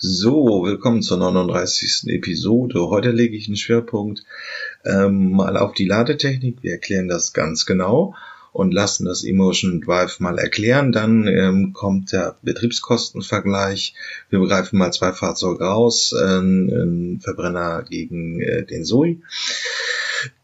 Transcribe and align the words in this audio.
So, 0.00 0.62
willkommen 0.62 1.02
zur 1.02 1.16
39. 1.16 2.04
Episode. 2.06 2.88
Heute 2.88 3.10
lege 3.10 3.36
ich 3.36 3.48
einen 3.48 3.56
Schwerpunkt 3.56 4.22
ähm, 4.84 5.32
mal 5.32 5.56
auf 5.56 5.72
die 5.72 5.86
Ladetechnik. 5.86 6.62
Wir 6.62 6.70
erklären 6.70 7.08
das 7.08 7.32
ganz 7.32 7.66
genau 7.66 8.14
und 8.52 8.72
lassen 8.72 9.06
das 9.06 9.24
Emotion 9.24 9.80
Drive 9.80 10.20
mal 10.20 10.38
erklären. 10.38 10.92
Dann 10.92 11.26
ähm, 11.26 11.72
kommt 11.72 12.12
der 12.12 12.36
Betriebskostenvergleich. 12.42 13.96
Wir 14.30 14.38
begreifen 14.38 14.78
mal 14.78 14.92
zwei 14.92 15.12
Fahrzeuge 15.12 15.64
raus, 15.64 16.14
äh, 16.16 16.38
ein 16.38 17.18
Verbrenner 17.20 17.82
gegen 17.82 18.40
äh, 18.40 18.64
den 18.64 18.84
Zoe 18.84 19.16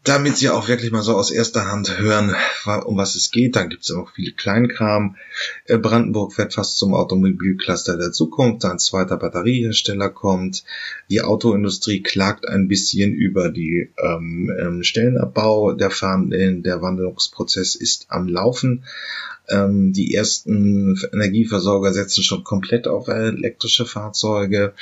damit 0.05 0.37
Sie 0.37 0.49
auch 0.49 0.67
wirklich 0.67 0.91
mal 0.91 1.01
so 1.01 1.15
aus 1.15 1.31
erster 1.31 1.69
Hand 1.69 1.99
hören, 1.99 2.35
um 2.85 2.95
was 2.97 3.15
es 3.15 3.31
geht. 3.31 3.55
Dann 3.55 3.69
gibt 3.69 3.83
es 3.83 3.91
auch 3.91 4.11
viele 4.11 4.31
Kleinkram. 4.31 5.15
Äh, 5.65 5.77
Brandenburg 5.77 6.37
wird 6.37 6.53
fast 6.53 6.77
zum 6.77 6.93
Automobilcluster 6.93 7.97
der 7.97 8.11
Zukunft. 8.11 8.63
Ein 8.65 8.79
zweiter 8.79 9.17
Batteriehersteller 9.17 10.09
kommt. 10.09 10.63
Die 11.09 11.21
Autoindustrie 11.21 12.03
klagt 12.03 12.47
ein 12.47 12.67
bisschen 12.67 13.13
über 13.13 13.49
die 13.49 13.89
ähm, 13.97 14.51
ähm 14.59 14.83
Stellenabbau. 14.83 15.73
Der, 15.73 15.89
Fahren, 15.89 16.29
der 16.29 16.81
Wandlungsprozess 16.81 17.75
ist 17.75 18.05
am 18.09 18.27
Laufen. 18.27 18.83
Ähm, 19.49 19.93
die 19.93 20.13
ersten 20.13 20.99
Energieversorger 21.13 21.93
setzen 21.93 22.23
schon 22.23 22.43
komplett 22.43 22.87
auf 22.87 23.07
elektrische 23.07 23.85
Fahrzeuge. 23.85 24.73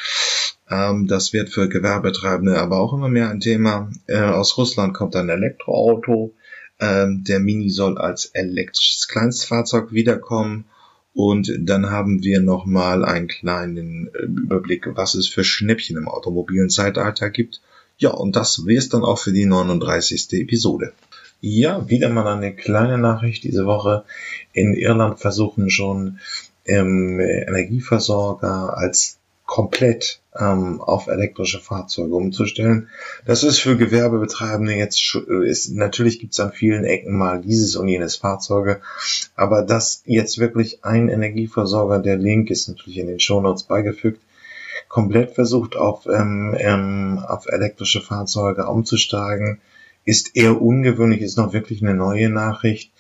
Ähm, 0.70 1.08
das 1.08 1.34
wird 1.34 1.50
für 1.50 1.68
Gewerbetreibende 1.68 2.60
aber 2.60 2.80
auch 2.80 2.94
immer 2.94 3.10
mehr 3.10 3.30
ein 3.30 3.42
Thema. 3.42 3.92
Äh, 4.08 4.22
aus 4.22 4.58
Russland 4.58 4.94
kommt 4.94 5.13
ein 5.16 5.30
Elektroauto. 5.30 6.34
Ähm, 6.80 7.24
der 7.28 7.40
Mini 7.40 7.70
soll 7.70 7.98
als 7.98 8.26
elektrisches 8.28 9.08
Kleinstfahrzeug 9.08 9.92
wiederkommen. 9.92 10.66
Und 11.14 11.52
dann 11.60 11.92
haben 11.92 12.24
wir 12.24 12.42
nochmal 12.42 13.06
einen 13.06 13.28
kleinen 13.28 14.08
äh, 14.14 14.24
Überblick, 14.24 14.88
was 14.96 15.14
es 15.14 15.28
für 15.28 15.44
Schnäppchen 15.44 15.98
im 15.98 16.08
automobilen 16.08 16.70
Zeitalter 16.70 17.30
gibt. 17.30 17.62
Ja, 17.98 18.10
und 18.10 18.36
das 18.36 18.66
wäre 18.66 18.80
es 18.80 18.90
dann 18.90 19.04
auch 19.04 19.20
für 19.20 19.32
die 19.32 19.46
39. 19.46 20.34
Episode. 20.34 20.94
Ja, 21.40 21.88
wieder 21.90 22.10
mal 22.10 22.26
eine 22.28 22.56
kleine 22.56 22.98
Nachricht 22.98 23.44
diese 23.44 23.66
Woche. 23.66 24.06
In 24.54 24.74
Irland 24.74 25.20
versuchen 25.20 25.70
schon 25.70 26.20
ähm, 26.66 27.20
Energieversorger 27.20 28.78
als 28.78 29.20
komplett 29.54 30.20
ähm, 30.36 30.82
auf 30.82 31.06
elektrische 31.06 31.60
Fahrzeuge 31.60 32.16
umzustellen. 32.16 32.90
Das 33.28 33.44
ist 33.44 33.60
für 33.60 33.78
Gewerbebetreibende 33.78 34.74
jetzt 34.74 35.16
ist 35.16 35.76
natürlich 35.76 36.20
gibt 36.20 36.34
es 36.34 36.40
an 36.40 36.52
vielen 36.52 36.86
Ecken 36.86 37.16
mal 37.16 37.40
dieses 37.40 37.76
und 37.76 37.88
jenes 37.88 38.16
Fahrzeuge, 38.16 38.82
aber 39.36 39.62
dass 39.62 40.02
jetzt 40.08 40.40
wirklich 40.40 40.84
ein 40.84 41.08
Energieversorger, 41.08 42.00
der 42.00 42.18
Link 42.18 42.50
ist 42.50 42.68
natürlich 42.68 42.98
in 42.98 43.06
den 43.06 43.20
Shownotes 43.20 43.66
beigefügt, 43.66 44.20
komplett 44.90 45.36
versucht 45.36 45.76
auf 45.76 46.08
ähm, 46.08 46.56
ähm, 46.58 47.20
auf 47.20 47.46
elektrische 47.46 48.02
Fahrzeuge 48.02 48.66
umzusteigen 48.66 49.62
ist 50.06 50.36
eher 50.36 50.62
ungewöhnlich, 50.62 51.22
ist 51.22 51.38
noch 51.38 51.54
wirklich 51.54 51.82
eine 51.82 51.94
neue 51.94 52.30
Nachricht. 52.30 52.92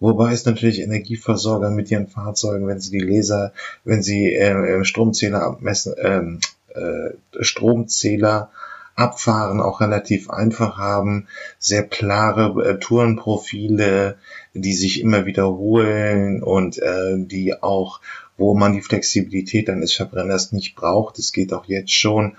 Wobei 0.00 0.32
es 0.32 0.46
natürlich 0.46 0.80
Energieversorger 0.80 1.70
mit 1.70 1.90
ihren 1.90 2.08
Fahrzeugen, 2.08 2.66
wenn 2.66 2.80
sie 2.80 2.98
die 2.98 3.04
Laser, 3.04 3.52
wenn 3.84 4.02
sie 4.02 4.34
äh, 4.34 4.84
Stromzähler 4.84 5.42
abmessen, 5.42 5.94
ähm, 5.98 6.40
äh, 6.74 7.10
Stromzähler 7.40 8.50
abfahren, 8.94 9.60
auch 9.60 9.80
relativ 9.80 10.30
einfach 10.30 10.78
haben, 10.78 11.28
sehr 11.58 11.82
klare 11.82 12.64
äh, 12.64 12.78
Tourenprofile, 12.78 14.16
die 14.54 14.72
sich 14.72 15.02
immer 15.02 15.26
wiederholen 15.26 16.42
und 16.42 16.78
äh, 16.78 17.16
die 17.16 17.62
auch, 17.62 18.00
wo 18.38 18.54
man 18.54 18.72
die 18.72 18.80
Flexibilität 18.80 19.68
eines 19.68 19.92
Verbrenners 19.92 20.52
nicht 20.52 20.74
braucht. 20.74 21.18
Es 21.18 21.32
geht 21.32 21.52
auch 21.52 21.66
jetzt 21.66 21.92
schon 21.92 22.36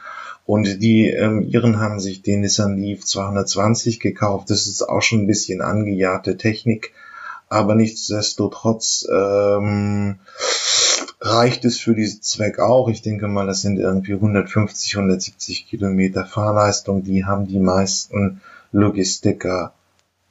und 0.47 0.81
die 0.81 1.09
ähm, 1.09 1.41
Iren 1.41 1.77
haben 1.81 1.99
sich 1.99 2.21
den 2.21 2.39
Nissan 2.39 2.77
Leaf 2.77 3.03
220 3.03 3.99
gekauft. 3.99 4.49
Das 4.49 4.65
ist 4.65 4.81
auch 4.81 5.01
schon 5.01 5.23
ein 5.23 5.27
bisschen 5.27 5.61
angejahrte 5.61 6.37
Technik, 6.37 6.93
aber 7.49 7.75
nichtsdestotrotz 7.75 9.05
ähm, 9.13 10.19
reicht 11.19 11.65
es 11.65 11.77
für 11.77 11.95
diesen 11.95 12.21
Zweck 12.21 12.59
auch. 12.59 12.87
Ich 12.87 13.01
denke 13.01 13.27
mal, 13.27 13.45
das 13.45 13.61
sind 13.61 13.77
irgendwie 13.77 14.13
150, 14.13 14.95
170 14.95 15.67
Kilometer 15.67 16.25
Fahrleistung. 16.25 17.03
Die 17.03 17.25
haben 17.25 17.47
die 17.47 17.59
meisten 17.59 18.39
Logistiker 18.71 19.73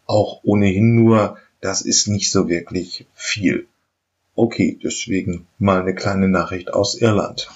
auch 0.07 0.41
ohnehin 0.45 0.95
nur. 0.95 1.37
Das 1.61 1.83
ist 1.83 2.09
nicht 2.09 2.31
so 2.31 2.49
wirklich 2.49 3.07
viel. 3.15 3.67
Okay, 4.35 4.79
deswegen 4.83 5.47
mal 5.59 5.83
eine 5.83 5.95
kleine 5.95 6.29
Nachricht 6.31 6.73
aus 6.73 6.95
Irland. 6.95 7.51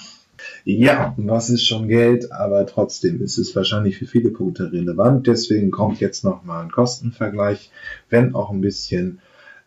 Ja, 0.65 1.15
was 1.16 1.50
ist 1.50 1.66
schon 1.66 1.88
Geld, 1.88 2.32
aber 2.32 2.66
trotzdem 2.66 3.22
ist 3.22 3.38
es 3.38 3.54
wahrscheinlich 3.56 3.98
für 3.98 4.06
viele 4.06 4.31
Punkte 4.31 4.72
relevant. 4.72 5.26
Deswegen 5.26 5.71
kommt 5.71 6.00
jetzt 6.00 6.25
nochmal 6.25 6.65
ein 6.65 6.71
Kostenvergleich, 6.71 7.71
wenn 8.09 8.34
auch 8.34 8.50
ein 8.50 8.60
bisschen 8.60 9.20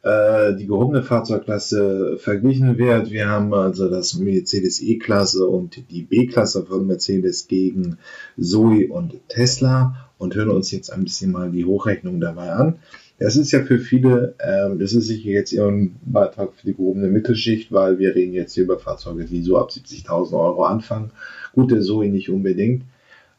äh, 0.04 0.56
die 0.56 0.68
gehobene 0.68 1.02
Fahrzeugklasse 1.02 2.18
verglichen 2.20 2.78
wird. 2.78 3.10
Wir 3.10 3.28
haben 3.28 3.54
also 3.54 3.90
das 3.90 4.16
Mercedes 4.16 4.82
E-Klasse 4.82 5.48
und 5.48 5.90
die 5.90 6.04
B-Klasse 6.04 6.66
von 6.66 6.86
Mercedes 6.86 7.48
gegen 7.48 7.98
Zoe 8.40 8.88
und 8.90 9.16
Tesla 9.30 10.10
und 10.18 10.36
hören 10.36 10.50
uns 10.50 10.72
jetzt 10.72 10.92
ein 10.92 11.04
bisschen 11.04 11.32
mal 11.32 11.52
die 11.52 11.66
Hochrechnung 11.66 12.20
dabei 12.20 12.52
an. 12.52 12.80
Das 13.24 13.38
ist 13.38 13.54
ja 13.54 13.64
für 13.64 13.80
viele, 13.80 14.36
ähm, 14.42 14.80
das 14.80 14.92
ist 14.92 15.08
sicher 15.08 15.30
jetzt 15.30 15.54
eher 15.54 15.68
ein 15.68 15.96
Beitrag 16.04 16.50
für 16.56 16.68
die 16.68 16.74
gehobene 16.74 17.08
Mittelschicht, 17.08 17.72
weil 17.72 17.98
wir 17.98 18.14
reden 18.16 18.34
jetzt 18.34 18.54
hier 18.54 18.66
über 18.66 18.78
Fahrzeuge, 18.78 19.24
die 19.24 19.42
so 19.44 19.58
ab 19.58 19.70
70.000 19.70 20.34
Euro 20.34 20.66
anfangen. 20.66 21.12
Gut, 21.54 21.72
der 21.72 21.80
Zoe 21.80 22.10
nicht 22.10 22.30
unbedingt. 22.30 22.84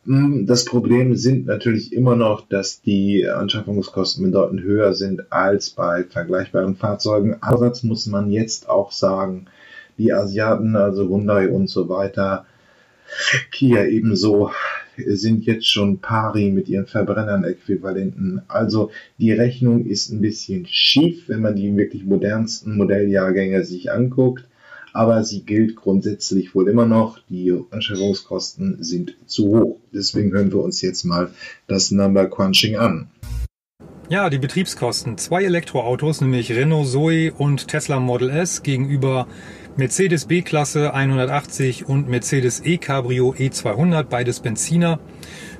Hm, 0.06 0.46
das 0.46 0.64
Problem 0.64 1.16
sind 1.16 1.44
natürlich 1.44 1.92
immer 1.92 2.16
noch, 2.16 2.48
dass 2.48 2.80
die 2.80 3.28
Anschaffungskosten 3.28 4.24
bedeutend 4.24 4.62
höher 4.62 4.94
sind 4.94 5.30
als 5.30 5.68
bei 5.68 6.04
vergleichbaren 6.04 6.76
Fahrzeugen. 6.76 7.36
Andererseits 7.42 7.82
muss 7.82 8.06
man 8.06 8.30
jetzt 8.30 8.70
auch 8.70 8.90
sagen, 8.90 9.48
die 9.98 10.14
Asiaten, 10.14 10.76
also 10.76 11.10
Hyundai 11.10 11.50
und 11.50 11.68
so 11.68 11.90
weiter, 11.90 12.46
Kia 13.50 13.84
ebenso, 13.84 14.50
sind 14.96 15.44
jetzt 15.46 15.70
schon 15.70 15.98
pari 15.98 16.50
mit 16.50 16.68
ihren 16.68 16.86
Verbrennern 16.86 17.44
Äquivalenten. 17.44 18.42
Also 18.48 18.90
die 19.18 19.32
Rechnung 19.32 19.86
ist 19.86 20.10
ein 20.10 20.20
bisschen 20.20 20.66
schief, 20.66 21.28
wenn 21.28 21.40
man 21.40 21.56
die 21.56 21.76
wirklich 21.76 22.04
modernsten 22.04 22.76
Modelljahrgänge 22.76 23.64
sich 23.64 23.92
anguckt. 23.92 24.46
Aber 24.92 25.24
sie 25.24 25.42
gilt 25.42 25.74
grundsätzlich 25.74 26.54
wohl 26.54 26.68
immer 26.68 26.86
noch. 26.86 27.18
Die 27.28 27.52
Anschaffungskosten 27.70 28.82
sind 28.82 29.16
zu 29.26 29.48
hoch. 29.48 29.80
Deswegen 29.92 30.32
hören 30.32 30.52
wir 30.52 30.62
uns 30.62 30.82
jetzt 30.82 31.04
mal 31.04 31.30
das 31.66 31.90
Number 31.90 32.30
Crunching 32.30 32.76
an. 32.76 33.08
Ja, 34.10 34.28
die 34.28 34.38
Betriebskosten. 34.38 35.16
Zwei 35.16 35.44
Elektroautos, 35.44 36.20
nämlich 36.20 36.52
Renault 36.52 36.88
Zoe 36.88 37.32
und 37.32 37.68
Tesla 37.68 37.98
Model 37.98 38.28
S 38.28 38.62
gegenüber 38.62 39.26
Mercedes 39.76 40.26
B-Klasse 40.26 40.94
180 40.94 41.88
und 41.88 42.08
Mercedes 42.08 42.64
E-Cabrio 42.64 43.34
E200, 43.36 44.04
beides 44.04 44.38
Benziner, 44.38 45.00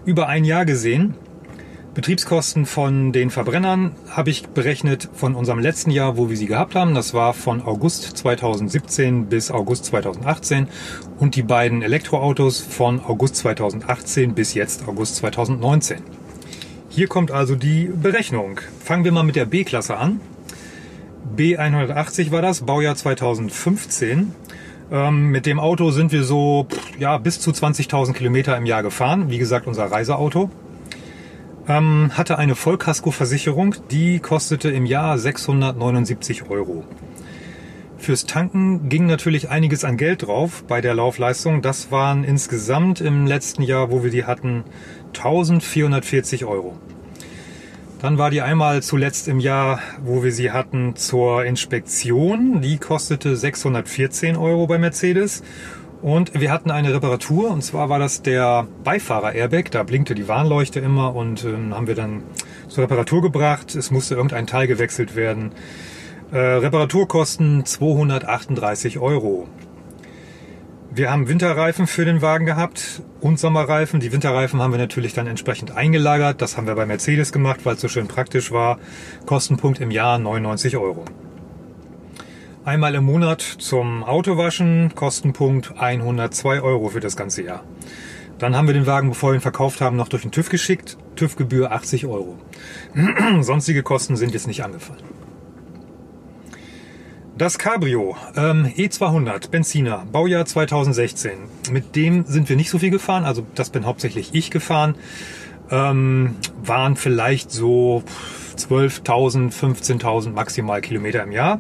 über 0.05 0.29
ein 0.29 0.45
Jahr 0.45 0.65
gesehen. 0.65 1.17
Betriebskosten 1.95 2.65
von 2.65 3.11
den 3.13 3.31
Verbrennern 3.31 3.97
habe 4.09 4.31
ich 4.31 4.47
berechnet 4.47 5.09
von 5.15 5.35
unserem 5.35 5.59
letzten 5.59 5.91
Jahr, 5.91 6.17
wo 6.17 6.31
wir 6.31 6.37
sie 6.37 6.47
gehabt 6.47 6.77
haben. 6.77 6.95
Das 6.95 7.13
war 7.13 7.35
von 7.35 7.61
August 7.63 8.17
2017 8.17 9.27
bis 9.27 9.51
August 9.51 9.87
2018 9.87 10.69
und 11.19 11.35
die 11.35 11.43
beiden 11.43 11.83
Elektroautos 11.83 12.61
von 12.61 13.01
August 13.05 13.35
2018 13.37 14.35
bis 14.35 14.55
jetzt 14.55 14.87
August 14.87 15.17
2019. 15.17 15.99
Hier 16.89 17.09
kommt 17.09 17.33
also 17.33 17.57
die 17.57 17.87
Berechnung. 17.87 18.61
Fangen 18.79 19.03
wir 19.03 19.11
mal 19.11 19.25
mit 19.25 19.35
der 19.35 19.47
B-Klasse 19.47 19.97
an. 19.97 20.21
B180 21.37 22.31
war 22.31 22.43
das, 22.43 22.63
Baujahr 22.63 22.97
2015. 22.97 24.33
Ähm, 24.93 25.29
mit 25.31 25.47
dem 25.47 25.59
Auto 25.59 25.91
sind 25.91 26.13
wir 26.13 26.25
so 26.25 26.67
ja, 26.99 27.19
bis 27.19 27.41
zu 27.41 27.51
20.000 27.51 28.13
Kilometer 28.13 28.57
im 28.57 28.67
Jahr 28.67 28.83
gefahren. 28.83 29.31
Wie 29.31 29.39
gesagt, 29.39 29.67
unser 29.67 29.87
Reiseauto. 29.87 30.51
Ähm, 31.67 32.11
hatte 32.13 32.39
eine 32.39 32.55
Vollkaskoversicherung, 32.55 33.77
die 33.91 34.19
kostete 34.19 34.71
im 34.71 34.85
Jahr 34.85 35.17
679 35.17 36.51
Euro. 36.51 36.85
Fürs 37.97 38.27
Tanken 38.27 38.91
ging 38.91 39.07
natürlich 39.07 39.49
einiges 39.49 39.83
an 39.83 39.97
Geld 39.97 40.27
drauf 40.27 40.65
bei 40.69 40.83
der 40.83 40.95
Laufleistung. 40.95 41.63
Das 41.63 41.91
waren 41.91 42.23
insgesamt 42.23 43.01
im 43.01 43.27
letzten 43.27 43.63
Jahr, 43.63 43.91
wo 43.91 44.05
wir 44.05 44.11
die 44.11 44.25
hatten, 44.25 44.65
1440 45.15 46.45
Euro. 46.45 46.77
Dann 48.05 48.19
war 48.19 48.31
die 48.31 48.43
einmal 48.43 48.83
zuletzt 48.83 49.29
im 49.29 49.41
Jahr, 49.41 49.81
wo 50.03 50.23
wir 50.23 50.31
sie 50.31 50.53
hatten, 50.53 50.95
zur 50.95 51.47
Inspektion. 51.47 52.61
Die 52.61 52.77
kostete 52.77 53.35
614 53.35 54.37
Euro 54.37 54.67
bei 54.67 54.77
Mercedes. 54.77 55.43
Und 56.03 56.39
wir 56.39 56.53
hatten 56.53 56.71
eine 56.71 56.93
Reparatur, 56.93 57.51
und 57.51 57.63
zwar 57.63 57.89
war 57.89 57.99
das 57.99 58.21
der 58.21 58.69
Beifahrer-Airbag. 58.85 59.71
Da 59.71 59.85
blinkte 59.85 60.15
die 60.15 60.29
Warnleuchte 60.29 60.81
immer 60.81 61.17
und 61.17 61.47
äh, 61.47 61.55
haben 61.71 61.87
wir 61.87 61.95
dann 61.95 62.25
zur 62.69 62.85
Reparatur 62.85 63.23
gebracht. 63.23 63.75
Es 63.75 63.91
musste 63.91 64.17
irgendein 64.17 64.47
Teil 64.47 64.67
gewechselt 64.67 65.17
werden. 65.17 65.53
Äh, 66.31 66.37
Reparaturkosten 66.37 67.65
238 67.65 68.99
Euro. 68.99 69.49
Wir 70.97 71.11
haben 71.11 71.29
Winterreifen 71.29 71.89
für 71.89 72.05
den 72.05 72.23
Wagen 72.23 72.47
gehabt 72.47 73.03
und 73.21 73.41
Sommerreifen. 73.41 73.99
Die 73.99 74.13
Winterreifen 74.13 74.63
haben 74.63 74.71
wir 74.71 74.79
natürlich 74.79 75.13
dann 75.13 75.27
entsprechend 75.27 75.73
eingelagert. 75.73 76.41
Das 76.41 76.57
haben 76.57 76.69
wir 76.69 76.77
bei 76.77 76.87
Mercedes 76.87 77.33
gemacht, 77.33 77.61
weil 77.65 77.75
es 77.75 77.81
so 77.81 77.89
schön 77.89 78.07
praktisch 78.07 78.53
war. 78.53 78.79
Kostenpunkt 79.27 79.81
im 79.81 79.91
Jahr 79.91 80.21
99 80.21 80.77
Euro. 80.77 81.05
Einmal 82.65 82.95
im 82.95 83.03
Monat 83.03 83.41
zum 83.41 84.05
Autowaschen, 84.05 84.95
Kostenpunkt 84.95 85.73
102 85.77 86.61
Euro 86.63 86.91
für 86.91 87.01
das 87.01 87.17
ganze 87.17 87.43
Jahr. 87.43 87.65
Dann 88.39 88.55
haben 88.55 88.69
wir 88.69 88.75
den 88.75 88.87
Wagen, 88.87 89.09
bevor 89.09 89.33
wir 89.33 89.39
ihn 89.39 89.41
verkauft 89.41 89.81
haben, 89.81 89.97
noch 89.97 90.09
durch 90.09 90.23
den 90.23 90.31
TÜV 90.31 90.49
geschickt. 90.49 90.97
TÜV-Gebühr 91.17 91.73
80 91.73 92.07
Euro. 92.07 92.39
Sonstige 93.41 93.83
Kosten 93.83 94.15
sind 94.15 94.33
jetzt 94.33 94.47
nicht 94.47 94.63
angefallen. 94.63 95.03
Das 97.37 97.59
Cabrio 97.59 98.17
ähm, 98.37 98.65
E200 98.77 99.51
Benziner, 99.51 100.07
Baujahr 100.13 100.47
2016. 100.47 101.33
Mit 101.73 101.97
dem 101.97 102.25
sind 102.27 102.49
wir 102.49 102.55
nicht 102.55 102.71
so 102.71 102.79
viel 102.79 102.91
gefahren, 102.91 103.25
also 103.25 103.45
das 103.57 103.71
bin 103.71 103.87
hauptsächlich 103.87 104.31
ich 104.35 104.53
gefahren. 104.53 104.95
Ähm, 105.69 106.37
waren 106.63 106.95
vielleicht 106.95 107.51
so 107.51 108.05
12.000, 108.57 109.53
15.000 109.53 110.31
maximal 110.31 110.81
Kilometer 110.81 111.25
im 111.25 111.33
Jahr. 111.33 111.59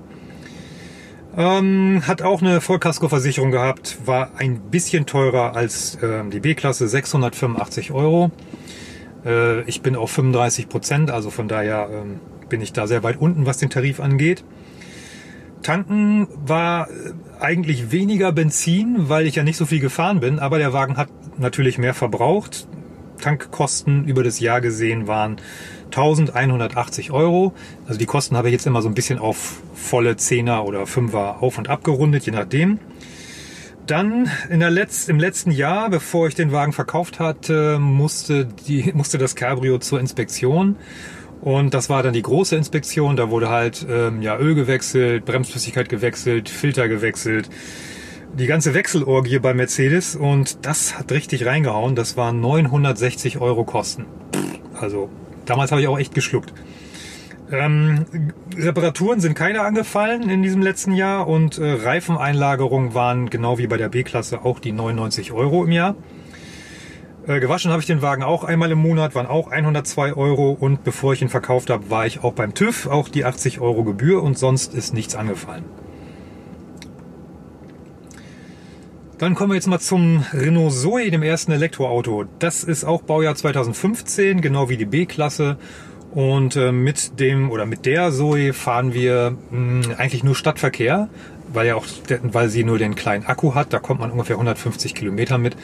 Ähm, 1.37 2.03
hat 2.07 2.23
auch 2.23 2.41
eine 2.41 2.61
Vollkaskoversicherung 2.61 3.51
gehabt, 3.51 3.99
war 4.05 4.31
ein 4.37 4.61
bisschen 4.71 5.07
teurer 5.07 5.57
als 5.57 5.99
ähm, 6.01 6.31
die 6.31 6.39
B-Klasse, 6.39 6.87
685 6.87 7.91
Euro. 7.91 8.31
Äh, 9.27 9.63
ich 9.63 9.83
bin 9.83 9.97
auf 9.97 10.13
35 10.13 10.69
Prozent, 10.69 11.11
also 11.11 11.31
von 11.31 11.49
daher 11.49 11.89
ähm, 11.91 12.21
bin 12.49 12.61
ich 12.61 12.73
da 12.73 12.87
sehr 12.87 13.03
weit 13.03 13.21
unten, 13.21 13.45
was 13.45 13.59
den 13.59 13.71
Tarif 13.71 13.99
angeht. 13.99 14.45
Tanken 15.65 16.29
war 16.47 16.89
äh, 16.89 16.93
eigentlich 17.41 17.91
weniger 17.91 18.31
Benzin, 18.31 19.09
weil 19.09 19.27
ich 19.27 19.35
ja 19.35 19.43
nicht 19.43 19.57
so 19.57 19.67
viel 19.67 19.81
gefahren 19.81 20.21
bin, 20.21 20.39
aber 20.39 20.59
der 20.59 20.73
Wagen 20.73 20.97
hat 20.97 21.09
natürlich 21.39 21.79
mehr 21.79 21.95
verbraucht. 21.95 22.69
Tankkosten 23.21 24.05
über 24.05 24.23
das 24.23 24.39
Jahr 24.39 24.61
gesehen 24.61 25.07
waren 25.07 25.39
1180 25.87 27.11
Euro. 27.11 27.55
Also 27.87 27.99
die 27.99 28.07
Kosten 28.07 28.37
habe 28.37 28.49
ich 28.49 28.53
jetzt 28.53 28.67
immer 28.67 28.83
so 28.83 28.89
ein 28.89 28.95
bisschen 28.95 29.19
auf 29.19 29.63
volle 29.75 30.17
Zehner 30.17 30.65
oder 30.65 30.87
Fünfer 30.87 31.43
auf 31.43 31.59
und 31.59 31.69
abgerundet, 31.69 32.27
je 32.27 32.33
nachdem. 32.33 32.79
Dann 33.87 34.31
in 34.51 34.61
der 34.61 34.71
Letz-, 34.71 35.09
im 35.09 35.19
letzten 35.19 35.51
Jahr, 35.51 35.91
bevor 35.91 36.29
ich 36.29 36.35
den 36.35 36.53
Wagen 36.53 36.73
verkauft 36.73 37.21
hatte, 37.21 37.79
musste, 37.79 38.47
die, 38.67 38.93
musste 38.95 39.19
das 39.19 39.35
Cabrio 39.37 39.79
zur 39.79 40.01
Inspektion. 40.01 40.77
Und 41.45 41.75
das 41.75 41.91
war 41.91 42.03
dann 42.03 42.15
die 42.15 42.23
große 42.23 42.57
Inspektion. 42.57 43.17
Da 43.17 43.29
wurde 43.29 43.51
halt 43.51 43.87
ähm, 43.87 44.23
ja, 44.23 44.39
Öl 44.39 44.55
gewechselt, 44.55 45.27
Bremsflüssigkeit 45.27 45.91
gewechselt, 45.91 46.49
Filter 46.49 46.89
gewechselt. 46.89 47.51
Die 48.33 48.47
ganze 48.47 48.73
Wechselorgie 48.73 49.41
bei 49.41 49.53
Mercedes. 49.53 50.17
Und 50.17 50.65
das 50.65 50.99
hat 50.99 51.13
richtig 51.13 51.45
reingehauen. 51.45 51.97
Das 51.97 52.17
waren 52.17 52.41
960 52.41 53.43
Euro 53.43 53.65
Kosten. 53.65 54.07
Also 54.81 55.11
damals 55.45 55.71
habe 55.71 55.83
ich 55.83 55.89
auch 55.89 55.99
echt 55.99 56.15
geschluckt. 56.15 56.55
Ähm, 57.53 58.07
Reparaturen 58.57 59.21
sind 59.21 59.35
keine 59.35 59.61
angefallen 59.61 60.31
in 60.31 60.43
diesem 60.43 60.63
letzten 60.63 60.93
Jahr 60.93 61.29
und 61.29 61.59
äh, 61.59 61.73
Reifeneinlagerungen 61.73 62.95
waren 62.95 63.29
genau 63.29 63.59
wie 63.59 63.67
bei 63.67 63.77
der 63.77 63.91
B-Klasse 63.91 64.47
auch 64.47 64.61
die 64.61 64.73
99 64.73 65.33
Euro 65.33 65.63
im 65.63 65.73
Jahr. 65.73 65.95
Äh, 67.27 67.41
gewaschen 67.41 67.71
habe 67.71 67.81
ich 67.81 67.87
den 67.87 68.03
Wagen 68.03 68.23
auch 68.23 68.45
einmal 68.45 68.71
im 68.71 68.79
Monat, 68.79 69.15
waren 69.15 69.27
auch 69.27 69.51
102 69.51 70.13
Euro 70.13 70.51
und 70.59 70.85
bevor 70.85 71.15
ich 71.15 71.23
ihn 71.23 71.31
verkauft 71.31 71.71
habe, 71.71 71.89
war 71.89 72.07
ich 72.07 72.23
auch 72.23 72.35
beim 72.35 72.53
TÜV, 72.53 72.87
auch 72.87 73.09
die 73.09 73.25
80 73.25 73.61
Euro 73.61 73.83
Gebühr 73.83 74.23
und 74.23 74.37
sonst 74.39 74.75
ist 74.75 74.93
nichts 74.93 75.15
angefallen. 75.15 75.65
Dann 79.17 79.35
kommen 79.35 79.53
wir 79.53 79.55
jetzt 79.55 79.69
mal 79.69 79.79
zum 79.79 80.25
Renault 80.35 80.75
Zoe, 80.75 81.11
dem 81.11 81.23
ersten 81.23 81.53
Elektroauto. 81.53 82.25
Das 82.41 82.63
ist 82.63 82.85
auch 82.85 83.01
Baujahr 83.03 83.35
2015, 83.35 84.43
genau 84.43 84.69
wie 84.69 84.77
die 84.77 84.85
B-Klasse. 84.85 85.57
Und 86.11 86.57
äh, 86.57 86.73
mit 86.73 87.19
dem 87.21 87.51
oder 87.51 87.65
mit 87.65 87.87
der 87.87 88.13
Zoe 88.13 88.53
fahren 88.53 88.93
wir 88.93 89.37
mh, 89.51 89.97
eigentlich 89.97 90.25
nur 90.25 90.35
Stadtverkehr, 90.35 91.09
weil 91.53 91.69
ja 91.69 91.75
auch, 91.75 91.87
weil 92.23 92.51
sie 92.51 92.65
nur 92.65 92.79
den 92.79 92.95
kleinen 92.97 93.25
Akku 93.25 93.55
hat. 93.55 93.73
Da 93.73 93.79
kommt 93.79 94.01
man 94.01 94.11
ungefähr 94.11 94.37
150 94.37 94.95
Kilometer 94.95 95.39
mit. 95.39 95.57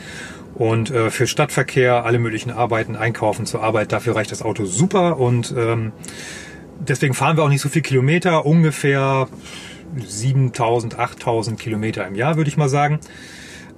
Und 0.61 0.91
äh, 0.91 1.11
für 1.11 1.27
Stadtverkehr, 1.27 2.05
alle 2.05 2.19
möglichen 2.19 2.51
Arbeiten, 2.51 2.95
Einkaufen 2.95 3.47
zur 3.47 3.62
Arbeit, 3.62 3.93
dafür 3.93 4.15
reicht 4.15 4.31
das 4.31 4.43
Auto 4.43 4.67
super. 4.67 5.19
Und 5.19 5.55
ähm, 5.57 5.93
deswegen 6.79 7.15
fahren 7.15 7.39
wir 7.39 7.45
auch 7.45 7.49
nicht 7.49 7.62
so 7.62 7.71
viel 7.71 7.81
Kilometer, 7.81 8.45
ungefähr 8.45 9.27
7000, 9.97 10.99
8000 10.99 11.59
Kilometer 11.59 12.07
im 12.07 12.15
Jahr, 12.15 12.37
würde 12.37 12.51
ich 12.51 12.59
mal 12.59 12.69
sagen. 12.69 13.01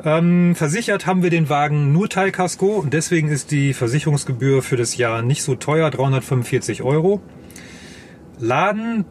Ähm, 0.04 0.56
versichert 0.56 1.06
haben 1.06 1.22
wir 1.22 1.30
den 1.30 1.48
Wagen 1.48 1.92
nur 1.92 2.08
Teilkasko 2.08 2.80
und 2.80 2.92
deswegen 2.92 3.28
ist 3.28 3.52
die 3.52 3.74
Versicherungsgebühr 3.74 4.60
für 4.60 4.76
das 4.76 4.96
Jahr 4.96 5.22
nicht 5.22 5.44
so 5.44 5.54
teuer, 5.54 5.88
345 5.88 6.82
Euro. 6.82 7.22
Laden 8.40 9.04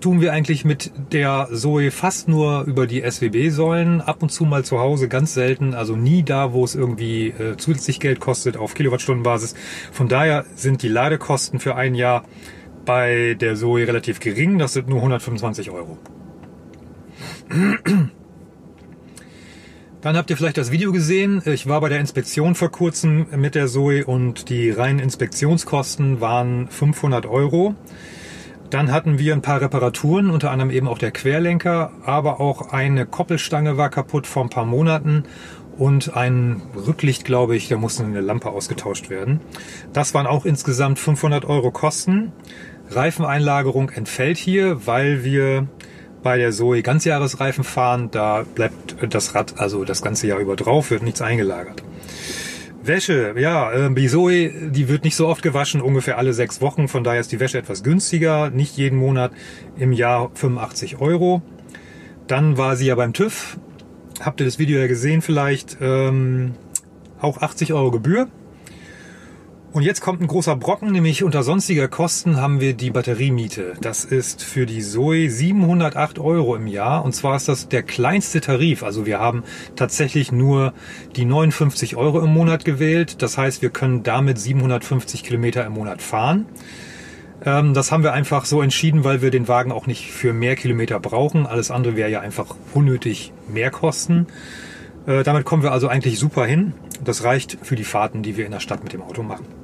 tun 0.00 0.20
wir 0.20 0.32
eigentlich 0.32 0.64
mit 0.64 0.92
der 1.12 1.48
Zoe 1.52 1.90
fast 1.90 2.28
nur 2.28 2.62
über 2.62 2.86
die 2.86 3.02
SWB-Säulen, 3.02 4.00
ab 4.00 4.22
und 4.22 4.30
zu 4.30 4.44
mal 4.44 4.64
zu 4.64 4.78
Hause, 4.80 5.08
ganz 5.08 5.34
selten, 5.34 5.74
also 5.74 5.96
nie 5.96 6.22
da, 6.22 6.52
wo 6.52 6.64
es 6.64 6.74
irgendwie 6.74 7.28
äh, 7.28 7.56
zusätzlich 7.56 8.00
Geld 8.00 8.20
kostet 8.20 8.56
auf 8.56 8.74
Kilowattstundenbasis. 8.74 9.54
Von 9.92 10.08
daher 10.08 10.44
sind 10.54 10.82
die 10.82 10.88
Ladekosten 10.88 11.60
für 11.60 11.76
ein 11.76 11.94
Jahr 11.94 12.24
bei 12.84 13.36
der 13.38 13.56
Zoe 13.56 13.86
relativ 13.86 14.20
gering, 14.20 14.58
das 14.58 14.72
sind 14.72 14.88
nur 14.88 14.98
125 14.98 15.70
Euro. 15.70 15.98
Dann 20.00 20.16
habt 20.16 20.30
ihr 20.30 20.36
vielleicht 20.36 20.56
das 20.56 20.70
Video 20.70 20.92
gesehen. 20.92 21.42
Ich 21.44 21.66
war 21.66 21.80
bei 21.82 21.90
der 21.90 22.00
Inspektion 22.00 22.54
vor 22.54 22.70
kurzem 22.70 23.26
mit 23.36 23.54
der 23.54 23.66
Zoe 23.66 24.06
und 24.06 24.48
die 24.48 24.70
reinen 24.70 24.98
Inspektionskosten 24.98 26.22
waren 26.22 26.68
500 26.68 27.26
Euro. 27.26 27.74
Dann 28.70 28.92
hatten 28.92 29.18
wir 29.18 29.34
ein 29.34 29.42
paar 29.42 29.60
Reparaturen, 29.60 30.30
unter 30.30 30.52
anderem 30.52 30.70
eben 30.70 30.86
auch 30.86 30.98
der 30.98 31.10
Querlenker, 31.10 31.90
aber 32.04 32.40
auch 32.40 32.72
eine 32.72 33.04
Koppelstange 33.04 33.76
war 33.76 33.90
kaputt 33.90 34.28
vor 34.28 34.44
ein 34.44 34.50
paar 34.50 34.64
Monaten 34.64 35.24
und 35.76 36.14
ein 36.14 36.62
Rücklicht, 36.76 37.24
glaube 37.24 37.56
ich, 37.56 37.68
da 37.68 37.76
musste 37.76 38.04
eine 38.04 38.20
Lampe 38.20 38.50
ausgetauscht 38.50 39.10
werden. 39.10 39.40
Das 39.92 40.14
waren 40.14 40.26
auch 40.26 40.44
insgesamt 40.44 40.98
500 40.98 41.44
Euro 41.46 41.70
Kosten. 41.72 42.32
Reifeneinlagerung 42.90 43.90
entfällt 43.90 44.36
hier, 44.36 44.86
weil 44.86 45.24
wir 45.24 45.66
bei 46.22 46.36
der 46.36 46.52
Zoe 46.52 46.82
Ganzjahresreifen 46.82 47.64
fahren. 47.64 48.10
Da 48.10 48.44
bleibt 48.54 48.96
das 49.12 49.34
Rad 49.34 49.58
also 49.58 49.84
das 49.84 50.02
ganze 50.02 50.26
Jahr 50.26 50.38
über 50.38 50.54
drauf, 50.54 50.90
wird 50.90 51.02
nichts 51.02 51.22
eingelagert. 51.22 51.82
Wäsche, 52.90 53.34
ja, 53.38 53.70
äh, 53.70 53.94
die 53.94 54.08
Zoe, 54.08 54.50
die 54.70 54.88
wird 54.88 55.04
nicht 55.04 55.14
so 55.14 55.28
oft 55.28 55.42
gewaschen, 55.42 55.80
ungefähr 55.80 56.18
alle 56.18 56.34
sechs 56.34 56.60
Wochen. 56.60 56.88
Von 56.88 57.04
daher 57.04 57.20
ist 57.20 57.30
die 57.30 57.38
Wäsche 57.38 57.56
etwas 57.56 57.84
günstiger, 57.84 58.50
nicht 58.50 58.76
jeden 58.76 58.98
Monat, 58.98 59.30
im 59.78 59.92
Jahr 59.92 60.32
85 60.34 61.00
Euro. 61.00 61.40
Dann 62.26 62.58
war 62.58 62.74
sie 62.74 62.86
ja 62.86 62.96
beim 62.96 63.12
TÜV, 63.12 63.58
habt 64.20 64.40
ihr 64.40 64.44
das 64.44 64.58
Video 64.58 64.80
ja 64.80 64.88
gesehen 64.88 65.22
vielleicht, 65.22 65.78
ähm, 65.80 66.54
auch 67.20 67.38
80 67.38 67.72
Euro 67.72 67.92
Gebühr. 67.92 68.26
Und 69.72 69.84
jetzt 69.84 70.00
kommt 70.00 70.20
ein 70.20 70.26
großer 70.26 70.56
Brocken, 70.56 70.90
nämlich 70.90 71.22
unter 71.22 71.44
sonstiger 71.44 71.86
Kosten 71.86 72.38
haben 72.38 72.60
wir 72.60 72.74
die 72.74 72.90
Batteriemiete. 72.90 73.74
Das 73.80 74.04
ist 74.04 74.42
für 74.42 74.66
die 74.66 74.80
Zoe 74.80 75.30
708 75.30 76.18
Euro 76.18 76.56
im 76.56 76.66
Jahr 76.66 77.04
und 77.04 77.12
zwar 77.12 77.36
ist 77.36 77.46
das 77.46 77.68
der 77.68 77.84
kleinste 77.84 78.40
Tarif. 78.40 78.82
Also 78.82 79.06
wir 79.06 79.20
haben 79.20 79.44
tatsächlich 79.76 80.32
nur 80.32 80.74
die 81.14 81.24
59 81.24 81.94
Euro 81.94 82.18
im 82.18 82.34
Monat 82.34 82.64
gewählt. 82.64 83.22
Das 83.22 83.38
heißt, 83.38 83.62
wir 83.62 83.70
können 83.70 84.02
damit 84.02 84.38
750 84.38 85.22
Kilometer 85.22 85.64
im 85.64 85.74
Monat 85.74 86.02
fahren. 86.02 86.46
Ähm, 87.44 87.72
das 87.72 87.92
haben 87.92 88.02
wir 88.02 88.12
einfach 88.12 88.46
so 88.46 88.62
entschieden, 88.62 89.04
weil 89.04 89.22
wir 89.22 89.30
den 89.30 89.46
Wagen 89.46 89.70
auch 89.70 89.86
nicht 89.86 90.10
für 90.10 90.32
mehr 90.32 90.56
Kilometer 90.56 90.98
brauchen. 90.98 91.46
Alles 91.46 91.70
andere 91.70 91.94
wäre 91.94 92.10
ja 92.10 92.18
einfach 92.18 92.56
unnötig 92.74 93.32
mehr 93.46 93.70
Kosten. 93.70 94.26
Äh, 95.06 95.22
damit 95.22 95.44
kommen 95.44 95.62
wir 95.62 95.70
also 95.70 95.86
eigentlich 95.86 96.18
super 96.18 96.44
hin. 96.44 96.74
Das 97.04 97.22
reicht 97.22 97.58
für 97.62 97.76
die 97.76 97.84
Fahrten, 97.84 98.24
die 98.24 98.36
wir 98.36 98.46
in 98.46 98.52
der 98.52 98.60
Stadt 98.60 98.82
mit 98.82 98.92
dem 98.92 99.02
Auto 99.02 99.22
machen. 99.22 99.59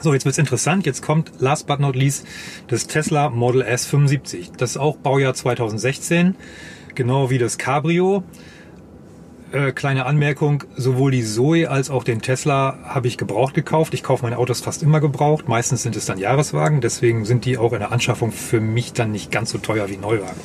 So, 0.00 0.12
jetzt 0.12 0.24
wird's 0.24 0.38
interessant. 0.38 0.86
Jetzt 0.86 1.02
kommt 1.02 1.32
last 1.38 1.66
but 1.66 1.80
not 1.80 1.96
least 1.96 2.26
das 2.68 2.86
Tesla 2.86 3.30
Model 3.30 3.62
S 3.62 3.86
75. 3.86 4.52
Das 4.56 4.70
ist 4.70 4.76
auch 4.76 4.96
Baujahr 4.96 5.34
2016, 5.34 6.36
genau 6.94 7.30
wie 7.30 7.38
das 7.38 7.58
Cabrio. 7.58 8.22
Äh, 9.52 9.72
kleine 9.72 10.06
Anmerkung, 10.06 10.64
sowohl 10.76 11.12
die 11.12 11.22
Zoe 11.22 11.70
als 11.70 11.88
auch 11.88 12.04
den 12.04 12.20
Tesla 12.20 12.78
habe 12.82 13.06
ich 13.06 13.16
gebraucht 13.16 13.54
gekauft. 13.54 13.94
Ich 13.94 14.02
kaufe 14.02 14.24
meine 14.24 14.38
Autos 14.38 14.60
fast 14.60 14.82
immer 14.82 15.00
gebraucht. 15.00 15.48
Meistens 15.48 15.82
sind 15.82 15.96
es 15.96 16.04
dann 16.04 16.18
Jahreswagen, 16.18 16.80
deswegen 16.80 17.24
sind 17.24 17.44
die 17.44 17.56
auch 17.56 17.72
in 17.72 17.78
der 17.78 17.92
Anschaffung 17.92 18.32
für 18.32 18.60
mich 18.60 18.92
dann 18.92 19.12
nicht 19.12 19.30
ganz 19.30 19.50
so 19.50 19.58
teuer 19.58 19.88
wie 19.88 19.96
Neuwagen. 19.96 20.40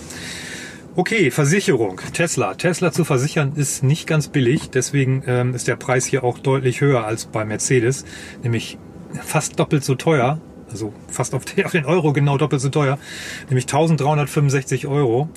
Okay, 0.95 1.31
Versicherung. 1.31 1.99
Tesla. 2.13 2.53
Tesla 2.53 2.91
zu 2.91 3.03
versichern 3.03 3.53
ist 3.55 3.81
nicht 3.81 4.07
ganz 4.07 4.27
billig, 4.27 4.69
deswegen 4.69 5.23
ähm, 5.25 5.55
ist 5.55 5.67
der 5.67 5.77
Preis 5.77 6.05
hier 6.05 6.23
auch 6.23 6.37
deutlich 6.37 6.81
höher 6.81 7.05
als 7.05 7.25
bei 7.25 7.43
Mercedes, 7.43 8.05
nämlich 8.43 8.77
fast 9.23 9.59
doppelt 9.59 9.83
so 9.83 9.95
teuer, 9.95 10.39
also 10.69 10.93
fast 11.07 11.33
auf 11.35 11.45
den 11.45 11.85
Euro 11.85 12.13
genau 12.13 12.37
doppelt 12.37 12.61
so 12.61 12.69
teuer, 12.69 12.97
nämlich 13.49 13.65
1365 13.65 14.87
Euro. 14.87 15.29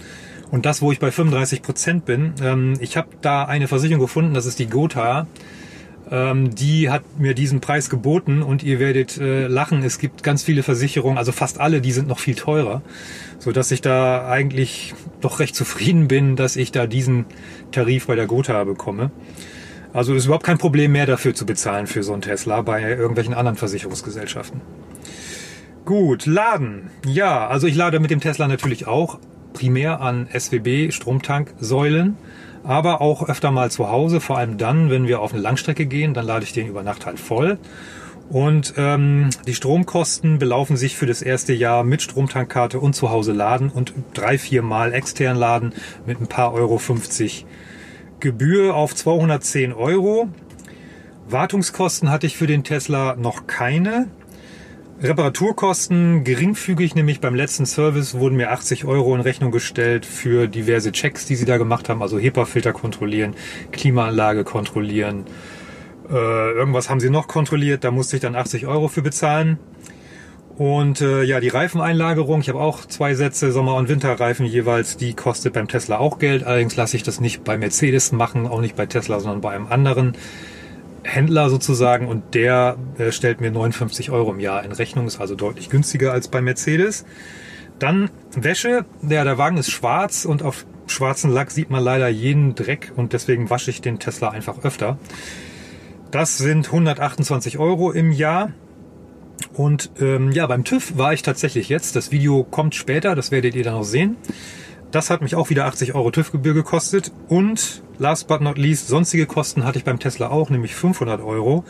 Und 0.50 0.66
das, 0.66 0.82
wo 0.82 0.92
ich 0.92 1.00
bei 1.00 1.10
35 1.10 1.62
Prozent 1.62 2.04
bin, 2.04 2.34
ähm, 2.42 2.74
ich 2.78 2.96
habe 2.96 3.08
da 3.22 3.44
eine 3.44 3.66
Versicherung 3.66 4.00
gefunden, 4.00 4.34
das 4.34 4.46
ist 4.46 4.58
die 4.58 4.66
Gotha. 4.66 5.26
Ähm, 6.10 6.54
die 6.54 6.90
hat 6.90 7.02
mir 7.18 7.34
diesen 7.34 7.60
Preis 7.60 7.88
geboten 7.88 8.42
und 8.42 8.62
ihr 8.62 8.78
werdet 8.78 9.18
äh, 9.18 9.46
lachen. 9.46 9.82
Es 9.82 9.98
gibt 9.98 10.22
ganz 10.22 10.42
viele 10.42 10.62
Versicherungen, 10.62 11.16
also 11.16 11.32
fast 11.32 11.60
alle, 11.60 11.80
die 11.80 11.92
sind 11.92 12.08
noch 12.08 12.18
viel 12.18 12.34
teurer, 12.34 12.82
so 13.38 13.52
dass 13.52 13.70
ich 13.70 13.80
da 13.80 14.28
eigentlich 14.28 14.94
doch 15.22 15.40
recht 15.40 15.56
zufrieden 15.56 16.06
bin, 16.06 16.36
dass 16.36 16.56
ich 16.56 16.72
da 16.72 16.86
diesen 16.86 17.24
Tarif 17.72 18.06
bei 18.06 18.16
der 18.16 18.26
Gotha 18.26 18.62
bekomme. 18.64 19.10
Also 19.94 20.12
ist 20.12 20.26
überhaupt 20.26 20.44
kein 20.44 20.58
Problem 20.58 20.92
mehr 20.92 21.06
dafür 21.06 21.34
zu 21.34 21.46
bezahlen 21.46 21.86
für 21.86 22.02
so 22.02 22.12
einen 22.12 22.20
Tesla 22.20 22.60
bei 22.60 22.82
irgendwelchen 22.82 23.32
anderen 23.32 23.56
Versicherungsgesellschaften. 23.56 24.60
Gut, 25.86 26.26
laden. 26.26 26.90
Ja, 27.06 27.48
also 27.48 27.66
ich 27.66 27.76
lade 27.76 27.98
mit 28.00 28.10
dem 28.10 28.20
Tesla 28.20 28.46
natürlich 28.46 28.86
auch 28.86 29.18
primär 29.54 30.02
an 30.02 30.28
SWB 30.30 30.90
Stromtanksäulen 30.90 32.18
aber 32.64 33.00
auch 33.02 33.28
öfter 33.28 33.50
mal 33.50 33.70
zu 33.70 33.90
Hause, 33.90 34.20
vor 34.20 34.38
allem 34.38 34.58
dann, 34.58 34.90
wenn 34.90 35.06
wir 35.06 35.20
auf 35.20 35.32
eine 35.32 35.42
Langstrecke 35.42 35.86
gehen, 35.86 36.14
dann 36.14 36.26
lade 36.26 36.44
ich 36.44 36.52
den 36.52 36.66
über 36.66 36.82
Nacht 36.82 37.06
halt 37.06 37.20
voll. 37.20 37.58
Und 38.30 38.74
ähm, 38.78 39.28
die 39.46 39.54
Stromkosten 39.54 40.38
belaufen 40.38 40.78
sich 40.78 40.96
für 40.96 41.04
das 41.04 41.20
erste 41.20 41.52
Jahr 41.52 41.84
mit 41.84 42.00
Stromtankkarte 42.00 42.80
und 42.80 42.94
zu 42.94 43.10
Hause 43.10 43.32
laden 43.32 43.68
und 43.68 43.92
drei, 44.14 44.38
vier 44.38 44.62
Mal 44.62 44.94
extern 44.94 45.36
laden 45.36 45.74
mit 46.06 46.22
ein 46.22 46.26
paar 46.26 46.54
Euro 46.54 46.78
50 46.78 47.44
Gebühr 48.24 48.74
auf 48.74 48.94
210 48.94 49.74
Euro. 49.74 50.30
Wartungskosten 51.28 52.10
hatte 52.10 52.26
ich 52.26 52.38
für 52.38 52.46
den 52.46 52.64
Tesla 52.64 53.16
noch 53.16 53.46
keine. 53.46 54.08
Reparaturkosten 55.02 56.24
geringfügig, 56.24 56.94
nämlich 56.94 57.20
beim 57.20 57.34
letzten 57.34 57.66
Service 57.66 58.14
wurden 58.14 58.36
mir 58.36 58.50
80 58.50 58.86
Euro 58.86 59.14
in 59.14 59.20
Rechnung 59.20 59.50
gestellt 59.50 60.06
für 60.06 60.48
diverse 60.48 60.90
Checks, 60.90 61.26
die 61.26 61.36
sie 61.36 61.44
da 61.44 61.58
gemacht 61.58 61.90
haben, 61.90 62.00
also 62.00 62.18
HEPA-Filter 62.18 62.72
kontrollieren, 62.72 63.34
Klimaanlage 63.72 64.42
kontrollieren. 64.44 65.26
Äh, 66.08 66.14
irgendwas 66.14 66.88
haben 66.88 67.00
sie 67.00 67.10
noch 67.10 67.28
kontrolliert, 67.28 67.84
da 67.84 67.90
musste 67.90 68.16
ich 68.16 68.22
dann 68.22 68.36
80 68.36 68.66
Euro 68.66 68.88
für 68.88 69.02
bezahlen. 69.02 69.58
Und 70.56 71.00
äh, 71.00 71.24
ja, 71.24 71.40
die 71.40 71.48
Reifeneinlagerung, 71.48 72.40
ich 72.40 72.48
habe 72.48 72.60
auch 72.60 72.84
zwei 72.86 73.14
Sätze 73.14 73.50
Sommer- 73.50 73.74
und 73.74 73.88
Winterreifen 73.88 74.46
jeweils, 74.46 74.96
die 74.96 75.14
kostet 75.14 75.52
beim 75.52 75.66
Tesla 75.66 75.98
auch 75.98 76.20
Geld. 76.20 76.44
Allerdings 76.44 76.76
lasse 76.76 76.96
ich 76.96 77.02
das 77.02 77.20
nicht 77.20 77.42
bei 77.42 77.58
Mercedes 77.58 78.12
machen, 78.12 78.46
auch 78.46 78.60
nicht 78.60 78.76
bei 78.76 78.86
Tesla, 78.86 79.18
sondern 79.18 79.40
bei 79.40 79.50
einem 79.50 79.66
anderen 79.66 80.16
Händler 81.02 81.50
sozusagen 81.50 82.08
und 82.08 82.34
der 82.34 82.76
äh, 82.98 83.12
stellt 83.12 83.40
mir 83.40 83.50
59 83.50 84.10
Euro 84.10 84.32
im 84.32 84.40
Jahr 84.40 84.64
in 84.64 84.72
Rechnung, 84.72 85.06
ist 85.06 85.20
also 85.20 85.34
deutlich 85.34 85.70
günstiger 85.70 86.12
als 86.12 86.28
bei 86.28 86.40
Mercedes. 86.40 87.04
Dann 87.78 88.10
Wäsche, 88.34 88.84
der, 89.02 89.24
der 89.24 89.36
Wagen 89.36 89.56
ist 89.56 89.70
schwarz 89.70 90.24
und 90.24 90.42
auf 90.42 90.64
schwarzen 90.86 91.30
Lack 91.30 91.50
sieht 91.50 91.70
man 91.70 91.82
leider 91.82 92.08
jeden 92.08 92.54
Dreck 92.54 92.92
und 92.96 93.12
deswegen 93.12 93.50
wasche 93.50 93.70
ich 93.70 93.80
den 93.80 93.98
Tesla 93.98 94.30
einfach 94.30 94.64
öfter. 94.64 94.98
Das 96.10 96.38
sind 96.38 96.66
128 96.66 97.58
Euro 97.58 97.90
im 97.90 98.12
Jahr. 98.12 98.52
Und 99.54 99.90
ähm, 100.00 100.32
ja, 100.32 100.46
beim 100.46 100.64
TÜV 100.64 100.98
war 100.98 101.12
ich 101.12 101.22
tatsächlich 101.22 101.68
jetzt. 101.68 101.96
Das 101.96 102.10
Video 102.10 102.44
kommt 102.44 102.74
später, 102.74 103.14
das 103.14 103.30
werdet 103.30 103.54
ihr 103.54 103.64
dann 103.64 103.74
noch 103.74 103.84
sehen. 103.84 104.16
Das 104.90 105.10
hat 105.10 105.22
mich 105.22 105.34
auch 105.34 105.50
wieder 105.50 105.66
80 105.66 105.94
Euro 105.94 106.10
TÜV-Gebühr 106.10 106.54
gekostet. 106.54 107.12
Und 107.28 107.82
last 107.98 108.28
but 108.28 108.40
not 108.40 108.58
least, 108.58 108.88
sonstige 108.88 109.26
Kosten 109.26 109.64
hatte 109.64 109.78
ich 109.78 109.84
beim 109.84 109.98
Tesla 109.98 110.28
auch, 110.30 110.50
nämlich 110.50 110.74
500 110.74 111.20
Euro. 111.20 111.64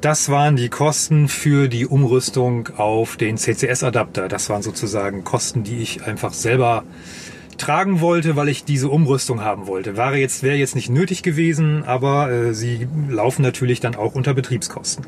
Das 0.00 0.30
waren 0.30 0.56
die 0.56 0.68
Kosten 0.68 1.28
für 1.28 1.68
die 1.68 1.86
Umrüstung 1.86 2.70
auf 2.76 3.16
den 3.16 3.36
CCS-Adapter. 3.36 4.28
Das 4.28 4.50
waren 4.50 4.62
sozusagen 4.62 5.24
Kosten, 5.24 5.62
die 5.62 5.78
ich 5.78 6.04
einfach 6.04 6.32
selber 6.32 6.84
tragen 7.56 8.00
wollte, 8.00 8.34
weil 8.34 8.48
ich 8.48 8.64
diese 8.64 8.88
Umrüstung 8.88 9.42
haben 9.42 9.66
wollte. 9.66 9.96
Wäre 9.96 10.16
jetzt, 10.16 10.42
wäre 10.42 10.56
jetzt 10.56 10.74
nicht 10.74 10.90
nötig 10.90 11.22
gewesen, 11.22 11.84
aber 11.84 12.30
äh, 12.30 12.54
sie 12.54 12.88
laufen 13.08 13.42
natürlich 13.42 13.80
dann 13.80 13.94
auch 13.94 14.14
unter 14.14 14.34
Betriebskosten. 14.34 15.06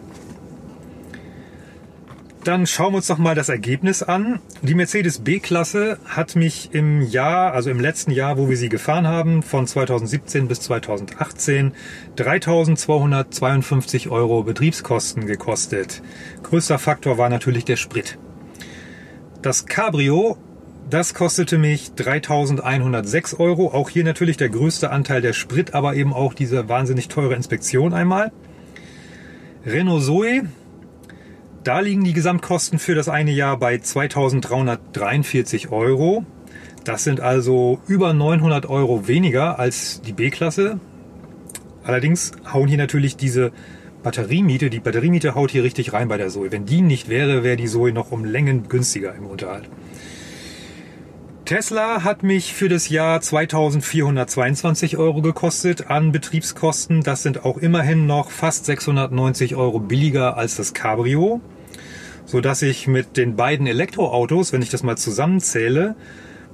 Dann 2.45 2.67
schauen 2.67 2.93
wir 2.93 2.99
uns 2.99 3.07
doch 3.07 3.17
mal 3.17 3.35
das 3.35 3.49
Ergebnis 3.49 4.03
an. 4.03 4.39
Die 4.61 4.75
Mercedes 4.75 5.21
B-Klasse 5.21 5.97
hat 6.05 6.37
mich 6.37 6.75
im 6.75 7.01
Jahr, 7.01 7.55
also 7.55 7.71
im 7.71 7.81
letzten 7.81 8.11
Jahr, 8.11 8.37
wo 8.37 8.51
wir 8.51 8.59
sie 8.59 8.69
gefahren 8.69 9.07
haben, 9.07 9.43
von 9.43 9.67
2017 9.67 10.47
bis 10.47 10.61
2018, 10.61 11.73
3.252 12.19 14.11
Euro 14.11 14.43
Betriebskosten 14.43 15.25
gekostet. 15.27 16.03
Größter 16.43 16.79
Faktor 16.79 17.17
war 17.17 17.31
natürlich 17.31 17.65
der 17.65 17.77
Sprit. 17.77 18.19
Das 19.41 19.65
Cabrio, 19.65 20.37
das 20.91 21.15
kostete 21.15 21.57
mich 21.57 21.93
3.106 21.97 23.41
Euro. 23.41 23.73
Auch 23.73 23.89
hier 23.89 24.05
natürlich 24.05 24.37
der 24.37 24.51
größte 24.51 24.91
Anteil 24.91 25.23
der 25.23 25.33
Sprit, 25.33 25.73
aber 25.73 25.95
eben 25.95 26.13
auch 26.13 26.35
diese 26.35 26.69
wahnsinnig 26.69 27.09
teure 27.09 27.37
Inspektion 27.37 27.95
einmal. 27.95 28.33
Renault 29.65 30.05
Zoe 30.05 30.43
da 31.65 31.81
liegen 31.81 32.05
die 32.05 32.13
Gesamtkosten 32.13 32.79
für 32.79 32.95
das 32.95 33.09
eine 33.09 33.31
Jahr 33.31 33.57
bei 33.59 33.79
2343 33.79 35.73
Euro. 35.73 36.27
Das 36.85 37.05
sind 37.05 37.21
also 37.21 37.81
über 37.87 38.13
900 38.13 38.67
Euro 38.67 39.09
weniger 39.09 39.59
als 39.59 40.03
die 40.03 40.13
B-Klasse. 40.13 40.79
Allerdings 41.83 42.33
hauen 42.53 42.69
hier 42.69 42.77
natürlich 42.77 43.17
diese 43.17 43.51
Batteriemiete, 44.03 44.69
die 44.69 44.81
Batteriemiete 44.81 45.35
haut 45.35 45.51
hier 45.51 45.65
richtig 45.65 45.95
rein 45.95 46.09
bei 46.09 46.19
der 46.19 46.29
Zoe. 46.29 46.53
Wenn 46.53 46.67
die 46.67 46.83
nicht 46.83 47.09
wäre, 47.09 47.43
wäre 47.43 47.57
die 47.57 47.67
Zoe 47.67 47.93
noch 47.93 48.13
um 48.13 48.27
Längen 48.27 48.69
günstiger 48.69 49.15
im 49.15 49.25
Unterhalt. 49.25 49.71
Tesla 51.47 52.05
hat 52.05 52.23
mich 52.23 52.53
für 52.53 52.69
das 52.69 52.91
Jahr 52.91 53.23
2422 53.23 54.99
Euro 54.99 55.23
gekostet 55.23 55.91
an 55.91 56.13
Betriebskosten. 56.13 57.03
Das 57.03 57.23
sind 57.23 57.47
auch 57.47 57.57
immerhin 57.57 58.07
noch 58.07 58.31
fast 58.31 58.67
690 58.67 59.57
Euro 59.57 59.79
billiger 59.79 60.37
als 60.37 60.57
das 60.57 60.75
Cabrio 60.75 61.41
so 62.27 62.41
dass 62.41 62.63
ich 62.63 62.87
mit 62.87 63.17
den 63.17 63.37
beiden 63.37 63.67
Elektroautos, 63.67 64.53
wenn 64.53 64.63
ich 64.63 64.71
das 64.71 64.83
mal 64.83 64.97
zusammenzähle, 64.97 65.95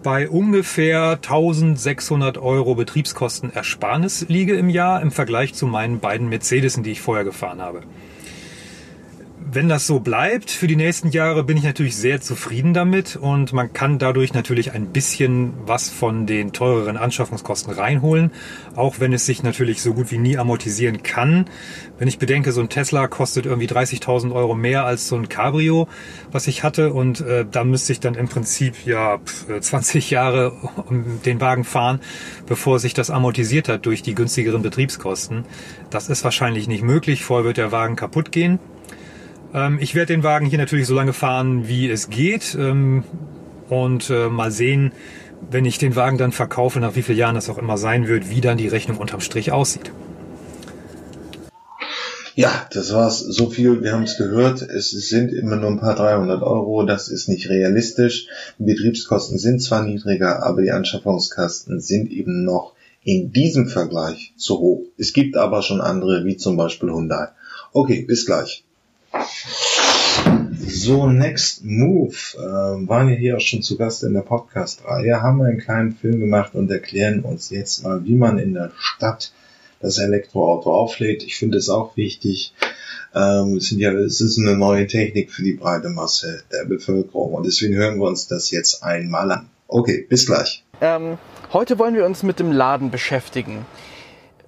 bei 0.02 0.28
ungefähr 0.28 1.12
1600 1.12 2.38
Euro 2.38 2.74
Betriebskosten 2.74 3.52
Ersparnis 3.52 4.26
liege 4.28 4.56
im 4.56 4.70
Jahr 4.70 5.02
im 5.02 5.10
Vergleich 5.10 5.52
zu 5.54 5.66
meinen 5.66 6.00
beiden 6.00 6.28
Mercedesen, 6.28 6.82
die 6.82 6.92
ich 6.92 7.00
vorher 7.02 7.24
gefahren 7.24 7.60
habe 7.60 7.82
wenn 9.52 9.68
das 9.68 9.86
so 9.86 9.98
bleibt 9.98 10.50
für 10.50 10.66
die 10.66 10.76
nächsten 10.76 11.08
Jahre, 11.10 11.42
bin 11.42 11.56
ich 11.56 11.64
natürlich 11.64 11.96
sehr 11.96 12.20
zufrieden 12.20 12.72
damit 12.72 13.16
und 13.16 13.52
man 13.52 13.72
kann 13.72 13.98
dadurch 13.98 14.32
natürlich 14.32 14.72
ein 14.72 14.86
bisschen 14.86 15.54
was 15.66 15.90
von 15.90 16.26
den 16.26 16.52
teureren 16.52 16.96
Anschaffungskosten 16.96 17.72
reinholen, 17.72 18.30
auch 18.76 19.00
wenn 19.00 19.12
es 19.12 19.26
sich 19.26 19.42
natürlich 19.42 19.82
so 19.82 19.92
gut 19.92 20.12
wie 20.12 20.18
nie 20.18 20.38
amortisieren 20.38 21.02
kann. 21.02 21.46
Wenn 21.98 22.06
ich 22.06 22.18
bedenke, 22.18 22.52
so 22.52 22.60
ein 22.60 22.68
Tesla 22.68 23.08
kostet 23.08 23.46
irgendwie 23.46 23.66
30.000 23.66 24.32
Euro 24.32 24.54
mehr 24.54 24.84
als 24.84 25.08
so 25.08 25.16
ein 25.16 25.28
Cabrio, 25.28 25.88
was 26.30 26.46
ich 26.46 26.62
hatte 26.62 26.92
und 26.92 27.20
äh, 27.20 27.44
da 27.50 27.64
müsste 27.64 27.92
ich 27.92 28.00
dann 28.00 28.14
im 28.14 28.28
Prinzip 28.28 28.86
ja 28.86 29.18
20 29.60 30.10
Jahre 30.10 30.52
um 30.88 31.22
den 31.24 31.40
Wagen 31.40 31.64
fahren, 31.64 32.00
bevor 32.46 32.78
sich 32.78 32.94
das 32.94 33.10
amortisiert 33.10 33.68
hat 33.68 33.86
durch 33.86 34.02
die 34.02 34.14
günstigeren 34.14 34.62
Betriebskosten. 34.62 35.44
Das 35.90 36.08
ist 36.08 36.22
wahrscheinlich 36.22 36.68
nicht 36.68 36.82
möglich, 36.82 37.24
vorher 37.24 37.44
wird 37.44 37.56
der 37.56 37.72
Wagen 37.72 37.96
kaputt 37.96 38.30
gehen. 38.30 38.60
Ähm, 39.52 39.78
ich 39.80 39.94
werde 39.94 40.12
den 40.12 40.22
Wagen 40.22 40.46
hier 40.46 40.58
natürlich 40.58 40.86
so 40.86 40.94
lange 40.94 41.12
fahren, 41.12 41.68
wie 41.68 41.88
es 41.90 42.10
geht. 42.10 42.56
Ähm, 42.58 43.04
und 43.68 44.10
äh, 44.10 44.28
mal 44.28 44.50
sehen, 44.50 44.92
wenn 45.50 45.64
ich 45.64 45.78
den 45.78 45.96
Wagen 45.96 46.18
dann 46.18 46.32
verkaufe, 46.32 46.80
nach 46.80 46.96
wie 46.96 47.02
vielen 47.02 47.18
Jahren 47.18 47.34
das 47.34 47.48
auch 47.48 47.58
immer 47.58 47.78
sein 47.78 48.08
wird, 48.08 48.30
wie 48.30 48.40
dann 48.40 48.58
die 48.58 48.68
Rechnung 48.68 48.98
unterm 48.98 49.20
Strich 49.20 49.52
aussieht. 49.52 49.90
Ja, 52.34 52.66
das 52.72 52.92
war's. 52.92 53.18
So 53.20 53.50
viel, 53.50 53.82
wir 53.82 53.92
haben 53.92 54.04
es 54.04 54.16
gehört. 54.16 54.62
Es 54.62 54.90
sind 54.90 55.32
immer 55.32 55.56
nur 55.56 55.70
ein 55.70 55.80
paar 55.80 55.94
300 55.94 56.42
Euro. 56.42 56.84
Das 56.84 57.08
ist 57.08 57.28
nicht 57.28 57.48
realistisch. 57.48 58.28
Die 58.58 58.64
Betriebskosten 58.64 59.38
sind 59.38 59.60
zwar 59.60 59.82
niedriger, 59.82 60.42
aber 60.42 60.62
die 60.62 60.70
Anschaffungskosten 60.70 61.80
sind 61.80 62.10
eben 62.10 62.44
noch 62.44 62.74
in 63.02 63.32
diesem 63.32 63.66
Vergleich 63.66 64.32
zu 64.36 64.58
hoch. 64.58 64.82
Es 64.96 65.12
gibt 65.12 65.36
aber 65.36 65.62
schon 65.62 65.80
andere, 65.80 66.24
wie 66.24 66.36
zum 66.36 66.56
Beispiel 66.56 66.90
Hyundai. 66.90 67.28
Okay, 67.72 68.04
bis 68.06 68.26
gleich. 68.26 68.64
So, 70.82 71.06
Next 71.06 71.62
Move. 71.62 72.16
Äh, 72.38 72.88
waren 72.88 73.08
wir 73.08 73.14
hier 73.14 73.36
auch 73.36 73.40
schon 73.40 73.60
zu 73.60 73.76
Gast 73.76 74.02
in 74.02 74.14
der 74.14 74.22
Podcast-Reihe, 74.22 75.20
haben 75.20 75.36
wir 75.36 75.44
einen 75.44 75.60
kleinen 75.60 75.92
Film 75.92 76.20
gemacht 76.20 76.54
und 76.54 76.70
erklären 76.70 77.20
uns 77.20 77.50
jetzt 77.50 77.84
mal, 77.84 78.02
wie 78.06 78.14
man 78.14 78.38
in 78.38 78.54
der 78.54 78.72
Stadt 78.78 79.30
das 79.80 79.98
Elektroauto 79.98 80.74
auflädt. 80.74 81.22
Ich 81.22 81.36
finde 81.36 81.58
es 81.58 81.68
auch 81.68 81.98
wichtig. 81.98 82.54
Ähm, 83.14 83.58
es, 83.58 83.68
sind 83.68 83.80
ja, 83.80 83.92
es 83.92 84.22
ist 84.22 84.38
eine 84.38 84.56
neue 84.56 84.86
Technik 84.86 85.30
für 85.30 85.42
die 85.42 85.52
breite 85.52 85.90
Masse 85.90 86.44
der 86.50 86.64
Bevölkerung 86.64 87.34
und 87.34 87.44
deswegen 87.44 87.74
hören 87.74 87.98
wir 87.98 88.06
uns 88.06 88.26
das 88.26 88.50
jetzt 88.50 88.82
einmal 88.82 89.30
an. 89.30 89.50
Okay, 89.68 90.06
bis 90.08 90.24
gleich. 90.24 90.64
Ähm, 90.80 91.18
heute 91.52 91.78
wollen 91.78 91.94
wir 91.94 92.06
uns 92.06 92.22
mit 92.22 92.40
dem 92.40 92.52
Laden 92.52 92.90
beschäftigen. 92.90 93.66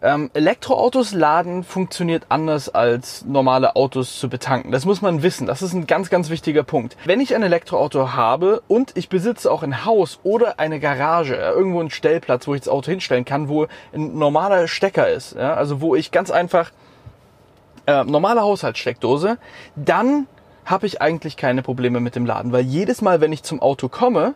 Ähm, 0.02 0.30
Elektroautos 0.34 1.12
laden 1.12 1.62
funktioniert 1.62 2.26
anders 2.28 2.68
als 2.68 3.24
normale 3.24 3.76
Autos 3.76 4.18
zu 4.18 4.28
betanken. 4.28 4.72
Das 4.72 4.84
muss 4.84 5.00
man 5.00 5.22
wissen. 5.22 5.46
Das 5.46 5.62
ist 5.62 5.74
ein 5.74 5.86
ganz, 5.86 6.10
ganz 6.10 6.28
wichtiger 6.28 6.64
Punkt. 6.64 6.96
Wenn 7.04 7.20
ich 7.20 7.36
ein 7.36 7.42
Elektroauto 7.44 8.12
habe 8.12 8.62
und 8.66 8.96
ich 8.96 9.08
besitze 9.08 9.50
auch 9.50 9.62
ein 9.62 9.84
Haus 9.84 10.18
oder 10.24 10.58
eine 10.58 10.80
Garage, 10.80 11.36
irgendwo 11.36 11.78
einen 11.78 11.90
Stellplatz, 11.90 12.48
wo 12.48 12.54
ich 12.54 12.62
das 12.62 12.68
Auto 12.68 12.90
hinstellen 12.90 13.24
kann, 13.24 13.48
wo 13.48 13.68
ein 13.92 14.18
normaler 14.18 14.66
Stecker 14.66 15.08
ist, 15.08 15.36
ja, 15.36 15.54
also 15.54 15.80
wo 15.80 15.94
ich 15.94 16.10
ganz 16.10 16.32
einfach 16.32 16.72
äh, 17.86 18.02
normale 18.02 18.40
Haushaltssteckdose, 18.40 19.38
dann 19.76 20.26
habe 20.64 20.86
ich 20.86 21.00
eigentlich 21.00 21.36
keine 21.36 21.62
Probleme 21.62 22.00
mit 22.00 22.16
dem 22.16 22.26
Laden, 22.26 22.52
weil 22.52 22.62
jedes 22.62 23.02
Mal, 23.02 23.20
wenn 23.20 23.32
ich 23.32 23.44
zum 23.44 23.62
Auto 23.62 23.88
komme, 23.88 24.34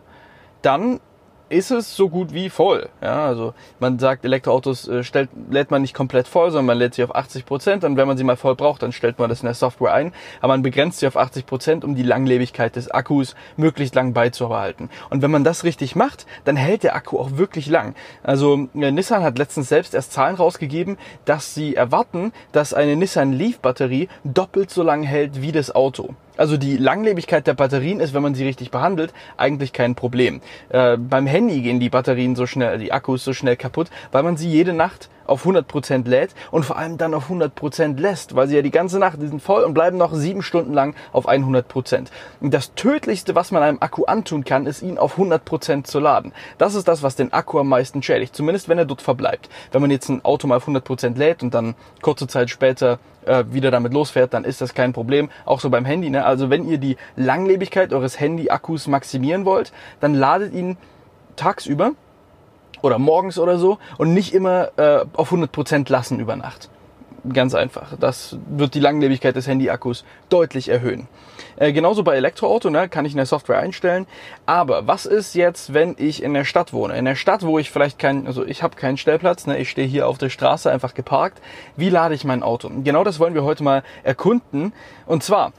dann 0.61 1.01
ist 1.49 1.71
es 1.71 1.95
so 1.95 2.09
gut 2.09 2.33
wie 2.33 2.49
voll. 2.49 2.89
Ja, 3.01 3.25
also 3.25 3.53
man 3.79 3.99
sagt, 3.99 4.25
Elektroautos 4.25 4.87
äh, 4.87 5.03
stellt, 5.03 5.29
lädt 5.49 5.71
man 5.71 5.81
nicht 5.81 5.93
komplett 5.93 6.27
voll, 6.27 6.51
sondern 6.51 6.65
man 6.67 6.77
lädt 6.77 6.95
sie 6.95 7.03
auf 7.03 7.15
80 7.15 7.45
Prozent 7.45 7.83
und 7.83 7.97
wenn 7.97 8.07
man 8.07 8.17
sie 8.17 8.23
mal 8.23 8.35
voll 8.35 8.55
braucht, 8.55 8.83
dann 8.83 8.91
stellt 8.91 9.19
man 9.19 9.29
das 9.29 9.41
in 9.41 9.45
der 9.45 9.53
Software 9.53 9.93
ein. 9.93 10.13
Aber 10.41 10.53
man 10.53 10.61
begrenzt 10.61 10.99
sie 10.99 11.07
auf 11.07 11.17
80 11.17 11.45
Prozent, 11.45 11.83
um 11.83 11.95
die 11.95 12.03
Langlebigkeit 12.03 12.75
des 12.75 12.91
Akkus 12.91 13.35
möglichst 13.55 13.95
lang 13.95 14.13
beizubehalten. 14.13 14.89
Und 15.09 15.21
wenn 15.21 15.31
man 15.31 15.43
das 15.43 15.63
richtig 15.63 15.95
macht, 15.95 16.25
dann 16.45 16.55
hält 16.55 16.83
der 16.83 16.95
Akku 16.95 17.17
auch 17.19 17.37
wirklich 17.37 17.67
lang. 17.67 17.95
Also 18.23 18.67
äh, 18.75 18.91
Nissan 18.91 19.23
hat 19.23 19.37
letztens 19.37 19.69
selbst 19.69 19.93
erst 19.93 20.13
Zahlen 20.13 20.35
rausgegeben, 20.35 20.97
dass 21.25 21.53
sie 21.53 21.75
erwarten, 21.75 22.33
dass 22.51 22.73
eine 22.73 22.95
Nissan 22.95 23.33
Leaf 23.33 23.59
Batterie 23.59 24.09
doppelt 24.23 24.69
so 24.69 24.83
lang 24.83 25.03
hält 25.03 25.41
wie 25.41 25.51
das 25.51 25.73
Auto. 25.73 26.15
Also 26.37 26.57
die 26.57 26.77
Langlebigkeit 26.77 27.47
der 27.47 27.53
Batterien 27.53 27.99
ist, 27.99 28.13
wenn 28.13 28.23
man 28.23 28.35
sie 28.35 28.45
richtig 28.45 28.71
behandelt, 28.71 29.13
eigentlich 29.35 29.73
kein 29.73 29.95
Problem. 29.95 30.41
Äh, 30.69 30.97
beim 30.97 31.27
Handy 31.27 31.61
gehen 31.61 31.79
die 31.79 31.89
Batterien 31.89 32.35
so 32.35 32.45
schnell, 32.45 32.77
die 32.77 32.91
Akkus 32.91 33.23
so 33.23 33.33
schnell 33.33 33.57
kaputt, 33.57 33.89
weil 34.11 34.23
man 34.23 34.37
sie 34.37 34.49
jede 34.49 34.73
Nacht 34.73 35.09
auf 35.27 35.45
100% 35.45 36.07
lädt 36.07 36.33
und 36.51 36.63
vor 36.63 36.77
allem 36.77 36.97
dann 36.97 37.13
auf 37.13 37.29
100% 37.29 37.99
lässt, 37.99 38.35
weil 38.35 38.47
sie 38.47 38.55
ja 38.55 38.61
die 38.61 38.71
ganze 38.71 38.97
Nacht, 38.99 39.21
die 39.21 39.27
sind 39.27 39.41
voll 39.41 39.63
und 39.63 39.73
bleiben 39.73 39.97
noch 39.97 40.13
sieben 40.13 40.41
Stunden 40.41 40.73
lang 40.73 40.95
auf 41.11 41.27
100%. 41.27 42.07
Und 42.39 42.53
das 42.53 42.73
tödlichste, 42.75 43.35
was 43.35 43.51
man 43.51 43.61
einem 43.61 43.77
Akku 43.81 44.05
antun 44.05 44.43
kann, 44.43 44.65
ist 44.65 44.81
ihn 44.81 44.97
auf 44.97 45.17
100% 45.17 45.83
zu 45.83 45.99
laden. 45.99 46.31
Das 46.57 46.75
ist 46.75 46.87
das, 46.87 47.03
was 47.03 47.15
den 47.15 47.33
Akku 47.33 47.59
am 47.59 47.67
meisten 47.67 48.01
schädigt, 48.01 48.35
zumindest 48.35 48.69
wenn 48.69 48.77
er 48.77 48.85
dort 48.85 49.01
verbleibt. 49.01 49.49
Wenn 49.71 49.81
man 49.81 49.91
jetzt 49.91 50.09
ein 50.09 50.23
Auto 50.23 50.47
mal 50.47 50.57
auf 50.57 50.67
100% 50.67 51.17
lädt 51.17 51.43
und 51.43 51.53
dann 51.53 51.75
kurze 52.01 52.27
Zeit 52.27 52.49
später 52.49 52.99
äh, 53.27 53.45
wieder 53.51 53.71
damit 53.71 53.93
losfährt, 53.93 54.33
dann 54.33 54.43
ist 54.43 54.61
das 54.61 54.73
kein 54.73 54.93
Problem. 54.93 55.29
Auch 55.45 55.59
so 55.59 55.69
beim 55.69 55.85
Handy. 55.85 56.09
Ne? 56.09 56.25
Also 56.25 56.49
wenn 56.49 56.67
ihr 56.67 56.77
die 56.77 56.97
Langlebigkeit 57.15 57.93
eures 57.93 58.19
Handy-Akkus 58.19 58.87
maximieren 58.87 59.45
wollt, 59.45 59.71
dann 59.99 60.13
ladet 60.13 60.53
ihn 60.53 60.77
tagsüber 61.35 61.91
oder 62.81 62.99
morgens 62.99 63.39
oder 63.39 63.57
so 63.57 63.79
und 63.97 64.13
nicht 64.13 64.33
immer 64.33 64.71
äh, 64.77 65.05
auf 65.13 65.31
100% 65.31 65.91
lassen 65.91 66.19
über 66.19 66.35
Nacht. 66.35 66.69
Ganz 67.33 67.55
einfach. 67.55 67.93
Das 67.99 68.37
wird 68.47 68.73
die 68.73 68.79
Langlebigkeit 68.79 69.35
des 69.35 69.47
Handy-Akkus 69.47 70.05
deutlich 70.29 70.69
erhöhen. 70.69 71.07
Äh, 71.55 71.73
genauso 71.73 72.03
bei 72.03 72.15
Elektroauto, 72.15 72.69
ne, 72.69 72.87
kann 72.87 73.05
ich 73.05 73.13
in 73.13 73.17
der 73.17 73.25
Software 73.25 73.57
einstellen. 73.57 74.05
Aber 74.45 74.87
was 74.87 75.05
ist 75.05 75.33
jetzt, 75.33 75.73
wenn 75.73 75.95
ich 75.97 76.21
in 76.21 76.33
der 76.33 76.45
Stadt 76.45 76.73
wohne? 76.73 76.97
In 76.97 77.05
der 77.05 77.15
Stadt, 77.15 77.43
wo 77.43 77.57
ich 77.59 77.71
vielleicht 77.71 77.97
kein, 77.99 78.27
also 78.27 78.45
ich 78.45 78.63
habe 78.63 78.75
keinen 78.75 78.97
Stellplatz, 78.97 79.47
ne, 79.47 79.57
ich 79.57 79.69
stehe 79.69 79.87
hier 79.87 80.07
auf 80.07 80.17
der 80.17 80.29
Straße 80.29 80.71
einfach 80.71 80.93
geparkt. 80.93 81.41
Wie 81.75 81.89
lade 81.89 82.13
ich 82.13 82.23
mein 82.23 82.43
Auto? 82.43 82.69
Genau 82.83 83.03
das 83.03 83.19
wollen 83.19 83.33
wir 83.33 83.43
heute 83.43 83.63
mal 83.63 83.83
erkunden. 84.03 84.73
Und 85.05 85.23
zwar 85.23 85.53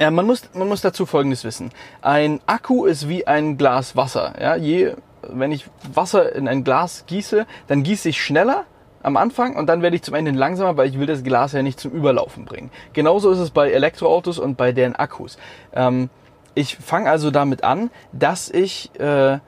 ja, 0.00 0.12
man 0.12 0.26
muss, 0.26 0.42
man 0.54 0.68
muss 0.68 0.80
dazu 0.80 1.06
Folgendes 1.06 1.42
wissen. 1.42 1.70
Ein 2.02 2.40
Akku 2.46 2.84
ist 2.84 3.08
wie 3.08 3.26
ein 3.26 3.58
Glas 3.58 3.96
Wasser. 3.96 4.34
Ja, 4.40 4.54
je, 4.54 4.94
wenn 5.22 5.50
ich 5.50 5.66
Wasser 5.92 6.34
in 6.36 6.46
ein 6.46 6.62
Glas 6.62 7.04
gieße, 7.08 7.46
dann 7.66 7.82
gieße 7.82 8.10
ich 8.10 8.22
schneller 8.22 8.64
am 9.08 9.16
Anfang 9.16 9.56
und 9.56 9.66
dann 9.66 9.82
werde 9.82 9.96
ich 9.96 10.02
zum 10.02 10.14
Ende 10.14 10.30
langsamer, 10.30 10.76
weil 10.76 10.88
ich 10.88 10.98
will 10.98 11.06
das 11.06 11.24
Glas 11.24 11.52
ja 11.52 11.62
nicht 11.62 11.80
zum 11.80 11.92
Überlaufen 11.92 12.44
bringen. 12.44 12.70
Genauso 12.92 13.30
ist 13.30 13.38
es 13.38 13.50
bei 13.50 13.70
Elektroautos 13.70 14.38
und 14.38 14.56
bei 14.56 14.70
deren 14.72 14.94
Akkus. 14.94 15.38
Ähm, 15.74 16.10
ich 16.54 16.76
fange 16.76 17.10
also 17.10 17.30
damit 17.30 17.64
an, 17.64 17.90
dass 18.12 18.50
ich 18.50 18.90
äh, 19.00 19.38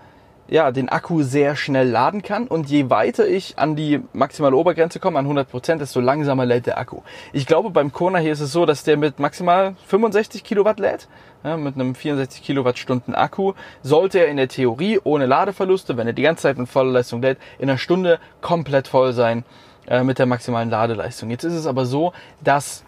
ja, 0.50 0.72
den 0.72 0.88
Akku 0.88 1.22
sehr 1.22 1.54
schnell 1.54 1.88
laden 1.88 2.22
kann 2.22 2.48
und 2.48 2.68
je 2.68 2.90
weiter 2.90 3.26
ich 3.26 3.58
an 3.58 3.76
die 3.76 4.00
maximale 4.12 4.56
Obergrenze 4.56 4.98
komme, 4.98 5.18
an 5.18 5.26
100%, 5.26 5.76
desto 5.76 6.00
langsamer 6.00 6.44
lädt 6.44 6.66
der 6.66 6.76
Akku. 6.76 7.02
Ich 7.32 7.46
glaube, 7.46 7.70
beim 7.70 7.92
Kona 7.92 8.18
hier 8.18 8.32
ist 8.32 8.40
es 8.40 8.50
so, 8.50 8.66
dass 8.66 8.82
der 8.82 8.96
mit 8.96 9.20
maximal 9.20 9.76
65 9.86 10.42
Kilowatt 10.42 10.80
lädt. 10.80 11.08
Ja, 11.44 11.56
mit 11.56 11.76
einem 11.76 11.94
64 11.94 12.42
Kilowattstunden 12.42 13.14
Akku 13.14 13.54
sollte 13.82 14.18
er 14.18 14.26
in 14.26 14.36
der 14.36 14.48
Theorie 14.48 14.98
ohne 15.02 15.24
Ladeverluste, 15.24 15.96
wenn 15.96 16.06
er 16.06 16.12
die 16.12 16.22
ganze 16.22 16.42
Zeit 16.42 16.58
mit 16.58 16.68
voller 16.68 16.90
Leistung 16.90 17.22
lädt, 17.22 17.38
in 17.58 17.70
einer 17.70 17.78
Stunde 17.78 18.18
komplett 18.42 18.88
voll 18.88 19.12
sein 19.12 19.44
äh, 19.86 20.02
mit 20.02 20.18
der 20.18 20.26
maximalen 20.26 20.68
Ladeleistung. 20.68 21.30
Jetzt 21.30 21.44
ist 21.44 21.54
es 21.54 21.66
aber 21.66 21.86
so, 21.86 22.12
dass 22.42 22.84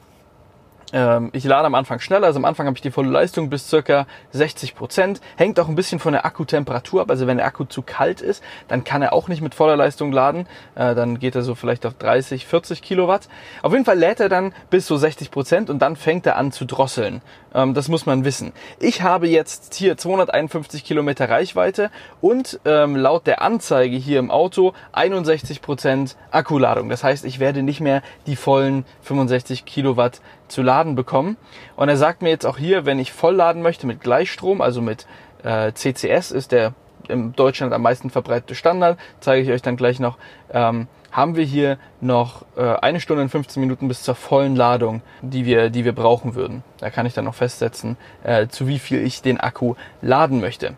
ich 1.32 1.44
lade 1.44 1.66
am 1.66 1.74
Anfang 1.74 2.00
schneller, 2.00 2.26
also 2.26 2.38
am 2.38 2.44
Anfang 2.44 2.66
habe 2.66 2.76
ich 2.76 2.82
die 2.82 2.90
volle 2.90 3.08
Leistung 3.08 3.48
bis 3.48 3.68
circa 3.68 4.06
60 4.32 4.74
Prozent. 4.74 5.22
Hängt 5.36 5.58
auch 5.58 5.68
ein 5.68 5.74
bisschen 5.74 5.98
von 5.98 6.12
der 6.12 6.26
Akkutemperatur 6.26 7.00
ab. 7.00 7.10
Also 7.10 7.26
wenn 7.26 7.38
der 7.38 7.46
Akku 7.46 7.64
zu 7.64 7.80
kalt 7.80 8.20
ist, 8.20 8.44
dann 8.68 8.84
kann 8.84 9.00
er 9.00 9.14
auch 9.14 9.28
nicht 9.28 9.40
mit 9.40 9.54
voller 9.54 9.76
Leistung 9.76 10.12
laden. 10.12 10.46
Äh, 10.74 10.94
dann 10.94 11.18
geht 11.18 11.34
er 11.34 11.42
so 11.42 11.54
vielleicht 11.54 11.86
auf 11.86 11.94
30, 11.94 12.46
40 12.46 12.82
Kilowatt. 12.82 13.28
Auf 13.62 13.72
jeden 13.72 13.86
Fall 13.86 13.98
lädt 13.98 14.20
er 14.20 14.28
dann 14.28 14.52
bis 14.68 14.86
so 14.86 14.96
60 14.96 15.30
Prozent 15.30 15.70
und 15.70 15.78
dann 15.78 15.96
fängt 15.96 16.26
er 16.26 16.36
an 16.36 16.52
zu 16.52 16.66
drosseln. 16.66 17.22
Ähm, 17.54 17.74
das 17.74 17.88
muss 17.88 18.06
man 18.06 18.24
wissen. 18.24 18.52
Ich 18.78 19.02
habe 19.02 19.28
jetzt 19.28 19.74
hier 19.74 19.96
251 19.96 20.84
Kilometer 20.84 21.28
Reichweite 21.28 21.90
und 22.20 22.60
ähm, 22.64 22.96
laut 22.96 23.26
der 23.26 23.42
Anzeige 23.42 23.96
hier 23.96 24.18
im 24.18 24.30
Auto 24.30 24.72
61 24.92 25.62
Prozent 25.62 26.16
Akkuladung. 26.30 26.88
Das 26.88 27.04
heißt, 27.04 27.24
ich 27.24 27.38
werde 27.38 27.62
nicht 27.62 27.80
mehr 27.80 28.02
die 28.26 28.36
vollen 28.36 28.84
65 29.02 29.64
Kilowatt 29.64 30.20
zu 30.48 30.62
laden 30.62 30.94
bekommen. 30.94 31.36
Und 31.76 31.88
er 31.88 31.96
sagt 31.96 32.22
mir 32.22 32.30
jetzt 32.30 32.46
auch 32.46 32.58
hier, 32.58 32.84
wenn 32.86 32.98
ich 32.98 33.12
voll 33.12 33.34
laden 33.34 33.62
möchte 33.62 33.86
mit 33.86 34.00
Gleichstrom, 34.00 34.60
also 34.60 34.80
mit 34.80 35.06
äh, 35.42 35.72
CCS 35.72 36.30
ist 36.30 36.52
der 36.52 36.74
in 37.12 37.32
Deutschland 37.34 37.72
am 37.72 37.82
meisten 37.82 38.10
verbreitete 38.10 38.54
Standard, 38.54 38.98
zeige 39.20 39.42
ich 39.42 39.50
euch 39.50 39.62
dann 39.62 39.76
gleich 39.76 40.00
noch, 40.00 40.18
ähm, 40.52 40.88
haben 41.12 41.36
wir 41.36 41.44
hier 41.44 41.78
noch 42.00 42.44
äh, 42.56 42.62
eine 42.62 42.98
Stunde 42.98 43.22
und 43.22 43.28
15 43.28 43.60
Minuten 43.60 43.86
bis 43.86 44.02
zur 44.02 44.14
vollen 44.14 44.56
Ladung, 44.56 45.02
die 45.20 45.44
wir, 45.44 45.70
die 45.70 45.84
wir 45.84 45.92
brauchen 45.92 46.34
würden. 46.34 46.64
Da 46.78 46.90
kann 46.90 47.06
ich 47.06 47.12
dann 47.12 47.26
noch 47.26 47.34
festsetzen, 47.34 47.96
äh, 48.24 48.48
zu 48.48 48.66
wie 48.66 48.78
viel 48.78 49.04
ich 49.04 49.20
den 49.22 49.38
Akku 49.38 49.74
laden 50.00 50.40
möchte. 50.40 50.74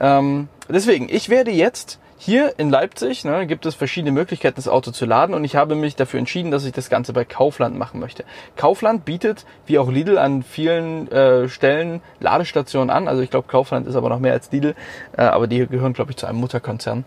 Ähm, 0.00 0.48
deswegen, 0.68 1.08
ich 1.08 1.28
werde 1.28 1.52
jetzt 1.52 2.00
hier 2.20 2.58
in 2.58 2.68
Leipzig 2.68 3.24
ne, 3.24 3.46
gibt 3.46 3.64
es 3.64 3.76
verschiedene 3.76 4.10
Möglichkeiten, 4.10 4.56
das 4.56 4.66
Auto 4.66 4.90
zu 4.90 5.06
laden 5.06 5.34
und 5.34 5.44
ich 5.44 5.54
habe 5.54 5.76
mich 5.76 5.94
dafür 5.94 6.18
entschieden, 6.18 6.50
dass 6.50 6.64
ich 6.64 6.72
das 6.72 6.90
Ganze 6.90 7.12
bei 7.12 7.24
Kaufland 7.24 7.78
machen 7.78 8.00
möchte. 8.00 8.24
Kaufland 8.56 9.04
bietet, 9.04 9.46
wie 9.66 9.78
auch 9.78 9.88
Lidl, 9.88 10.18
an 10.18 10.42
vielen 10.42 11.10
äh, 11.12 11.48
Stellen 11.48 12.02
Ladestationen 12.18 12.90
an. 12.90 13.06
Also 13.06 13.22
ich 13.22 13.30
glaube, 13.30 13.46
Kaufland 13.46 13.86
ist 13.86 13.94
aber 13.94 14.08
noch 14.08 14.18
mehr 14.18 14.32
als 14.32 14.50
Lidl, 14.50 14.74
äh, 15.16 15.22
aber 15.22 15.46
die 15.46 15.64
gehören, 15.66 15.92
glaube 15.92 16.10
ich, 16.10 16.16
zu 16.16 16.26
einem 16.26 16.40
Mutterkonzern. 16.40 17.04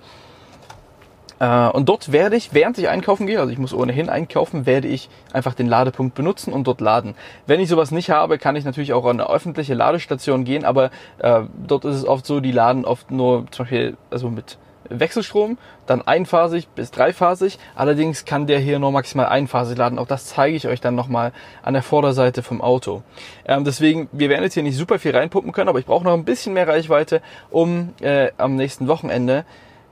Äh, 1.41 1.67
und 1.69 1.89
dort 1.89 2.13
werde 2.13 2.36
ich, 2.38 2.54
während 2.54 2.78
ich 2.78 2.88
einkaufen 2.88 3.28
gehe, 3.28 3.39
also 3.39 3.52
ich 3.52 3.58
muss 3.58 3.74
ohnehin 3.74 4.10
einkaufen, 4.10 4.65
werde 4.65 4.88
ich 4.88 5.10
einfach 5.34 5.56
den 5.56 5.67
Ladepunkt 5.67 6.15
benutzen 6.15 6.54
und 6.54 6.67
dort 6.67 6.80
laden. 6.80 7.15
Wenn 7.47 7.60
ich 7.60 7.67
sowas 7.67 7.91
nicht 7.91 8.12
habe, 8.12 8.38
kann 8.38 8.56
ich 8.56 8.63
natürlich 8.63 8.93
auch 8.93 9.06
an 9.06 9.19
eine 9.19 9.30
öffentliche 9.30 9.74
Ladestation 9.74 10.45
gehen, 10.45 10.63
aber 10.63 10.91
äh, 11.17 11.41
dort 11.67 11.84
ist 11.84 11.95
es 11.95 12.06
oft 12.06 12.26
so, 12.26 12.39
die 12.39 12.52
laden 12.52 12.86
oft 12.86 13.12
nur 13.12 13.47
zum 13.52 13.65
Beispiel 13.65 13.97
also 14.10 14.30
mit 14.30 14.58
Wechselstrom, 14.99 15.58
dann 15.86 16.01
einphasig 16.01 16.67
bis 16.69 16.91
dreiphasig. 16.91 17.60
Allerdings 17.75 18.25
kann 18.25 18.47
der 18.47 18.60
hier 18.60 18.80
nur 18.80 18.91
maximal 18.91 19.27
einphasig 19.27 19.77
laden. 19.77 19.99
Auch 19.99 20.08
das 20.08 20.25
zeige 20.25 20.56
ich 20.56 20.67
euch 20.67 20.82
dann 20.82 20.95
nochmal 20.95 21.32
an 21.63 21.73
der 21.73 21.84
Vorderseite 21.84 22.43
vom 22.43 22.62
Auto. 22.62 23.04
Ähm, 23.45 23.63
deswegen, 23.63 24.10
wir 24.12 24.30
werden 24.30 24.43
jetzt 24.43 24.54
hier 24.54 24.63
nicht 24.63 24.77
super 24.77 24.99
viel 24.99 25.15
reinpumpen 25.15 25.51
können, 25.51 25.69
aber 25.69 25.80
ich 25.80 25.86
brauche 25.86 26.04
noch 26.04 26.13
ein 26.13 26.25
bisschen 26.25 26.54
mehr 26.54 26.67
Reichweite, 26.67 27.21
um 27.49 27.93
äh, 28.01 28.32
am 28.38 28.56
nächsten 28.56 28.88
Wochenende 28.88 29.45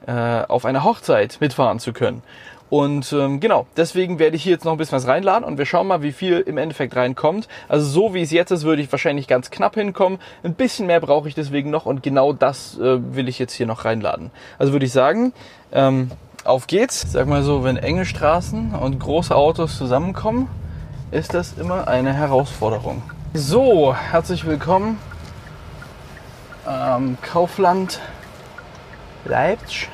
äh, 0.07 0.12
auf 0.12 0.65
einer 0.65 0.83
Hochzeit 0.83 1.38
mitfahren 1.39 1.79
zu 1.79 1.93
können. 1.93 2.23
Und 2.69 3.12
ähm, 3.13 3.39
genau, 3.39 3.65
deswegen 3.77 4.19
werde 4.19 4.36
ich 4.36 4.43
hier 4.43 4.51
jetzt 4.51 4.65
noch 4.65 4.73
ein 4.73 4.77
bisschen 4.77 4.95
was 4.95 5.08
reinladen 5.08 5.43
und 5.43 5.58
wir 5.58 5.65
schauen 5.65 5.88
mal, 5.88 6.03
wie 6.03 6.12
viel 6.12 6.39
im 6.39 6.58
Endeffekt 6.58 6.95
reinkommt. 6.95 7.47
Also 7.67 7.88
so 7.88 8.13
wie 8.13 8.21
es 8.21 8.32
jetzt 8.32 8.51
ist, 8.51 8.63
würde 8.63 8.82
ich 8.82 8.91
wahrscheinlich 8.91 9.27
ganz 9.27 9.49
knapp 9.49 9.75
hinkommen. 9.75 10.19
Ein 10.43 10.53
bisschen 10.53 10.86
mehr 10.86 10.99
brauche 10.99 11.27
ich 11.27 11.36
deswegen 11.36 11.71
noch 11.71 11.86
und 11.86 12.03
genau 12.03 12.32
das 12.32 12.77
äh, 12.77 13.15
will 13.15 13.27
ich 13.27 13.39
jetzt 13.39 13.53
hier 13.53 13.65
noch 13.65 13.86
reinladen. 13.86 14.29
Also 14.60 14.71
würde 14.71 14.86
ich 14.86 14.91
sagen, 14.91 15.34
ähm, 15.71 16.12
auf 16.43 16.67
geht's. 16.67 17.12
Sag 17.12 17.27
mal 17.27 17.41
so, 17.41 17.63
wenn 17.63 17.77
enge 17.77 18.05
Straßen 18.05 18.75
und 18.75 18.99
große 18.99 19.36
Autos 19.36 19.77
zusammenkommen, 19.77 20.47
ist 21.12 21.34
das 21.34 21.58
immer 21.58 21.88
eine 21.88 22.13
Herausforderung. 22.13 23.01
So, 23.34 23.95
herzlich 23.95 24.45
willkommen 24.45 24.99
am 26.65 27.17
Kaufland 27.21 27.99
Leipzig. 29.25 29.89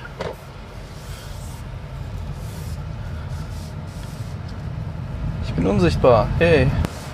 Bin 5.55 5.67
unsichtbar. 5.67 6.27
Hey. 6.37 6.69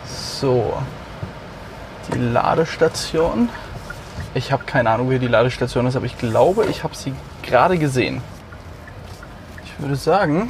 So. 0.06 0.74
Die 2.14 2.18
Ladestation. 2.18 3.50
Ich 4.34 4.52
habe 4.52 4.64
keine 4.66 4.90
Ahnung, 4.90 5.10
wie 5.10 5.20
die 5.20 5.28
Ladestation 5.28 5.86
ist, 5.86 5.96
aber 5.96 6.06
ich 6.06 6.18
glaube, 6.18 6.66
ich 6.66 6.84
habe 6.84 6.96
sie 6.96 7.14
gerade 7.44 7.78
gesehen. 7.78 8.22
Ich 9.66 9.80
würde 9.80 9.96
sagen, 9.96 10.50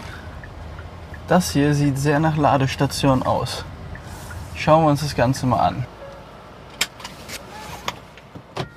Das 1.32 1.52
hier 1.52 1.74
sieht 1.74 1.98
sehr 1.98 2.20
nach 2.20 2.36
Ladestation 2.36 3.24
aus. 3.24 3.64
Schauen 4.54 4.84
wir 4.84 4.90
uns 4.90 5.00
das 5.00 5.16
Ganze 5.16 5.46
mal 5.46 5.60
an. 5.62 5.86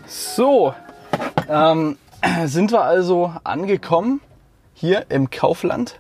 So, 0.07 0.73
ähm, 1.49 1.99
sind 2.45 2.71
wir 2.71 2.83
also 2.83 3.35
angekommen 3.43 4.21
hier 4.73 5.07
im 5.09 5.31
Kaufland, 5.31 5.99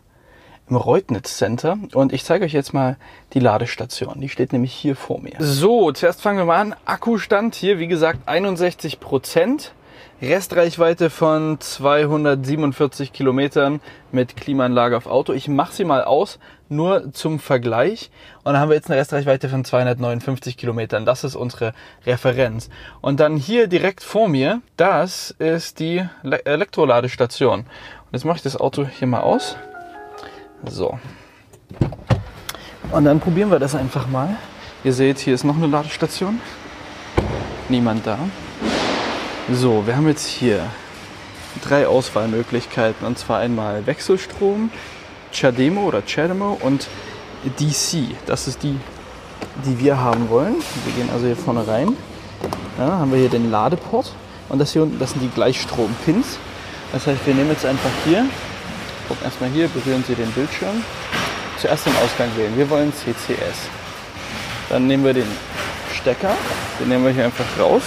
im 0.68 0.76
Reutnitz 0.76 1.36
Center. 1.36 1.78
Und 1.92 2.12
ich 2.12 2.24
zeige 2.24 2.44
euch 2.44 2.52
jetzt 2.52 2.72
mal 2.72 2.96
die 3.32 3.40
Ladestation. 3.40 4.20
Die 4.20 4.28
steht 4.28 4.52
nämlich 4.52 4.72
hier 4.72 4.96
vor 4.96 5.20
mir. 5.20 5.34
So, 5.38 5.92
zuerst 5.92 6.22
fangen 6.22 6.38
wir 6.38 6.44
mal 6.44 6.60
an. 6.60 6.74
Akkustand 6.84 7.54
hier, 7.54 7.78
wie 7.78 7.88
gesagt, 7.88 8.20
61 8.26 9.00
Prozent. 9.00 9.72
Restreichweite 10.22 11.10
von 11.10 11.60
247 11.60 13.12
Kilometern 13.12 13.80
mit 14.12 14.36
Klimaanlage 14.36 14.96
auf 14.96 15.06
Auto. 15.06 15.32
Ich 15.32 15.48
mache 15.48 15.74
sie 15.74 15.84
mal 15.84 16.04
aus, 16.04 16.38
nur 16.68 17.12
zum 17.12 17.38
Vergleich. 17.40 18.10
Und 18.38 18.52
dann 18.52 18.58
haben 18.58 18.68
wir 18.70 18.76
jetzt 18.76 18.90
eine 18.90 18.98
Restreichweite 18.98 19.48
von 19.48 19.64
259 19.64 20.56
Kilometern. 20.56 21.04
Das 21.04 21.24
ist 21.24 21.36
unsere 21.36 21.74
Referenz. 22.06 22.70
Und 23.00 23.20
dann 23.20 23.36
hier 23.36 23.66
direkt 23.66 24.02
vor 24.02 24.28
mir, 24.28 24.62
das 24.76 25.32
ist 25.32 25.80
die 25.80 26.06
Elektroladestation. 26.22 27.60
Und 27.60 27.66
jetzt 28.12 28.24
mache 28.24 28.36
ich 28.36 28.42
das 28.42 28.56
Auto 28.56 28.86
hier 28.86 29.08
mal 29.08 29.20
aus. 29.20 29.56
So. 30.68 30.98
Und 32.90 33.04
dann 33.04 33.20
probieren 33.20 33.50
wir 33.50 33.58
das 33.58 33.74
einfach 33.74 34.06
mal. 34.06 34.36
Ihr 34.84 34.92
seht, 34.92 35.18
hier 35.18 35.34
ist 35.34 35.44
noch 35.44 35.56
eine 35.56 35.66
Ladestation. 35.66 36.40
Niemand 37.68 38.06
da. 38.06 38.18
So, 39.52 39.86
wir 39.86 39.96
haben 39.96 40.08
jetzt 40.08 40.26
hier 40.26 40.60
drei 41.66 41.86
Auswahlmöglichkeiten. 41.86 43.06
Und 43.06 43.18
zwar 43.18 43.40
einmal 43.40 43.86
Wechselstrom, 43.86 44.70
Chademo 45.32 45.82
oder 45.82 46.02
Chademo 46.06 46.58
und 46.60 46.88
DC. 47.58 48.14
Das 48.26 48.48
ist 48.48 48.62
die, 48.62 48.78
die 49.64 49.78
wir 49.78 49.98
haben 49.98 50.28
wollen. 50.30 50.56
Wir 50.84 50.94
gehen 50.94 51.10
also 51.12 51.26
hier 51.26 51.36
vorne 51.36 51.66
rein. 51.66 51.96
Ja, 52.78 52.98
haben 52.98 53.12
wir 53.12 53.18
hier 53.18 53.28
den 53.28 53.50
Ladeport. 53.50 54.12
Und 54.48 54.58
das 54.58 54.72
hier 54.72 54.82
unten, 54.82 54.98
das 54.98 55.12
sind 55.12 55.22
die 55.22 55.30
Gleichstrom-Pins. 55.30 56.38
Das 56.92 57.06
heißt, 57.06 57.26
wir 57.26 57.34
nehmen 57.34 57.50
jetzt 57.50 57.64
einfach 57.64 57.90
hier, 58.04 58.26
gucken 59.08 59.24
erstmal 59.24 59.50
hier, 59.50 59.68
berühren 59.68 60.04
Sie 60.06 60.14
den 60.14 60.30
Bildschirm. 60.32 60.84
Zuerst 61.58 61.86
den 61.86 61.96
Ausgang 61.96 62.30
wählen. 62.36 62.56
Wir 62.56 62.68
wollen 62.68 62.92
CCS. 62.92 63.68
Dann 64.68 64.86
nehmen 64.86 65.04
wir 65.04 65.14
den 65.14 65.28
Stecker, 65.94 66.34
den 66.80 66.88
nehmen 66.88 67.04
wir 67.04 67.12
hier 67.12 67.24
einfach 67.24 67.44
raus 67.58 67.82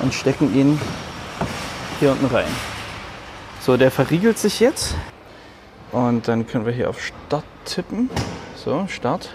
und 0.00 0.12
stecken 0.12 0.54
ihn 0.54 0.80
hier 2.00 2.12
unten 2.12 2.26
rein. 2.26 2.48
So, 3.60 3.76
der 3.76 3.90
verriegelt 3.90 4.38
sich 4.38 4.60
jetzt. 4.60 4.94
Und 5.90 6.28
dann 6.28 6.46
können 6.46 6.66
wir 6.66 6.72
hier 6.72 6.90
auf 6.90 7.00
Start 7.02 7.44
tippen. 7.64 8.10
So, 8.62 8.86
Start. 8.88 9.30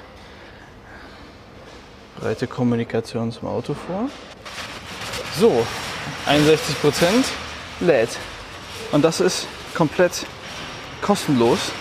Breite 2.20 2.48
Kommunikation 2.48 3.32
zum 3.32 3.48
Auto 3.48 3.74
vor. 3.74 4.10
So, 5.38 5.66
61% 6.28 7.26
lädt. 7.80 8.10
Und 8.92 9.04
das 9.04 9.20
ist 9.20 9.48
komplett 9.74 10.26
kostenlos. 11.04 11.72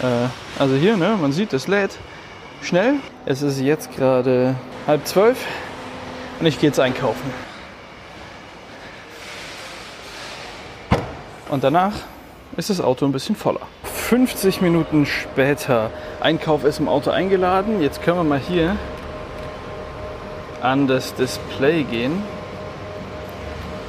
Äh, 0.00 0.28
also 0.60 0.76
hier, 0.76 0.96
ne, 0.96 1.18
man 1.20 1.32
sieht, 1.32 1.52
es 1.52 1.66
lädt 1.66 1.98
schnell. 2.62 2.94
Es 3.26 3.42
ist 3.42 3.60
jetzt 3.60 3.96
gerade 3.96 4.54
halb 4.86 5.06
zwölf 5.06 5.38
und 6.38 6.46
ich 6.46 6.60
gehe 6.60 6.68
jetzt 6.68 6.78
einkaufen. 6.78 7.32
Und 11.48 11.64
danach 11.64 11.92
ist 12.56 12.70
das 12.70 12.80
Auto 12.80 13.04
ein 13.04 13.12
bisschen 13.12 13.34
voller. 13.34 13.60
50 13.82 14.60
Minuten 14.60 15.06
später. 15.06 15.90
Einkauf 16.20 16.64
ist 16.64 16.78
im 16.78 16.88
Auto 16.88 17.10
eingeladen. 17.10 17.80
Jetzt 17.80 18.02
können 18.02 18.18
wir 18.18 18.24
mal 18.24 18.38
hier 18.38 18.76
an 20.60 20.86
das 20.86 21.14
Display 21.14 21.84
gehen. 21.84 22.22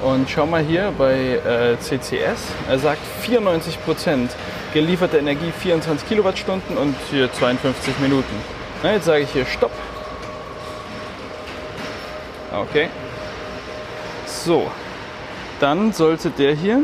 Und 0.05 0.29
schau 0.29 0.45
mal 0.45 0.61
hier 0.61 0.93
bei 0.95 1.15
äh, 1.15 1.79
CCS. 1.79 2.39
Er 2.69 2.77
sagt 2.77 3.01
94% 3.25 4.29
gelieferte 4.71 5.17
Energie 5.17 5.51
24 5.51 6.07
Kilowattstunden 6.07 6.77
und 6.77 6.95
hier 7.09 7.33
52 7.33 7.97
Minuten. 7.97 8.35
Na, 8.83 8.91
jetzt 8.91 9.05
sage 9.05 9.23
ich 9.23 9.31
hier 9.31 9.47
Stopp. 9.47 9.71
Okay. 12.55 12.89
So. 14.27 14.69
Dann 15.59 15.91
sollte 15.91 16.29
der 16.29 16.53
hier 16.53 16.83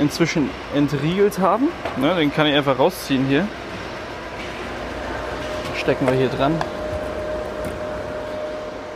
inzwischen 0.00 0.50
entriegelt 0.74 1.38
haben. 1.38 1.68
Ne, 1.96 2.16
den 2.16 2.34
kann 2.34 2.48
ich 2.48 2.56
einfach 2.56 2.80
rausziehen 2.80 3.26
hier. 3.26 3.46
Stecken 5.78 6.08
wir 6.08 6.14
hier 6.14 6.28
dran. 6.28 6.56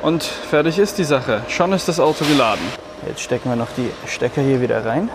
Und 0.03 0.25
fertig 0.25 0.81
ist 0.81 0.99
die 0.99 1.05
Sache. 1.05 1.43
Schon 1.47 1.73
ist 1.73 1.87
das 1.87 2.01
Auto 2.01 2.25
geladen. 2.25 2.84
Jetzt 3.07 3.21
stecken 3.21 3.51
wir 3.51 3.57
noch 3.57 3.71
die 3.77 3.91
Stecker 4.07 4.41
hier 4.41 4.61
wieder 4.61 4.85
rein. 4.85 5.11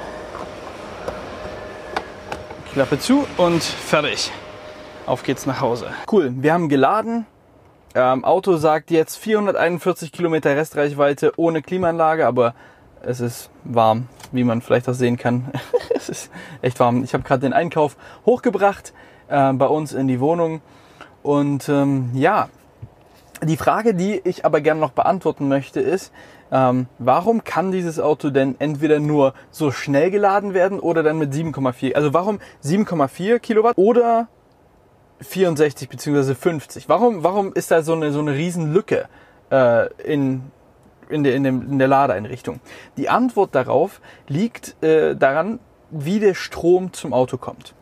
Klappe 2.74 3.00
zu 3.00 3.26
und 3.38 3.63
fertig. 3.63 4.32
Auf 5.06 5.24
geht's 5.24 5.46
nach 5.46 5.60
Hause. 5.60 5.88
Cool, 6.12 6.32
wir 6.36 6.54
haben 6.54 6.70
geladen. 6.70 7.26
Ähm, 7.96 8.24
Auto 8.24 8.58
sagt 8.58 8.92
jetzt 8.92 9.18
441 9.18 10.12
Kilometer 10.12 10.56
Restreichweite 10.56 11.34
ohne 11.38 11.63
Klimaanlage, 11.63 12.28
aber 12.28 12.54
es 13.02 13.20
ist 13.20 13.50
warm, 13.63 14.08
wie 14.32 14.44
man 14.44 14.62
vielleicht 14.62 14.88
auch 14.88 14.94
sehen 14.94 15.18
kann. 15.18 15.52
es 15.96 16.10
ist 16.10 16.32
echt 16.62 16.80
warm. 16.80 17.04
Ich 17.04 17.13
habe 17.13 17.24
gerade 17.24 17.42
den 17.42 17.54
Einkauf 17.54 17.98
hochgebracht 18.26 18.94
äh, 19.30 19.52
bei 19.54 19.65
uns 19.65 19.94
in 19.94 20.08
die 20.08 20.20
Wohnung. 20.20 20.62
Und 21.24 21.68
ähm, 21.70 22.12
ja, 22.13 22.50
die 23.43 23.58
Frage, 23.58 23.93
die 23.93 24.21
ich 24.23 24.45
aber 24.45 24.62
gerne 24.62 24.82
noch 24.82 24.91
beantworten 24.91 25.47
möchte, 25.47 25.80
ist, 25.80 26.12
ähm, 26.52 26.88
warum 26.97 27.43
kann 27.43 27.71
dieses 27.71 27.99
Auto 27.99 28.30
denn 28.30 28.56
entweder 28.60 28.99
nur 28.99 29.34
so 29.52 29.71
schnell 29.71 30.12
geladen 30.12 30.54
werden 30.54 30.80
oder 30.80 31.04
dann 31.04 31.17
mit 31.17 31.34
7,4? 31.34 31.93
Also 31.93 32.13
warum 32.13 32.39
7,4 32.63 33.39
Kilowatt 33.39 33.78
oder 33.78 34.28
64 35.21 35.89
bzw. 35.89 36.36
50? 36.36 36.89
Warum, 36.89 37.23
warum 37.23 37.54
ist 37.54 37.71
da 37.71 37.82
so 37.82 37.93
eine, 37.93 38.12
so 38.12 38.19
eine 38.19 38.34
Riesenlücke 38.34 39.08
äh, 39.52 39.93
in, 40.04 40.52
in 41.10 41.23
der, 41.23 41.36
in, 41.36 41.43
dem, 41.43 41.71
in 41.71 41.80
der 41.80 41.88
Ladeeinrichtung? 41.88 42.60
Die 42.97 43.10
Antwort 43.10 43.54
darauf 43.56 44.02
liegt 44.28 44.82
äh, 44.84 45.15
daran, 45.15 45.60
wie 45.91 46.19
der 46.19 46.34
Strom 46.34 46.93
zum 46.93 47.13
Auto 47.13 47.38
kommt. 47.38 47.73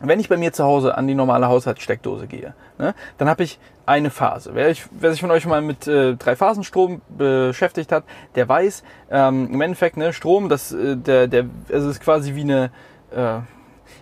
Wenn 0.00 0.18
ich 0.18 0.28
bei 0.28 0.36
mir 0.36 0.52
zu 0.52 0.64
Hause 0.64 0.96
an 0.96 1.06
die 1.06 1.14
normale 1.14 1.46
Haushaltssteckdose 1.46 2.26
gehe, 2.26 2.54
ne, 2.78 2.94
dann 3.18 3.28
habe 3.28 3.44
ich 3.44 3.60
eine 3.86 4.10
Phase. 4.10 4.50
Wer, 4.54 4.70
ich, 4.70 4.84
wer 4.90 5.10
sich 5.10 5.20
von 5.20 5.30
euch 5.30 5.46
mal 5.46 5.62
mit 5.62 5.86
äh, 5.86 6.14
Drei-Phasen-Strom 6.14 7.02
beschäftigt 7.08 7.92
hat, 7.92 8.04
der 8.34 8.48
weiß, 8.48 8.82
ähm, 9.10 9.48
im 9.52 9.60
Endeffekt, 9.60 9.96
ne, 9.96 10.12
Strom, 10.12 10.48
das, 10.48 10.72
äh, 10.72 10.96
der, 10.96 11.26
der, 11.26 11.46
also 11.72 11.90
ist 11.90 12.00
quasi 12.00 12.34
wie 12.34 12.42
eine, 12.42 12.70
äh, 13.10 13.40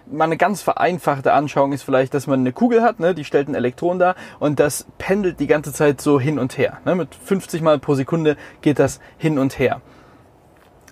mal 0.07 0.25
eine 0.25 0.37
ganz 0.37 0.63
vereinfachte 0.63 1.33
Anschauung 1.33 1.73
ist 1.73 1.83
vielleicht, 1.83 2.15
dass 2.15 2.27
man 2.27 2.41
eine 2.41 2.53
Kugel 2.53 2.83
hat, 2.83 3.01
ne, 3.01 3.15
die 3.15 3.25
stellt 3.25 3.49
ein 3.49 3.55
Elektron 3.55 3.99
da 3.99 4.15
und 4.39 4.61
das 4.61 4.87
pendelt 4.99 5.41
die 5.41 5.47
ganze 5.47 5.73
Zeit 5.73 6.01
so 6.01 6.21
hin 6.21 6.39
und 6.39 6.59
her. 6.59 6.79
Ne, 6.85 6.95
mit 6.95 7.15
50 7.15 7.63
Mal 7.63 7.79
pro 7.79 7.95
Sekunde 7.95 8.37
geht 8.61 8.79
das 8.79 9.01
hin 9.19 9.39
und 9.39 9.59
her. 9.59 9.81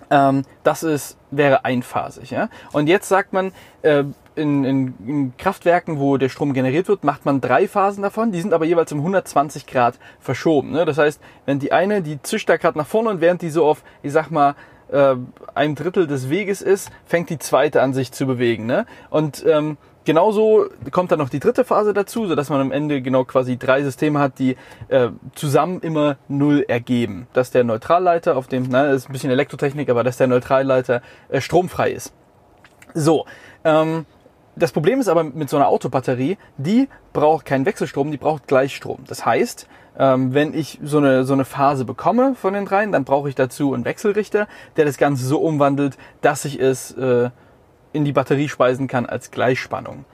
Ähm, 0.09 0.43
das 0.63 0.83
ist, 0.83 1.17
wäre 1.31 1.65
einphasig. 1.65 2.31
Ja? 2.31 2.49
Und 2.71 2.87
jetzt 2.87 3.07
sagt 3.09 3.33
man, 3.33 3.51
äh, 3.81 4.03
in, 4.35 4.63
in, 4.63 4.93
in 5.05 5.37
Kraftwerken, 5.37 5.99
wo 5.99 6.17
der 6.17 6.29
Strom 6.29 6.53
generiert 6.53 6.87
wird, 6.87 7.03
macht 7.03 7.25
man 7.25 7.41
drei 7.41 7.67
Phasen 7.67 8.03
davon. 8.03 8.31
Die 8.31 8.41
sind 8.41 8.53
aber 8.53 8.65
jeweils 8.65 8.91
um 8.91 8.99
120 8.99 9.67
Grad 9.67 9.99
verschoben. 10.19 10.71
Ne? 10.71 10.85
Das 10.85 10.97
heißt, 10.97 11.21
wenn 11.45 11.59
die 11.59 11.71
eine, 11.71 12.01
die 12.01 12.21
zischt 12.21 12.49
da 12.49 12.57
gerade 12.57 12.77
nach 12.77 12.87
vorne 12.87 13.09
und 13.09 13.21
während 13.21 13.41
die 13.41 13.49
so 13.49 13.65
auf, 13.65 13.83
ich 14.01 14.11
sag 14.11 14.31
mal, 14.31 14.55
äh, 14.91 15.15
ein 15.53 15.75
Drittel 15.75 16.07
des 16.07 16.29
Weges 16.29 16.61
ist, 16.61 16.89
fängt 17.05 17.29
die 17.29 17.37
zweite 17.39 17.81
an 17.81 17.93
sich 17.93 18.11
zu 18.11 18.25
bewegen. 18.25 18.65
Ne? 18.65 18.85
Und 19.09 19.45
ähm, 19.45 19.77
genauso 20.09 20.65
kommt 20.89 21.11
dann 21.11 21.19
noch 21.19 21.29
die 21.29 21.39
dritte 21.39 21.63
Phase 21.63 21.93
dazu, 21.93 22.25
sodass 22.25 22.49
man 22.49 22.59
am 22.61 22.71
Ende 22.71 23.03
genau 23.03 23.25
quasi 23.25 23.57
drei 23.57 23.83
Systeme 23.83 24.17
hat, 24.17 24.39
die 24.39 24.57
äh, 24.87 25.09
zusammen 25.35 25.81
immer 25.81 26.17
null 26.27 26.65
ergeben. 26.67 27.27
Dass 27.33 27.51
der 27.51 27.63
Neutralleiter 27.63 28.35
auf 28.35 28.47
dem, 28.47 28.65
na, 28.71 28.87
das 28.87 29.03
ist 29.03 29.09
ein 29.09 29.13
bisschen 29.13 29.29
Elektrotechnik, 29.29 29.87
aber 29.87 30.03
dass 30.03 30.17
der 30.17 30.25
Neutralleiter 30.25 31.03
äh, 31.29 31.41
stromfrei 31.41 31.91
ist. 31.91 32.11
So, 32.95 33.27
ähm, 33.63 34.07
das 34.55 34.71
Problem 34.71 34.99
ist 34.99 35.09
aber 35.09 35.23
mit 35.23 35.47
so 35.47 35.57
einer 35.57 35.67
Autobatterie, 35.67 36.39
die 36.57 36.89
braucht 37.13 37.45
keinen 37.45 37.67
Wechselstrom, 37.67 38.09
die 38.09 38.17
braucht 38.17 38.47
Gleichstrom. 38.47 39.03
Das 39.07 39.27
heißt, 39.27 39.67
ähm, 39.99 40.33
wenn 40.33 40.55
ich 40.55 40.79
so 40.81 40.97
eine, 40.97 41.23
so 41.23 41.33
eine 41.33 41.45
Phase 41.45 41.85
bekomme 41.85 42.33
von 42.33 42.55
den 42.55 42.65
dreien, 42.65 42.91
dann 42.91 43.03
brauche 43.03 43.29
ich 43.29 43.35
dazu 43.35 43.75
einen 43.75 43.85
Wechselrichter, 43.85 44.47
der 44.75 44.85
das 44.85 44.97
Ganze 44.97 45.23
so 45.23 45.39
umwandelt, 45.39 45.99
dass 46.21 46.45
ich 46.45 46.59
es 46.59 46.93
äh, 46.93 47.29
in 47.93 48.05
die 48.05 48.13
Batterie 48.13 48.49
speisen 48.49 48.87
kann 48.87 49.05
als 49.05 49.31
Gleichspannung. 49.31 50.05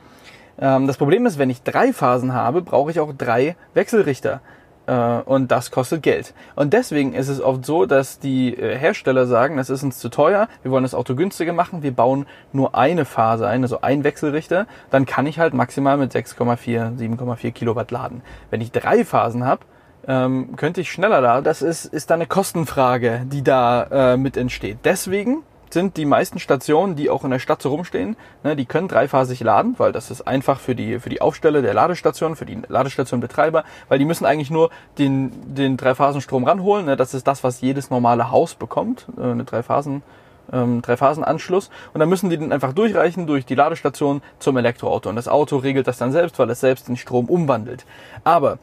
Ähm, 0.60 0.88
das 0.88 0.98
Problem 0.98 1.26
ist, 1.26 1.38
wenn 1.38 1.50
ich 1.50 1.64
drei 1.64 1.94
Phasen 1.94 2.34
habe, 2.34 2.62
brauche 2.62 2.92
ich 2.92 3.00
auch 3.00 3.14
drei 3.14 3.56
Wechselrichter 3.74 4.42
Äh, 4.88 5.22
und 5.26 5.52
das 5.52 5.72
kostet 5.72 6.04
Geld. 6.04 6.34
Und 6.56 6.74
deswegen 6.74 7.14
ist 7.14 7.28
es 7.28 7.42
oft 7.42 7.66
so, 7.66 7.86
dass 7.86 8.20
die 8.20 8.56
äh, 8.56 8.78
Hersteller 8.78 9.26
sagen, 9.26 9.58
das 9.58 9.70
ist 9.70 9.84
uns 9.84 9.98
zu 9.98 10.10
teuer, 10.10 10.48
wir 10.62 10.72
wollen 10.72 10.84
das 10.84 10.94
Auto 10.94 11.16
günstiger 11.16 11.54
machen, 11.54 11.82
wir 11.82 11.92
bauen 11.92 12.26
nur 12.54 12.76
eine 12.76 13.06
Phase 13.06 13.48
ein, 13.48 13.64
also 13.64 13.82
ein 13.82 14.04
Wechselrichter, 14.04 14.68
dann 14.92 15.06
kann 15.06 15.26
ich 15.26 15.40
halt 15.40 15.54
maximal 15.54 15.98
mit 15.98 16.14
6,4, 16.14 16.98
7,4 16.98 17.52
Kilowatt 17.52 17.92
laden. 17.92 18.22
Wenn 18.52 18.62
ich 18.62 18.72
drei 18.72 19.04
Phasen 19.04 19.44
habe, 19.44 19.66
ähm, 20.08 20.56
könnte 20.56 20.82
ich 20.82 20.92
schneller 20.92 21.22
laden. 21.22 21.44
Das 21.44 21.64
ist, 21.64 21.86
ist 21.86 22.12
dann 22.12 22.20
eine 22.20 22.28
Kostenfrage, 22.28 23.24
die 23.26 23.44
da 23.44 24.14
äh, 24.14 24.18
mit 24.18 24.38
entsteht. 24.38 24.80
Deswegen 24.84 25.42
sind 25.70 25.98
die 25.98 26.06
meisten 26.06 26.40
Stationen, 26.40 26.96
die 26.96 27.10
auch 27.10 27.24
in 27.24 27.32
der 27.32 27.40
Stadt 27.40 27.62
so 27.62 27.70
rumstehen, 27.70 28.16
ne, 28.44 28.56
die 28.56 28.66
können 28.66 28.88
dreiphasig 28.88 29.42
laden, 29.42 29.76
weil 29.78 29.92
das 29.92 30.12
ist 30.12 30.22
einfach 30.28 30.60
für 30.60 30.76
die, 30.76 31.00
für 31.00 31.10
die 31.10 31.22
Aufsteller 31.22 31.62
der 31.62 31.74
Ladestation, 31.74 32.36
für 32.36 32.46
die 32.46 32.62
Ladestationbetreiber, 32.68 33.64
weil 33.90 34.00
die 34.00 34.06
müssen 34.06 34.26
eigentlich 34.26 34.52
nur 34.52 34.70
den, 34.98 35.32
den 35.56 35.78
Dreiphasenstrom 35.78 36.44
ranholen. 36.44 36.86
Ne, 36.86 36.96
das 36.96 37.14
ist 37.14 37.28
das, 37.28 37.44
was 37.44 37.62
jedes 37.62 37.90
normale 37.90 38.32
Haus 38.32 38.56
bekommt, 38.56 39.08
äh, 39.18 39.24
eine 39.24 39.44
Dreiphasen 39.44 40.04
ähm, 40.52 40.82
Dreiphasenanschluss 40.82 41.70
und 41.94 42.00
dann 42.00 42.10
müssen 42.10 42.30
die 42.30 42.38
den 42.38 42.54
einfach 42.54 42.74
durchreichen 42.74 43.28
durch 43.28 43.46
die 43.46 43.56
Ladestation 43.56 44.22
zum 44.40 44.58
Elektroauto 44.58 45.10
und 45.10 45.16
das 45.16 45.28
Auto 45.28 45.58
regelt 45.58 45.88
das 45.88 45.98
dann 45.98 46.12
selbst, 46.12 46.38
weil 46.40 46.50
es 46.50 46.60
selbst 46.60 46.88
den 46.88 46.98
Strom 46.98 47.26
umwandelt. 47.26 47.86
Aber 48.24 48.60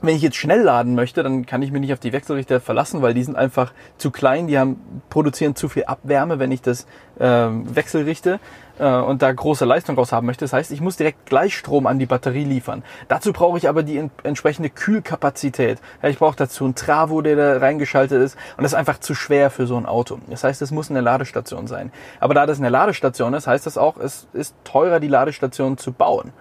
wenn 0.00 0.14
ich 0.14 0.22
jetzt 0.22 0.36
schnell 0.36 0.62
laden 0.62 0.94
möchte, 0.94 1.22
dann 1.22 1.44
kann 1.44 1.62
ich 1.62 1.72
mich 1.72 1.80
nicht 1.80 1.92
auf 1.92 1.98
die 1.98 2.12
Wechselrichter 2.12 2.60
verlassen, 2.60 3.02
weil 3.02 3.14
die 3.14 3.24
sind 3.24 3.36
einfach 3.36 3.72
zu 3.96 4.10
klein, 4.10 4.46
die 4.46 4.58
haben, 4.58 5.02
produzieren 5.10 5.56
zu 5.56 5.68
viel 5.68 5.84
Abwärme, 5.84 6.38
wenn 6.38 6.52
ich 6.52 6.62
das 6.62 6.86
ähm, 7.18 7.74
wechselrichte 7.74 8.38
äh, 8.78 8.94
und 8.94 9.22
da 9.22 9.32
große 9.32 9.64
Leistung 9.64 9.96
raus 9.96 10.12
haben 10.12 10.26
möchte. 10.26 10.44
Das 10.44 10.52
heißt, 10.52 10.70
ich 10.70 10.80
muss 10.80 10.96
direkt 10.96 11.26
Gleichstrom 11.26 11.86
an 11.86 11.98
die 11.98 12.06
Batterie 12.06 12.44
liefern. 12.44 12.84
Dazu 13.08 13.32
brauche 13.32 13.58
ich 13.58 13.68
aber 13.68 13.82
die 13.82 13.96
in, 13.96 14.10
entsprechende 14.22 14.70
Kühlkapazität. 14.70 15.80
Ja, 16.02 16.08
ich 16.08 16.18
brauche 16.18 16.36
dazu 16.36 16.64
einen 16.64 16.76
Travo, 16.76 17.20
der 17.20 17.34
da 17.34 17.58
reingeschaltet 17.58 18.22
ist 18.22 18.36
und 18.56 18.62
das 18.62 18.72
ist 18.72 18.78
einfach 18.78 19.00
zu 19.00 19.14
schwer 19.14 19.50
für 19.50 19.66
so 19.66 19.76
ein 19.76 19.86
Auto. 19.86 20.20
Das 20.28 20.44
heißt, 20.44 20.62
es 20.62 20.70
muss 20.70 20.90
eine 20.90 21.00
Ladestation 21.00 21.66
sein. 21.66 21.90
Aber 22.20 22.34
da 22.34 22.46
das 22.46 22.58
eine 22.58 22.68
Ladestation 22.68 23.34
ist, 23.34 23.48
heißt 23.48 23.66
das 23.66 23.76
auch, 23.76 23.96
es 23.96 24.28
ist 24.32 24.54
teurer, 24.62 25.00
die 25.00 25.08
Ladestation 25.08 25.76
zu 25.76 25.92
bauen. 25.92 26.32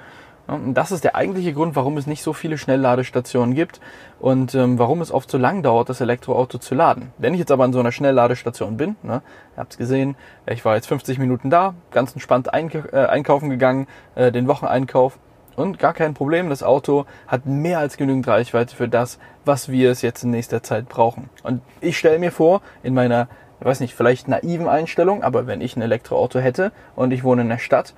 Und 0.47 0.75
das 0.75 0.91
ist 0.91 1.03
der 1.03 1.15
eigentliche 1.15 1.53
Grund, 1.53 1.75
warum 1.75 1.97
es 1.97 2.07
nicht 2.07 2.23
so 2.23 2.31
viele 2.31 2.57
Schnellladestationen 2.57 3.53
gibt 3.53 3.81
und 4.19 4.55
ähm, 4.55 4.79
warum 4.79 5.01
es 5.01 5.11
oft 5.11 5.29
so 5.29 5.37
lang 5.37 5.61
dauert, 5.61 5.89
das 5.89 5.99
Elektroauto 5.99 6.57
zu 6.57 6.73
laden. 6.73 7.11
Wenn 7.17 7.33
ich 7.33 7.39
jetzt 7.39 7.51
aber 7.51 7.65
an 7.65 7.73
so 7.73 7.79
einer 7.79 7.91
Schnellladestation 7.91 8.77
bin, 8.77 8.95
ne, 9.03 9.21
ihr 9.55 9.57
habt 9.57 9.73
es 9.73 9.77
gesehen, 9.77 10.15
ich 10.45 10.63
war 10.63 10.75
jetzt 10.75 10.87
50 10.87 11.19
Minuten 11.19 11.49
da, 11.49 11.75
ganz 11.91 12.13
entspannt 12.13 12.53
eink 12.53 12.75
äh, 12.93 13.05
einkaufen 13.05 13.49
gegangen, 13.49 13.87
äh, 14.15 14.31
den 14.31 14.47
Wocheneinkauf 14.47 15.19
und 15.57 15.79
gar 15.79 15.93
kein 15.93 16.13
Problem, 16.13 16.49
das 16.49 16.63
Auto 16.63 17.05
hat 17.27 17.45
mehr 17.45 17.79
als 17.79 17.97
genügend 17.97 18.27
Reichweite 18.27 18.75
für 18.75 18.87
das, 18.87 19.17
was 19.43 19.69
wir 19.69 19.91
es 19.91 20.03
jetzt 20.03 20.23
in 20.23 20.29
nächster 20.29 20.63
Zeit 20.63 20.87
brauchen. 20.87 21.29
Und 21.43 21.61
ich 21.81 21.97
stelle 21.97 22.19
mir 22.19 22.31
vor, 22.31 22.61
in 22.83 22.93
meiner, 22.93 23.27
ich 23.59 23.65
weiß 23.65 23.79
nicht, 23.79 23.95
vielleicht 23.95 24.27
naiven 24.27 24.69
Einstellung, 24.69 25.23
aber 25.23 25.47
wenn 25.47 25.59
ich 25.59 25.75
ein 25.75 25.81
Elektroauto 25.81 26.39
hätte 26.39 26.71
und 26.95 27.11
ich 27.11 27.23
wohne 27.23 27.41
in 27.41 27.49
der 27.49 27.57
Stadt, 27.57 27.95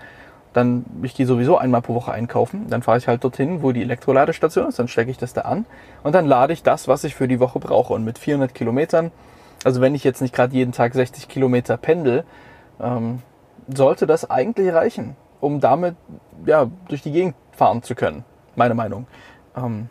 dann, 0.53 0.85
ich 1.03 1.13
gehe 1.13 1.25
sowieso 1.25 1.57
einmal 1.57 1.81
pro 1.81 1.93
Woche 1.93 2.11
einkaufen, 2.11 2.67
dann 2.69 2.81
fahre 2.81 2.97
ich 2.97 3.07
halt 3.07 3.23
dorthin, 3.23 3.61
wo 3.61 3.71
die 3.71 3.81
Elektroladestation 3.81 4.67
ist, 4.67 4.79
dann 4.79 4.87
stecke 4.87 5.11
ich 5.11 5.17
das 5.17 5.33
da 5.33 5.41
an 5.41 5.65
und 6.03 6.15
dann 6.15 6.25
lade 6.25 6.53
ich 6.53 6.63
das, 6.63 6.87
was 6.87 7.03
ich 7.03 7.15
für 7.15 7.27
die 7.27 7.39
Woche 7.39 7.59
brauche. 7.59 7.93
Und 7.93 8.03
mit 8.03 8.17
400 8.17 8.53
Kilometern, 8.53 9.11
also 9.63 9.81
wenn 9.81 9.93
ich 9.93 10.03
jetzt 10.03 10.21
nicht 10.21 10.33
gerade 10.33 10.53
jeden 10.53 10.71
Tag 10.71 10.93
60 10.93 11.27
Kilometer 11.27 11.77
pendel, 11.77 12.23
ähm, 12.79 13.21
sollte 13.67 14.07
das 14.07 14.29
eigentlich 14.29 14.73
reichen, 14.73 15.15
um 15.39 15.59
damit 15.59 15.95
ja, 16.45 16.67
durch 16.87 17.03
die 17.03 17.11
Gegend 17.11 17.35
fahren 17.51 17.83
zu 17.83 17.93
können, 17.93 18.23
meine 18.55 18.73
Meinung. 18.73 19.05
Ähm, 19.55 19.89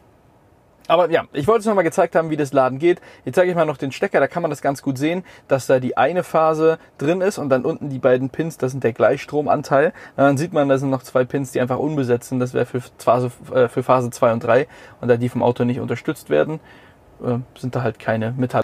aber 0.88 1.10
ja, 1.10 1.26
ich 1.32 1.46
wollte 1.46 1.60
es 1.60 1.66
nochmal 1.66 1.84
gezeigt 1.84 2.16
haben, 2.16 2.30
wie 2.30 2.36
das 2.36 2.52
Laden 2.52 2.78
geht. 2.78 3.00
Jetzt 3.24 3.36
zeige 3.36 3.50
ich 3.50 3.56
mal 3.56 3.66
noch 3.66 3.76
den 3.76 3.92
Stecker, 3.92 4.20
da 4.20 4.26
kann 4.26 4.42
man 4.42 4.50
das 4.50 4.62
ganz 4.62 4.82
gut 4.82 4.98
sehen, 4.98 5.22
dass 5.46 5.66
da 5.66 5.78
die 5.78 5.96
eine 5.96 6.24
Phase 6.24 6.78
drin 6.96 7.20
ist 7.20 7.38
und 7.38 7.50
dann 7.50 7.64
unten 7.64 7.90
die 7.90 7.98
beiden 7.98 8.30
Pins, 8.30 8.56
das 8.56 8.72
sind 8.72 8.82
der 8.82 8.92
Gleichstromanteil. 8.92 9.92
Dann 10.16 10.36
sieht 10.38 10.52
man, 10.52 10.68
da 10.68 10.78
sind 10.78 10.90
noch 10.90 11.02
zwei 11.02 11.24
Pins, 11.24 11.52
die 11.52 11.60
einfach 11.60 11.78
unbesetzt 11.78 12.30
sind. 12.30 12.40
Das 12.40 12.54
wäre 12.54 12.66
für 12.66 12.82
Phase, 12.98 13.30
äh, 13.54 13.68
für 13.68 13.82
Phase 13.82 14.10
2 14.10 14.32
und 14.32 14.44
3. 14.44 14.66
Und 15.00 15.08
da 15.08 15.16
die 15.16 15.28
vom 15.28 15.42
Auto 15.42 15.64
nicht 15.64 15.80
unterstützt 15.80 16.30
werden, 16.30 16.58
äh, 17.22 17.38
sind 17.58 17.76
da 17.76 17.82
halt 17.82 17.98
keine 17.98 18.32
Metall. 18.32 18.62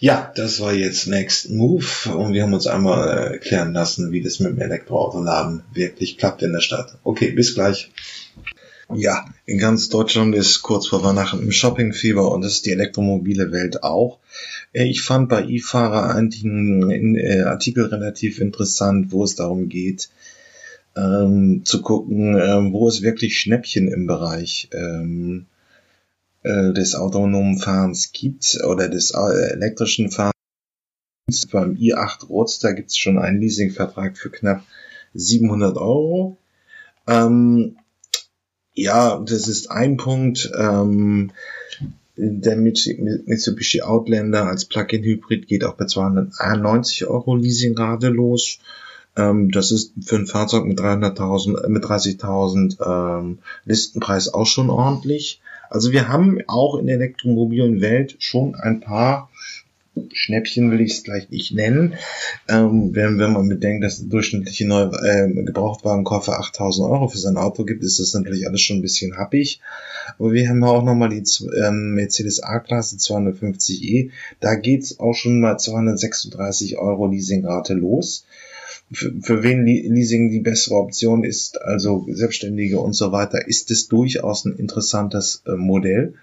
Ja, 0.00 0.32
das 0.36 0.60
war 0.60 0.72
jetzt 0.72 1.08
Next 1.08 1.50
Move 1.50 2.14
und 2.14 2.32
wir 2.32 2.44
haben 2.44 2.54
uns 2.54 2.68
einmal 2.68 3.08
erklären 3.32 3.72
lassen, 3.72 4.12
wie 4.12 4.22
das 4.22 4.38
mit 4.38 4.52
dem 4.52 4.60
Elektroautoladen 4.60 5.64
wirklich 5.72 6.18
klappt 6.18 6.42
in 6.42 6.52
der 6.52 6.60
Stadt. 6.60 6.98
Okay, 7.02 7.32
bis 7.32 7.56
gleich. 7.56 7.90
Ja, 8.94 9.26
in 9.44 9.58
ganz 9.58 9.90
Deutschland 9.90 10.34
ist 10.34 10.62
kurz 10.62 10.86
vor 10.86 11.04
Weihnachten 11.04 11.42
im 11.42 11.52
Shoppingfieber 11.52 12.32
und 12.32 12.40
das 12.40 12.54
ist 12.54 12.66
die 12.66 12.72
elektromobile 12.72 13.52
Welt 13.52 13.82
auch. 13.82 14.18
Äh, 14.72 14.84
ich 14.84 15.02
fand 15.02 15.28
bei 15.28 15.42
eFahrer 15.44 16.14
einen 16.14 17.16
äh, 17.16 17.42
Artikel 17.42 17.84
relativ 17.84 18.40
interessant, 18.40 19.12
wo 19.12 19.24
es 19.24 19.34
darum 19.34 19.68
geht, 19.68 20.08
ähm, 20.96 21.62
zu 21.64 21.82
gucken, 21.82 22.38
ähm, 22.40 22.72
wo 22.72 22.88
es 22.88 23.02
wirklich 23.02 23.38
Schnäppchen 23.38 23.88
im 23.88 24.06
Bereich 24.06 24.70
ähm, 24.72 25.46
äh, 26.42 26.72
des 26.72 26.94
autonomen 26.94 27.58
Fahrens 27.58 28.12
gibt 28.12 28.58
oder 28.66 28.88
des 28.88 29.10
äh, 29.10 29.52
elektrischen 29.52 30.10
Fahrens. 30.10 30.32
Beim 31.52 31.74
i8 31.74 32.26
Roadster 32.26 32.72
gibt 32.72 32.88
es 32.88 32.96
schon 32.96 33.18
einen 33.18 33.38
Leasingvertrag 33.38 34.16
für 34.16 34.30
knapp 34.30 34.64
700 35.12 35.76
Euro. 35.76 36.38
Ähm, 37.06 37.76
ja, 38.78 39.18
das 39.18 39.48
ist 39.48 39.70
ein 39.70 39.96
Punkt. 39.96 40.50
Ähm, 40.56 41.32
der 42.16 42.56
Mitsubishi 42.56 43.82
Outlander 43.82 44.46
als 44.46 44.64
Plug-in-Hybrid 44.64 45.46
geht 45.46 45.64
auch 45.64 45.74
bei 45.74 45.86
291 45.86 47.06
Euro 47.06 47.36
Leasingrate 47.36 48.08
los. 48.08 48.58
Ähm, 49.16 49.50
das 49.50 49.70
ist 49.70 49.92
für 50.04 50.16
ein 50.16 50.26
Fahrzeug 50.26 50.64
mit 50.64 50.80
300.000, 50.80 51.64
äh, 51.64 51.68
mit 51.68 51.84
30.000 51.84 53.18
ähm, 53.20 53.38
Listenpreis 53.64 54.32
auch 54.32 54.46
schon 54.46 54.70
ordentlich. 54.70 55.40
Also 55.70 55.92
wir 55.92 56.08
haben 56.08 56.38
auch 56.46 56.76
in 56.76 56.86
der 56.86 56.96
elektromobilen 56.96 57.80
Welt 57.80 58.16
schon 58.18 58.54
ein 58.54 58.80
paar 58.80 59.28
Schnäppchen 60.12 60.70
will 60.70 60.80
ich 60.80 60.92
es 60.92 61.02
gleich 61.02 61.30
nicht 61.30 61.52
nennen. 61.52 61.94
Ähm, 62.48 62.94
wenn, 62.94 63.18
wenn 63.18 63.32
man 63.32 63.48
bedenkt, 63.48 63.84
dass 63.84 63.98
der 63.98 64.08
durchschnittliche 64.08 64.66
neue 64.66 64.90
äh, 65.02 65.42
Gebrauchtwagenkäufer 65.44 66.38
8000 66.38 66.88
Euro 66.88 67.08
für 67.08 67.18
sein 67.18 67.36
Auto 67.36 67.64
gibt, 67.64 67.82
ist 67.82 68.00
das 68.00 68.14
natürlich 68.14 68.46
alles 68.46 68.60
schon 68.60 68.78
ein 68.78 68.82
bisschen 68.82 69.16
happig. 69.16 69.60
Aber 70.18 70.32
wir 70.32 70.48
haben 70.48 70.64
auch 70.64 70.82
nochmal 70.82 71.10
die 71.10 71.22
ähm, 71.64 71.94
Mercedes 71.94 72.42
A-Klasse 72.42 72.96
250e. 72.96 74.10
Da 74.40 74.54
geht's 74.54 74.98
auch 75.00 75.14
schon 75.14 75.40
mal 75.40 75.58
236 75.58 76.78
Euro 76.78 77.06
Leasingrate 77.06 77.74
los 77.74 78.24
für, 78.90 79.12
für 79.20 79.42
wen 79.42 79.66
Leasing 79.66 80.30
die 80.30 80.40
bessere 80.40 80.76
Option 80.76 81.24
ist, 81.24 81.60
also 81.60 82.06
Selbstständige 82.08 82.78
und 82.78 82.94
so 82.94 83.12
weiter, 83.12 83.46
ist 83.46 83.70
es 83.70 83.88
durchaus 83.88 84.44
ein 84.44 84.56
interessantes 84.56 85.42
äh, 85.46 85.52
Modell. 85.52 86.14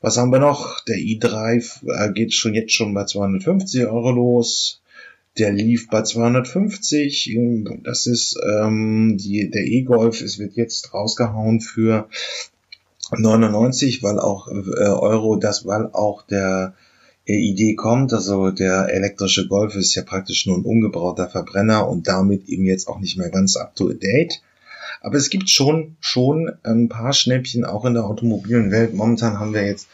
Was 0.00 0.16
haben 0.16 0.32
wir 0.32 0.38
noch? 0.38 0.80
Der 0.84 0.96
i3 0.96 2.08
äh, 2.08 2.12
geht 2.12 2.32
schon 2.32 2.54
jetzt 2.54 2.72
schon 2.72 2.94
bei 2.94 3.04
250 3.04 3.86
Euro 3.86 4.10
los. 4.10 4.80
Der 5.38 5.52
lief 5.52 5.88
bei 5.88 6.02
250. 6.02 7.38
Das 7.84 8.06
ist 8.06 8.38
ähm, 8.46 9.16
die, 9.18 9.50
der 9.50 9.64
E-Golf. 9.64 10.20
Es 10.20 10.38
wird 10.38 10.56
jetzt 10.56 10.92
rausgehauen 10.92 11.60
für 11.60 12.08
99, 13.16 14.02
weil 14.02 14.18
auch 14.18 14.48
äh, 14.48 14.52
Euro, 14.52 15.36
das 15.36 15.66
weil 15.66 15.86
auch 15.92 16.22
der 16.22 16.74
Idee 17.24 17.74
kommt. 17.74 18.12
Also 18.12 18.50
der 18.50 18.88
elektrische 18.92 19.46
Golf 19.46 19.76
ist 19.76 19.94
ja 19.94 20.02
praktisch 20.02 20.46
nur 20.46 20.58
ein 20.58 20.64
umgebrauchter 20.64 21.28
Verbrenner 21.28 21.88
und 21.88 22.08
damit 22.08 22.48
eben 22.48 22.64
jetzt 22.64 22.88
auch 22.88 22.98
nicht 22.98 23.16
mehr 23.16 23.30
ganz 23.30 23.56
up 23.56 23.74
to 23.76 23.92
date. 23.92 24.42
Aber 25.00 25.16
es 25.16 25.30
gibt 25.30 25.50
schon, 25.50 25.96
schon 26.00 26.52
ein 26.62 26.88
paar 26.88 27.12
Schnäppchen 27.12 27.64
auch 27.64 27.84
in 27.84 27.94
der 27.94 28.04
automobilen 28.04 28.70
Welt. 28.70 28.94
Momentan 28.94 29.40
haben 29.40 29.54
wir 29.54 29.64
jetzt 29.64 29.88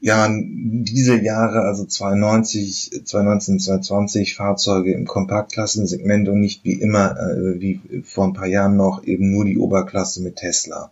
ja 0.00 0.28
diese 0.30 1.20
Jahre, 1.20 1.62
also 1.62 1.84
92, 1.84 3.02
2019, 3.04 3.60
2020 3.60 4.34
Fahrzeuge 4.36 4.92
im 4.92 5.06
Kompaktklassensegment 5.06 6.28
und 6.28 6.40
nicht 6.40 6.64
wie 6.64 6.74
immer, 6.74 7.16
äh, 7.18 7.60
wie 7.60 7.80
vor 8.04 8.24
ein 8.24 8.34
paar 8.34 8.46
Jahren 8.46 8.76
noch 8.76 9.04
eben 9.04 9.30
nur 9.30 9.44
die 9.44 9.58
Oberklasse 9.58 10.22
mit 10.22 10.36
Tesla. 10.36 10.90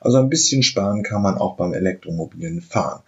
Also 0.00 0.18
ein 0.18 0.30
bisschen 0.30 0.62
sparen 0.62 1.02
kann 1.02 1.22
man 1.22 1.36
auch 1.36 1.56
beim 1.56 1.74
Elektromobilen 1.74 2.60
fahren. 2.60 3.02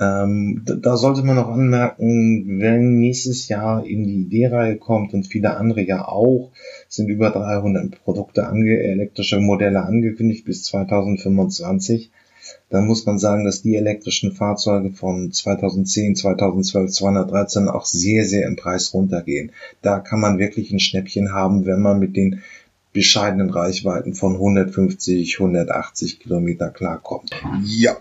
Ähm, 0.00 0.64
da 0.64 0.96
sollte 0.96 1.22
man 1.22 1.36
noch 1.36 1.48
anmerken, 1.48 2.60
wenn 2.60 2.98
nächstes 2.98 3.48
Jahr 3.48 3.84
in 3.84 4.04
die 4.04 4.28
D-Reihe 4.28 4.76
kommt 4.76 5.12
und 5.12 5.26
viele 5.26 5.56
andere 5.56 5.82
ja 5.82 6.08
auch, 6.08 6.50
sind 6.88 7.08
über 7.08 7.30
300 7.30 8.02
Produkte 8.02 8.46
ange 8.46 8.78
elektrische 8.78 9.38
Modelle 9.38 9.82
angekündigt 9.82 10.44
bis 10.44 10.64
2025. 10.64 12.10
Dann 12.70 12.86
muss 12.86 13.04
man 13.04 13.18
sagen, 13.18 13.44
dass 13.44 13.62
die 13.62 13.76
elektrischen 13.76 14.32
Fahrzeuge 14.32 14.90
von 14.90 15.30
2010, 15.30 16.16
2012, 16.16 16.90
213 16.90 17.68
auch 17.68 17.84
sehr, 17.84 18.24
sehr 18.24 18.46
im 18.46 18.56
Preis 18.56 18.94
runtergehen. 18.94 19.52
Da 19.82 20.00
kann 20.00 20.20
man 20.20 20.38
wirklich 20.38 20.72
ein 20.72 20.80
Schnäppchen 20.80 21.32
haben, 21.32 21.66
wenn 21.66 21.80
man 21.80 21.98
mit 21.98 22.16
den 22.16 22.40
bescheidenen 22.92 23.50
Reichweiten 23.50 24.14
von 24.14 24.34
150, 24.34 25.38
180 25.38 26.20
Kilometer 26.20 26.68
klarkommt. 26.68 27.30
Ja, 27.64 27.96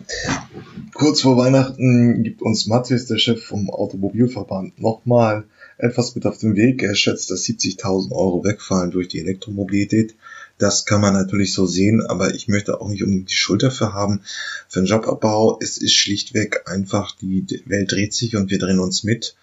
kurz 0.93 1.21
vor 1.21 1.37
Weihnachten 1.37 2.23
gibt 2.23 2.41
uns 2.41 2.67
Matthias, 2.67 3.05
der 3.05 3.17
Chef 3.17 3.43
vom 3.43 3.69
Automobilverband, 3.69 4.81
nochmal 4.81 5.45
etwas 5.77 6.15
mit 6.15 6.25
auf 6.25 6.37
den 6.37 6.55
Weg. 6.55 6.83
Er 6.83 6.95
schätzt, 6.95 7.31
dass 7.31 7.45
70.000 7.45 8.11
Euro 8.11 8.43
wegfallen 8.43 8.91
durch 8.91 9.07
die 9.07 9.19
Elektromobilität. 9.19 10.15
Das 10.57 10.85
kann 10.85 11.01
man 11.01 11.13
natürlich 11.13 11.53
so 11.53 11.65
sehen, 11.65 12.05
aber 12.05 12.35
ich 12.35 12.47
möchte 12.47 12.79
auch 12.79 12.89
nicht 12.89 13.01
unbedingt 13.01 13.31
die 13.31 13.35
Schuld 13.35 13.63
dafür 13.63 13.93
haben. 13.93 14.21
Für 14.67 14.81
den 14.81 14.85
Jobabbau, 14.85 15.57
es 15.59 15.77
ist 15.77 15.95
schlichtweg 15.95 16.69
einfach, 16.69 17.15
die 17.19 17.45
Welt 17.65 17.91
dreht 17.91 18.13
sich 18.13 18.35
und 18.35 18.51
wir 18.51 18.59
drehen 18.59 18.79
uns 18.79 19.03
mit. 19.03 19.35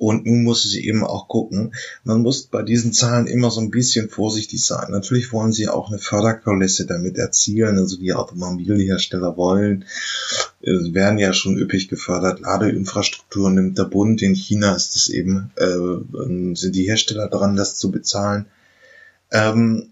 Und 0.00 0.24
nun 0.24 0.44
muss 0.44 0.62
sie 0.62 0.86
eben 0.86 1.04
auch 1.04 1.28
gucken. 1.28 1.74
Man 2.04 2.22
muss 2.22 2.44
bei 2.44 2.62
diesen 2.62 2.94
Zahlen 2.94 3.26
immer 3.26 3.50
so 3.50 3.60
ein 3.60 3.70
bisschen 3.70 4.08
vorsichtig 4.08 4.64
sein. 4.64 4.90
Natürlich 4.92 5.30
wollen 5.30 5.52
sie 5.52 5.68
auch 5.68 5.90
eine 5.90 5.98
Förderkulisse 5.98 6.86
damit 6.86 7.18
erzielen. 7.18 7.76
Also 7.76 7.98
die 7.98 8.14
Automobilhersteller 8.14 9.36
wollen, 9.36 9.84
äh, 10.62 10.94
werden 10.94 11.18
ja 11.18 11.34
schon 11.34 11.58
üppig 11.58 11.88
gefördert. 11.88 12.40
Ladeinfrastruktur 12.40 13.50
nimmt 13.50 13.76
der 13.76 13.84
Bund. 13.84 14.22
In 14.22 14.34
China 14.34 14.74
ist 14.74 14.96
es 14.96 15.08
eben, 15.08 15.50
äh, 15.56 16.56
sind 16.56 16.74
die 16.74 16.88
Hersteller 16.88 17.28
dran, 17.28 17.54
das 17.54 17.76
zu 17.76 17.90
bezahlen. 17.90 18.46
Ähm, 19.30 19.89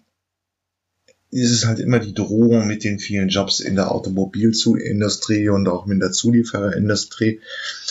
ist 1.30 1.52
es 1.52 1.66
halt 1.66 1.78
immer 1.78 1.98
die 1.98 2.14
Drohung 2.14 2.66
mit 2.66 2.84
den 2.84 2.98
vielen 2.98 3.28
Jobs 3.28 3.60
in 3.60 3.74
der 3.74 3.92
Automobilindustrie 3.92 5.48
und 5.50 5.68
auch 5.68 5.84
mit 5.86 6.00
der 6.00 6.12
Zuliefererindustrie. 6.12 7.40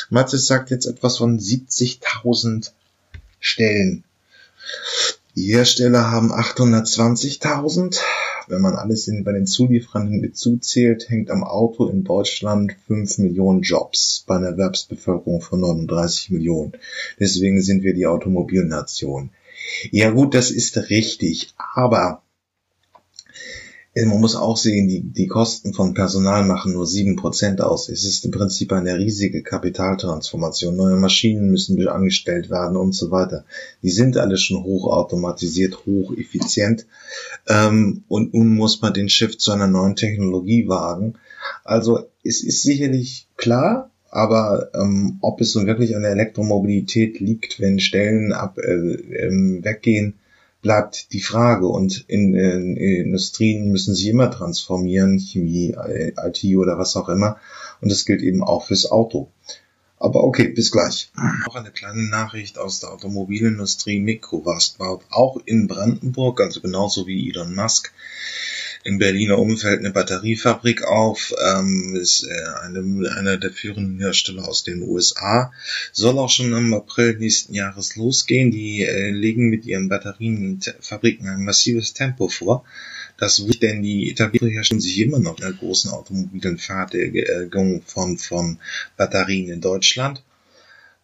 Mathis 0.10 0.48
sagt 0.48 0.72
jetzt 0.72 0.86
etwas 0.86 1.18
von 1.18 1.40
70.000 1.40 2.72
Stellen. 3.40 4.04
Die 5.36 5.54
Hersteller 5.54 6.10
haben 6.10 6.32
820.000. 6.32 8.00
Wenn 8.48 8.62
man 8.62 8.76
alles 8.76 9.08
in, 9.08 9.24
bei 9.24 9.34
den 9.34 9.46
Zulieferern 9.46 10.10
mit 10.10 10.36
zuzählt, 10.36 11.10
hängt 11.10 11.30
am 11.30 11.44
Auto 11.44 11.88
in 11.88 12.04
Deutschland 12.04 12.76
5 12.88 13.20
Millionen 13.20 13.62
Jobs 13.62 14.24
bei 14.26 14.38
einer 14.38 14.48
Erwerbsbevölkerung 14.48 15.42
von 15.42 15.60
39 15.60 16.32
Millionen. 16.32 16.74
Deswegen 17.20 17.62
sind 17.62 17.84
wir 17.84 17.94
die 17.94 18.08
Automobilnation. 18.08 19.30
Ja 19.92 20.10
gut, 20.12 20.34
das 20.34 20.50
ist 20.50 20.90
richtig, 20.90 21.54
aber 21.58 22.24
man 24.06 24.20
muss 24.20 24.36
auch 24.36 24.58
sehen, 24.58 24.88
die, 24.88 25.02
die 25.02 25.28
Kosten 25.28 25.74
von 25.74 25.94
Personal 25.94 26.46
machen 26.46 26.74
nur 26.74 26.86
sieben 26.86 27.16
Prozent 27.16 27.62
aus. 27.62 27.90
Es 27.90 28.04
ist 28.04 28.26
im 28.26 28.32
Prinzip 28.32 28.72
eine 28.74 28.98
riesige 28.98 29.42
Kapitaltransformation. 29.42 30.76
Neue 30.76 30.98
Maschinen 30.98 31.50
müssen 31.50 31.78
angestellt 31.88 32.50
werden 32.50 32.78
und 32.78 32.94
so 32.94 33.12
weiter. 33.12 33.46
Die 33.82 33.90
sind 33.90 34.18
alle 34.18 34.38
schon 34.38 34.64
hochautomatisiert, 34.64 35.86
hocheffizient. 35.86 36.86
Ähm, 37.48 38.04
und 38.08 38.34
nun 38.34 38.56
muss 38.56 38.82
man 38.82 38.94
den 38.94 39.10
Shift 39.10 39.42
zu 39.42 39.52
einer 39.52 39.68
neuen 39.68 39.96
Technologie 39.96 40.68
wagen. 40.68 41.16
Also 41.64 42.00
es 42.24 42.44
ist 42.44 42.64
sicherlich 42.64 43.28
klar, 43.38 43.90
aber 44.10 44.70
ähm, 44.74 45.18
ob 45.22 45.42
es 45.42 45.56
nun 45.56 45.68
wirklich 45.68 45.96
an 45.96 46.02
der 46.02 46.12
Elektromobilität 46.12 47.20
liegt, 47.20 47.60
wenn 47.60 47.80
Stellen 47.80 48.34
ab 48.34 48.58
äh, 48.58 48.72
äh, 48.72 49.64
weggehen, 49.64 50.16
bleibt 50.62 51.14
die 51.14 51.22
Frage. 51.22 51.68
Und 51.68 52.06
in, 52.08 52.34
in, 52.34 52.78
in 52.78 53.06
Industrien 53.06 53.72
müssen 53.72 53.96
sie 53.96 54.10
immer 54.10 54.32
transformieren, 54.32 55.20
Chemie, 55.20 55.76
IT 55.78 56.44
oder 56.58 56.78
was 56.78 56.96
auch 56.96 57.10
immer. 57.10 57.38
Und 57.82 57.92
das 57.92 58.06
gilt 58.06 58.22
eben 58.22 58.44
auch 58.44 58.66
fürs 58.66 58.90
Auto. 58.92 59.30
Aber 60.00 60.24
okay, 60.24 60.50
bis 60.50 60.72
gleich. 60.72 61.12
Noch 61.46 61.56
eine 61.56 61.72
kleine 61.72 62.04
Nachricht 62.04 62.60
aus 62.60 62.80
der 62.80 62.92
Automobilindustrie. 62.92 64.00
Microvast 64.00 64.78
baut 64.78 65.02
auch 65.10 65.38
in 65.46 65.68
Brandenburg, 65.68 66.40
also 66.40 66.62
genauso 66.62 67.08
wie 67.08 67.30
Elon 67.30 67.56
Musk, 67.56 67.92
im 68.88 69.00
Berliner 69.00 69.38
Umfeld 69.38 69.80
eine 69.80 69.92
Batteriefabrik 69.92 70.84
auf, 70.86 71.34
ähm, 71.46 71.94
ist 71.96 72.24
äh, 72.24 72.64
eine, 72.64 73.12
einer 73.18 73.36
der 73.36 73.52
führenden 73.52 74.00
Hersteller 74.00 74.48
aus 74.48 74.64
den 74.64 74.82
USA. 74.82 75.52
Soll 75.92 76.18
auch 76.18 76.30
schon 76.30 76.54
im 76.54 76.74
April 76.74 77.18
nächsten 77.18 77.54
Jahres 77.54 77.98
losgehen. 77.98 78.50
Die 78.50 78.84
äh, 78.84 79.10
legen 79.10 79.50
mit 79.50 79.66
ihren 79.66 79.90
Batterienfabriken 79.90 81.28
ein 81.28 81.44
massives 81.44 81.94
Tempo 81.94 82.30
vor. 82.30 82.64
Das 83.18 83.46
wird 83.46 83.62
denn 83.62 83.84
die 83.84 84.10
etablierten 84.10 84.52
Hersteller 84.52 84.80
sich 84.80 85.02
immer 85.02 85.20
noch 85.20 85.38
in 85.38 85.44
der 85.44 85.54
großen 85.54 85.92
automobilen 85.92 86.58
Fertigung 86.58 87.82
von, 87.86 88.18
von 88.18 88.58
Batterien 88.96 89.50
in 89.50 89.60
Deutschland. 89.60 90.24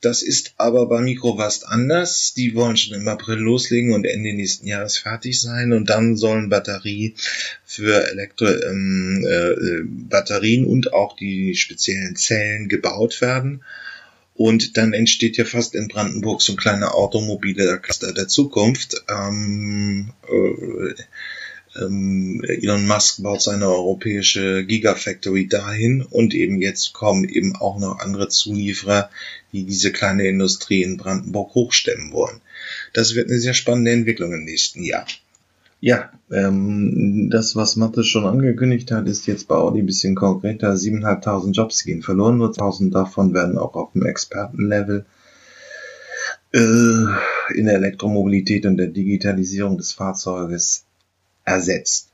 Das 0.03 0.21
ist 0.21 0.55
aber 0.57 0.87
bei 0.87 0.99
Microvast 0.99 1.65
anders. 1.65 2.33
Die 2.33 2.55
wollen 2.55 2.75
schon 2.75 2.99
im 2.99 3.07
April 3.07 3.37
loslegen 3.37 3.93
und 3.93 4.05
Ende 4.05 4.33
nächsten 4.33 4.67
Jahres 4.67 4.97
fertig 4.97 5.39
sein 5.39 5.71
und 5.71 5.89
dann 5.89 6.17
sollen 6.17 6.49
Batterie 6.49 7.15
für 7.65 8.05
Elektro 8.11 8.47
ähm, 8.47 9.25
äh, 9.25 9.83
Batterien 9.85 10.65
und 10.65 10.91
auch 10.91 11.15
die 11.15 11.55
speziellen 11.55 12.17
Zellen 12.17 12.67
gebaut 12.67 13.21
werden. 13.21 13.63
Und 14.35 14.75
dann 14.75 14.91
entsteht 14.91 15.37
ja 15.37 15.45
fast 15.45 15.73
in 15.73 15.87
Brandenburg 15.87 16.41
so 16.41 16.51
ein 16.51 16.57
kleiner 16.57 16.95
automobile 16.95 17.79
Cluster 17.79 18.13
der 18.13 18.27
Zukunft. 18.27 19.05
Ähm, 19.07 20.11
äh, 20.27 21.01
ähm, 21.75 22.43
Elon 22.43 22.87
Musk 22.87 23.23
baut 23.23 23.41
seine 23.41 23.67
europäische 23.67 24.65
Gigafactory 24.65 25.47
dahin 25.47 26.01
und 26.01 26.33
eben 26.33 26.61
jetzt 26.61 26.93
kommen 26.93 27.23
eben 27.27 27.55
auch 27.55 27.79
noch 27.79 27.99
andere 27.99 28.29
Zulieferer, 28.29 29.09
die 29.51 29.65
diese 29.65 29.91
kleine 29.91 30.27
Industrie 30.27 30.83
in 30.83 30.97
Brandenburg 30.97 31.53
hochstemmen 31.55 32.11
wollen. 32.11 32.41
Das 32.93 33.15
wird 33.15 33.29
eine 33.29 33.39
sehr 33.39 33.53
spannende 33.53 33.91
Entwicklung 33.91 34.33
im 34.33 34.43
nächsten 34.43 34.83
Jahr. 34.83 35.05
Ja, 35.79 36.11
ähm, 36.31 37.29
das, 37.29 37.57
was 37.57 37.75
Mathe 37.75 38.05
schon 38.05 38.25
angekündigt 38.25 38.89
hat, 38.91 39.07
ist 39.07 39.27
jetzt 39.27 39.49
bei 39.49 39.55
Audi 39.55 39.81
ein 39.81 39.85
bisschen 39.85 40.15
konkreter. 40.15 40.73
7.500 40.73 41.51
Jobs 41.51 41.83
gehen 41.83 42.01
verloren, 42.01 42.37
nur 42.37 42.51
1.000 42.51 42.91
davon 42.91 43.33
werden 43.33 43.57
auch 43.57 43.75
auf 43.75 43.91
dem 43.91 44.05
Expertenlevel 44.05 45.05
äh, 46.53 46.57
in 46.57 47.65
der 47.65 47.73
Elektromobilität 47.73 48.65
und 48.65 48.77
der 48.77 48.87
Digitalisierung 48.87 49.77
des 49.77 49.91
Fahrzeuges 49.91 50.85
ersetzt. 51.45 52.09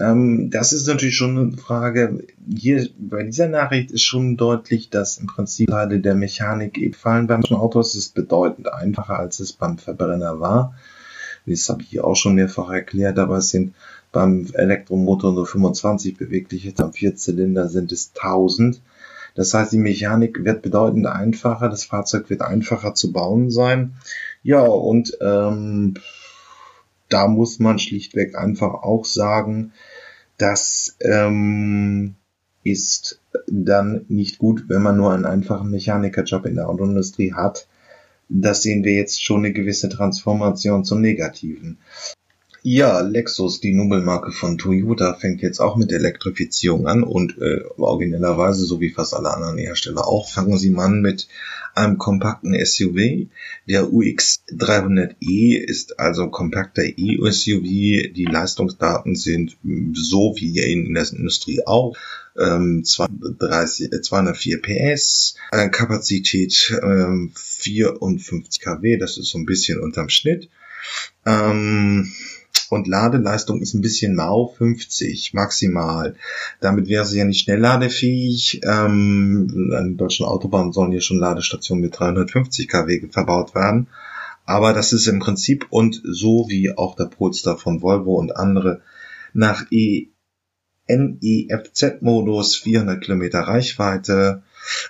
Ähm, 0.00 0.50
das 0.50 0.72
ist 0.72 0.86
natürlich 0.88 1.16
schon 1.16 1.38
eine 1.38 1.56
Frage. 1.56 2.24
Hier 2.52 2.88
bei 2.98 3.22
dieser 3.22 3.48
Nachricht 3.48 3.90
ist 3.90 4.02
schon 4.02 4.36
deutlich, 4.36 4.90
dass 4.90 5.18
im 5.18 5.26
Prinzip 5.26 5.68
Teile 5.70 6.00
der 6.00 6.14
Mechanik 6.14 6.78
eben 6.78 6.94
fallen 6.94 7.26
beim 7.26 7.44
Auto. 7.44 7.80
Es 7.80 7.94
ist 7.94 8.14
bedeutend 8.14 8.72
einfacher, 8.72 9.18
als 9.18 9.38
es 9.40 9.52
beim 9.52 9.78
Verbrenner 9.78 10.40
war. 10.40 10.74
Das 11.46 11.68
habe 11.68 11.82
ich 11.82 11.88
hier 11.88 12.04
auch 12.04 12.16
schon 12.16 12.34
mehrfach 12.34 12.70
erklärt, 12.70 13.18
aber 13.18 13.38
es 13.38 13.50
sind 13.50 13.74
beim 14.12 14.48
Elektromotor 14.54 15.32
nur 15.32 15.46
25 15.46 16.16
bewegliche, 16.16 16.72
am 16.78 16.92
Vierzylinder 16.92 17.68
sind 17.68 17.92
es 17.92 18.12
1000. 18.14 18.80
Das 19.34 19.52
heißt, 19.52 19.72
die 19.72 19.78
Mechanik 19.78 20.44
wird 20.44 20.62
bedeutend 20.62 21.06
einfacher, 21.06 21.68
das 21.68 21.84
Fahrzeug 21.84 22.30
wird 22.30 22.40
einfacher 22.40 22.94
zu 22.94 23.12
bauen 23.12 23.50
sein. 23.50 23.96
Ja, 24.42 24.60
und 24.62 25.18
ähm, 25.20 25.94
da 27.08 27.28
muss 27.28 27.58
man 27.58 27.78
schlichtweg 27.78 28.36
einfach 28.36 28.74
auch 28.74 29.04
sagen, 29.04 29.72
das 30.36 30.96
ähm, 31.00 32.16
ist 32.64 33.20
dann 33.46 34.04
nicht 34.08 34.38
gut, 34.38 34.64
wenn 34.68 34.82
man 34.82 34.96
nur 34.96 35.12
einen 35.12 35.26
einfachen 35.26 35.70
Mechanikerjob 35.70 36.46
in 36.46 36.56
der 36.56 36.68
Autoindustrie 36.68 37.34
hat. 37.34 37.68
Das 38.28 38.62
sehen 38.62 38.84
wir 38.84 38.94
jetzt 38.94 39.22
schon 39.22 39.40
eine 39.40 39.52
gewisse 39.52 39.88
Transformation 39.88 40.84
zum 40.84 41.00
Negativen. 41.00 41.78
Ja, 42.66 43.02
Lexus, 43.02 43.60
die 43.60 43.74
Nubbelmarke 43.74 44.32
von 44.32 44.56
Toyota, 44.56 45.12
fängt 45.12 45.42
jetzt 45.42 45.60
auch 45.60 45.76
mit 45.76 45.92
Elektrifizierung 45.92 46.86
an 46.86 47.02
und 47.02 47.36
äh, 47.36 47.60
originellerweise, 47.76 48.64
so 48.64 48.80
wie 48.80 48.88
fast 48.88 49.12
alle 49.12 49.34
anderen 49.34 49.58
Hersteller 49.58 50.08
auch, 50.08 50.30
fangen 50.30 50.56
sie 50.56 50.74
an 50.74 51.02
mit 51.02 51.28
einem 51.74 51.98
kompakten 51.98 52.54
SUV. 52.64 53.28
Der 53.68 53.84
UX300e 53.84 55.58
ist 55.58 56.00
also 56.00 56.30
kompakter 56.30 56.84
E-SUV. 56.84 58.14
Die 58.14 58.28
Leistungsdaten 58.32 59.14
sind 59.14 59.58
so 59.92 60.34
wie 60.38 60.58
in 60.60 60.94
der 60.94 61.12
Industrie 61.12 61.60
auch. 61.66 61.94
Ähm, 62.38 62.82
230, 62.82 63.90
204 64.00 64.62
PS, 64.62 65.34
äh, 65.52 65.68
Kapazität 65.68 66.80
ähm, 66.82 67.30
54 67.34 68.62
kW, 68.62 68.96
das 68.96 69.18
ist 69.18 69.28
so 69.28 69.36
ein 69.36 69.44
bisschen 69.44 69.80
unterm 69.80 70.08
Schnitt. 70.08 70.48
Ähm, 71.26 72.10
und 72.70 72.86
Ladeleistung 72.86 73.60
ist 73.60 73.74
ein 73.74 73.80
bisschen 73.80 74.14
mau, 74.14 74.54
50 74.56 75.34
maximal. 75.34 76.16
Damit 76.60 76.88
wäre 76.88 77.04
sie 77.04 77.18
ja 77.18 77.24
nicht 77.24 77.44
schnellladefähig. 77.44 78.60
Ähm, 78.64 79.72
an 79.76 79.84
den 79.84 79.96
deutschen 79.96 80.26
Autobahnen 80.26 80.72
sollen 80.72 80.92
hier 80.92 81.00
schon 81.00 81.18
Ladestationen 81.18 81.82
mit 81.82 81.98
350 81.98 82.68
kW 82.68 83.08
verbaut 83.10 83.54
werden. 83.54 83.88
Aber 84.46 84.72
das 84.72 84.92
ist 84.92 85.06
im 85.06 85.20
Prinzip 85.20 85.66
und 85.70 86.00
so 86.04 86.46
wie 86.48 86.76
auch 86.76 86.96
der 86.96 87.06
Polestar 87.06 87.56
von 87.56 87.80
Volvo 87.82 88.18
und 88.18 88.36
andere 88.36 88.82
nach 89.32 89.66
E 89.70 90.08
NEFZ-Modus, 90.86 92.56
400 92.56 93.02
Kilometer 93.02 93.40
Reichweite. 93.40 94.42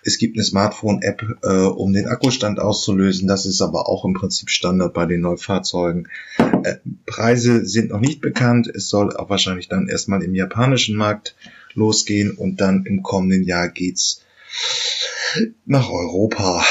Es 0.02 0.18
gibt 0.18 0.36
eine 0.36 0.44
Smartphone-App, 0.44 1.22
äh, 1.42 1.48
um 1.48 1.92
den 1.92 2.06
Akkustand 2.06 2.60
auszulösen. 2.60 3.28
Das 3.28 3.46
ist 3.46 3.60
aber 3.60 3.88
auch 3.88 4.04
im 4.04 4.14
Prinzip 4.14 4.50
Standard 4.50 4.94
bei 4.94 5.06
den 5.06 5.20
Neufahrzeugen. 5.20 6.08
Äh, 6.38 6.76
Preise 7.06 7.66
sind 7.66 7.90
noch 7.90 8.00
nicht 8.00 8.20
bekannt. 8.20 8.66
Es 8.66 8.88
soll 8.88 9.16
auch 9.16 9.30
wahrscheinlich 9.30 9.68
dann 9.68 9.88
erstmal 9.88 10.22
im 10.22 10.34
japanischen 10.34 10.96
Markt 10.96 11.34
losgehen 11.74 12.32
und 12.32 12.60
dann 12.60 12.84
im 12.86 13.02
kommenden 13.02 13.44
Jahr 13.44 13.68
geht's 13.68 14.22
nach 15.66 15.90
Europa. 15.90 16.64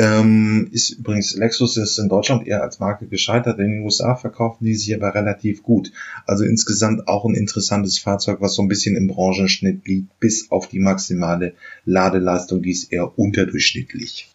Ähm, 0.00 0.68
ist 0.70 0.90
übrigens 0.90 1.34
Lexus 1.34 1.76
ist 1.76 1.98
in 1.98 2.08
Deutschland 2.08 2.46
eher 2.46 2.62
als 2.62 2.78
Marke 2.78 3.08
gescheitert. 3.08 3.58
In 3.58 3.72
den 3.72 3.82
USA 3.82 4.14
verkaufen 4.14 4.64
die 4.64 4.76
sich 4.76 4.94
aber 4.94 5.12
relativ 5.12 5.64
gut. 5.64 5.90
Also 6.24 6.44
insgesamt 6.44 7.08
auch 7.08 7.24
ein 7.24 7.34
interessantes 7.34 7.98
Fahrzeug, 7.98 8.40
was 8.40 8.54
so 8.54 8.62
ein 8.62 8.68
bisschen 8.68 8.94
im 8.94 9.08
Branchenschnitt 9.08 9.88
liegt, 9.88 10.20
bis 10.20 10.52
auf 10.52 10.68
die 10.68 10.78
maximale 10.78 11.54
Ladeleistung, 11.84 12.62
die 12.62 12.70
ist 12.70 12.92
eher 12.92 13.18
unterdurchschnittlich. 13.18 14.28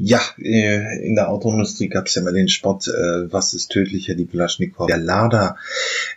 Ja, 0.00 0.20
äh, 0.38 1.04
in 1.04 1.16
der 1.16 1.28
Autoindustrie 1.28 1.88
gab 1.88 2.06
es 2.06 2.14
ja 2.14 2.22
immer 2.22 2.30
den 2.30 2.48
Spott, 2.48 2.86
äh, 2.86 3.32
was 3.32 3.52
ist 3.52 3.72
tödlicher, 3.72 4.14
die 4.14 4.26
Kalaschnikow, 4.26 4.86
der 4.86 4.98
Lader. 4.98 5.56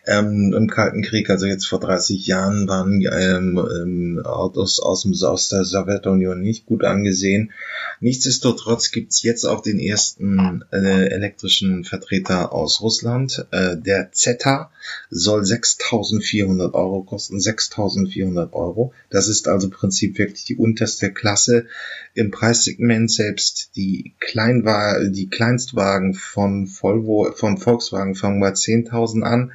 Ähm, 0.05 0.53
Im 0.55 0.67
Kalten 0.67 1.01
Krieg, 1.01 1.31
also 1.31 1.47
jetzt 1.47 1.65
vor 1.65 1.79
30 1.79 2.27
Jahren, 2.27 2.67
waren 2.67 3.01
ähm, 3.01 3.57
ähm, 3.57 4.21
Autos 4.23 4.79
aus, 4.79 5.01
dem, 5.01 5.15
aus 5.23 5.49
der 5.49 5.65
Sowjetunion 5.65 6.39
nicht 6.41 6.67
gut 6.67 6.83
angesehen. 6.83 7.53
Nichtsdestotrotz 7.99 8.91
gibt's 8.91 9.23
jetzt 9.23 9.45
auch 9.45 9.61
den 9.61 9.79
ersten 9.79 10.63
äh, 10.71 11.07
elektrischen 11.07 11.83
Vertreter 11.83 12.53
aus 12.53 12.81
Russland. 12.81 13.47
Äh, 13.49 13.77
der 13.77 14.11
Zeta 14.11 14.69
soll 15.09 15.41
6.400 15.41 16.73
Euro 16.75 17.01
kosten, 17.01 17.37
6.400 17.37 18.53
Euro. 18.53 18.93
Das 19.09 19.27
ist 19.27 19.47
also 19.47 19.67
im 19.67 19.73
Prinzip 19.73 20.19
wirklich 20.19 20.45
die 20.45 20.57
unterste 20.57 21.11
Klasse 21.11 21.65
im 22.13 22.29
Preissegment 22.29 23.11
selbst 23.11 23.70
die 23.75 24.13
Kleinwagen, 24.19 25.13
die 25.13 25.29
Kleinstwagen 25.29 26.13
von 26.13 26.67
Volvo, 26.67 27.31
von 27.35 27.57
Volkswagen 27.57 28.15
fangen 28.15 28.41
bei 28.41 28.49
10.000 28.49 29.23
an. 29.23 29.53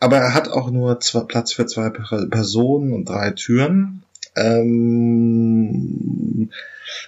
Aber 0.00 0.16
er 0.16 0.34
hat 0.34 0.48
auch 0.48 0.70
nur 0.70 1.00
zwei, 1.00 1.20
Platz 1.20 1.52
für 1.52 1.66
zwei 1.66 1.90
Personen 1.90 2.92
und 2.92 3.08
drei 3.08 3.30
Türen. 3.30 4.02
Ähm, 4.36 6.50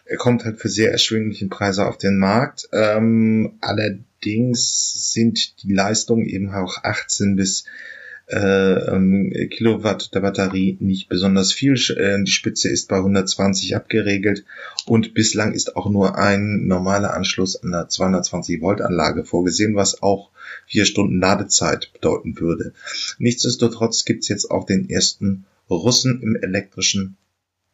er 0.05 0.17
kommt 0.17 0.45
halt 0.45 0.61
für 0.61 0.69
sehr 0.69 0.93
erschwinglichen 0.93 1.49
Preise 1.49 1.87
auf 1.87 1.97
den 1.97 2.19
Markt. 2.19 2.69
Ähm, 2.73 3.55
allerdings 3.61 5.13
sind 5.13 5.63
die 5.63 5.73
Leistungen 5.73 6.27
eben 6.27 6.53
auch 6.53 6.83
18 6.83 7.37
bis 7.37 7.65
äh, 8.31 8.95
ähm, 8.95 9.33
Kilowatt 9.51 10.15
der 10.15 10.21
Batterie 10.21 10.77
nicht 10.81 11.09
besonders 11.09 11.53
viel. 11.53 11.75
Äh, 11.97 12.23
die 12.23 12.31
Spitze 12.31 12.69
ist 12.69 12.89
bei 12.89 12.97
120 12.97 13.75
abgeregelt 13.77 14.45
und 14.87 15.15
bislang 15.15 15.53
ist 15.53 15.77
auch 15.77 15.91
nur 15.91 16.17
ein 16.17 16.67
normaler 16.67 17.15
Anschluss 17.15 17.57
an 17.57 17.75
einer 17.75 17.89
220 17.89 18.61
Volt 18.61 18.81
Anlage 18.81 19.25
vorgesehen, 19.25 19.75
was 19.75 20.03
auch 20.03 20.31
vier 20.67 20.85
Stunden 20.85 21.21
Ladezeit 21.21 21.93
bedeuten 21.93 22.39
würde. 22.39 22.73
Nichtsdestotrotz 23.19 24.05
gibt 24.05 24.23
es 24.23 24.29
jetzt 24.29 24.51
auch 24.51 24.65
den 24.65 24.89
ersten 24.89 25.45
Russen 25.69 26.23
im 26.23 26.37
elektrischen 26.37 27.17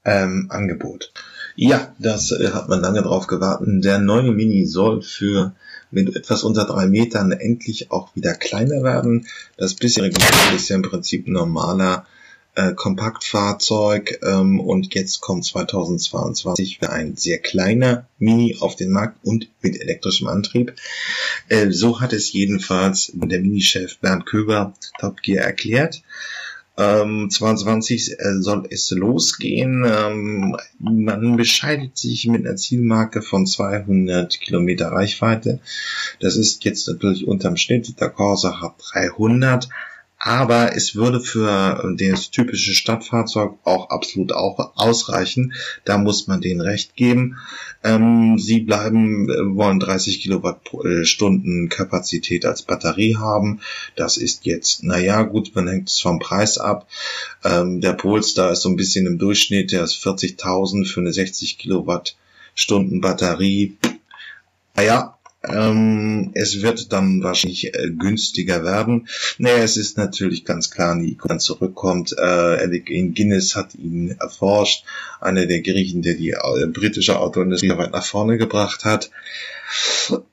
ähm, 0.04 0.46
Angebot. 0.50 1.12
Ja, 1.56 1.94
das 1.98 2.32
äh, 2.32 2.50
hat 2.52 2.68
man 2.68 2.80
lange 2.80 3.02
drauf 3.02 3.26
gewartet. 3.26 3.84
Der 3.84 3.98
neue 3.98 4.32
Mini 4.32 4.66
soll 4.66 5.02
für 5.02 5.54
mit 5.90 6.14
etwas 6.14 6.44
unter 6.44 6.64
drei 6.64 6.86
Metern 6.86 7.32
endlich 7.32 7.90
auch 7.90 8.14
wieder 8.14 8.34
kleiner 8.34 8.82
werden. 8.82 9.26
Das 9.56 9.74
bisherige 9.74 10.18
Modell 10.20 10.56
ist 10.56 10.68
ja 10.68 10.76
im 10.76 10.82
Prinzip 10.82 11.26
ein 11.26 11.32
normaler 11.32 12.06
äh, 12.56 12.72
Kompaktfahrzeug 12.72 14.20
ähm, 14.22 14.60
und 14.60 14.94
jetzt 14.94 15.20
kommt 15.20 15.44
2022 15.44 16.80
ein 16.88 17.14
sehr 17.16 17.38
kleiner 17.38 18.08
Mini 18.18 18.56
auf 18.60 18.76
den 18.76 18.90
Markt 18.90 19.18
und 19.24 19.48
mit 19.60 19.80
elektrischem 19.80 20.26
Antrieb. 20.26 20.74
Äh, 21.48 21.70
so 21.70 22.00
hat 22.00 22.12
es 22.12 22.32
jedenfalls 22.32 23.12
der 23.14 23.40
Mini-Chef 23.40 23.98
Bernd 23.98 24.26
Köber 24.26 24.74
Top 24.98 25.22
Gear 25.22 25.44
erklärt. 25.44 26.02
Ähm, 26.78 27.30
22 27.30 28.18
äh, 28.18 28.40
soll 28.40 28.66
es 28.70 28.90
losgehen. 28.90 29.84
Ähm, 29.86 30.56
man 30.78 31.36
bescheidet 31.36 31.96
sich 31.96 32.26
mit 32.26 32.46
einer 32.46 32.56
Zielmarke 32.56 33.22
von 33.22 33.46
200 33.46 34.40
Kilometer 34.40 34.88
Reichweite. 34.88 35.60
Das 36.20 36.36
ist 36.36 36.64
jetzt 36.64 36.86
natürlich 36.86 37.26
unterm 37.26 37.56
Schnitt. 37.56 37.98
Der 37.98 38.10
Corsa 38.10 38.60
hat 38.60 38.74
300 38.92 39.68
aber 40.18 40.74
es 40.74 40.94
würde 40.94 41.20
für 41.20 41.94
das 41.98 42.30
typische 42.30 42.74
Stadtfahrzeug 42.74 43.54
auch 43.64 43.90
absolut 43.90 44.32
auch 44.32 44.72
ausreichen. 44.76 45.52
Da 45.84 45.98
muss 45.98 46.26
man 46.26 46.40
denen 46.40 46.62
recht 46.62 46.96
geben. 46.96 47.36
Ähm, 47.84 48.38
sie 48.38 48.60
bleiben, 48.60 49.28
äh, 49.28 49.56
wollen 49.56 49.78
30 49.78 50.20
Kilowattstunden 50.20 51.68
Kapazität 51.68 52.46
als 52.46 52.62
Batterie 52.62 53.16
haben. 53.16 53.60
Das 53.94 54.16
ist 54.16 54.46
jetzt, 54.46 54.82
naja, 54.82 55.22
gut, 55.22 55.54
man 55.54 55.68
hängt 55.68 55.90
es 55.90 56.00
vom 56.00 56.18
Preis 56.18 56.56
ab. 56.58 56.88
Ähm, 57.44 57.80
der 57.80 57.92
Polestar 57.92 58.52
ist 58.52 58.62
so 58.62 58.70
ein 58.70 58.76
bisschen 58.76 59.06
im 59.06 59.18
Durchschnitt, 59.18 59.70
der 59.72 59.84
ist 59.84 60.02
40.000 60.02 60.86
für 60.86 61.00
eine 61.00 61.12
60 61.12 61.58
Kilowattstunden 61.58 63.02
Batterie. 63.02 63.76
Naja, 64.74 65.15
ähm, 65.48 66.30
es 66.34 66.62
wird 66.62 66.92
dann 66.92 67.22
wahrscheinlich 67.22 67.74
äh, 67.74 67.90
günstiger 67.90 68.64
werden. 68.64 69.08
Naja, 69.38 69.58
es 69.58 69.76
ist 69.76 69.96
natürlich 69.96 70.44
ganz 70.44 70.70
klar, 70.70 70.94
Nico 70.94 71.28
dann 71.28 71.40
zurückkommt. 71.40 72.14
Äh, 72.18 72.64
in 72.76 73.14
Guinness 73.14 73.56
hat 73.56 73.74
ihn 73.74 74.16
erforscht. 74.20 74.84
Einer 75.20 75.46
der 75.46 75.62
Griechen, 75.62 76.02
der 76.02 76.14
die 76.14 76.30
äh, 76.30 76.66
britische 76.66 77.18
Autoindustrie 77.18 77.70
weit 77.70 77.92
nach 77.92 78.04
vorne 78.04 78.38
gebracht 78.38 78.84
hat. 78.84 79.10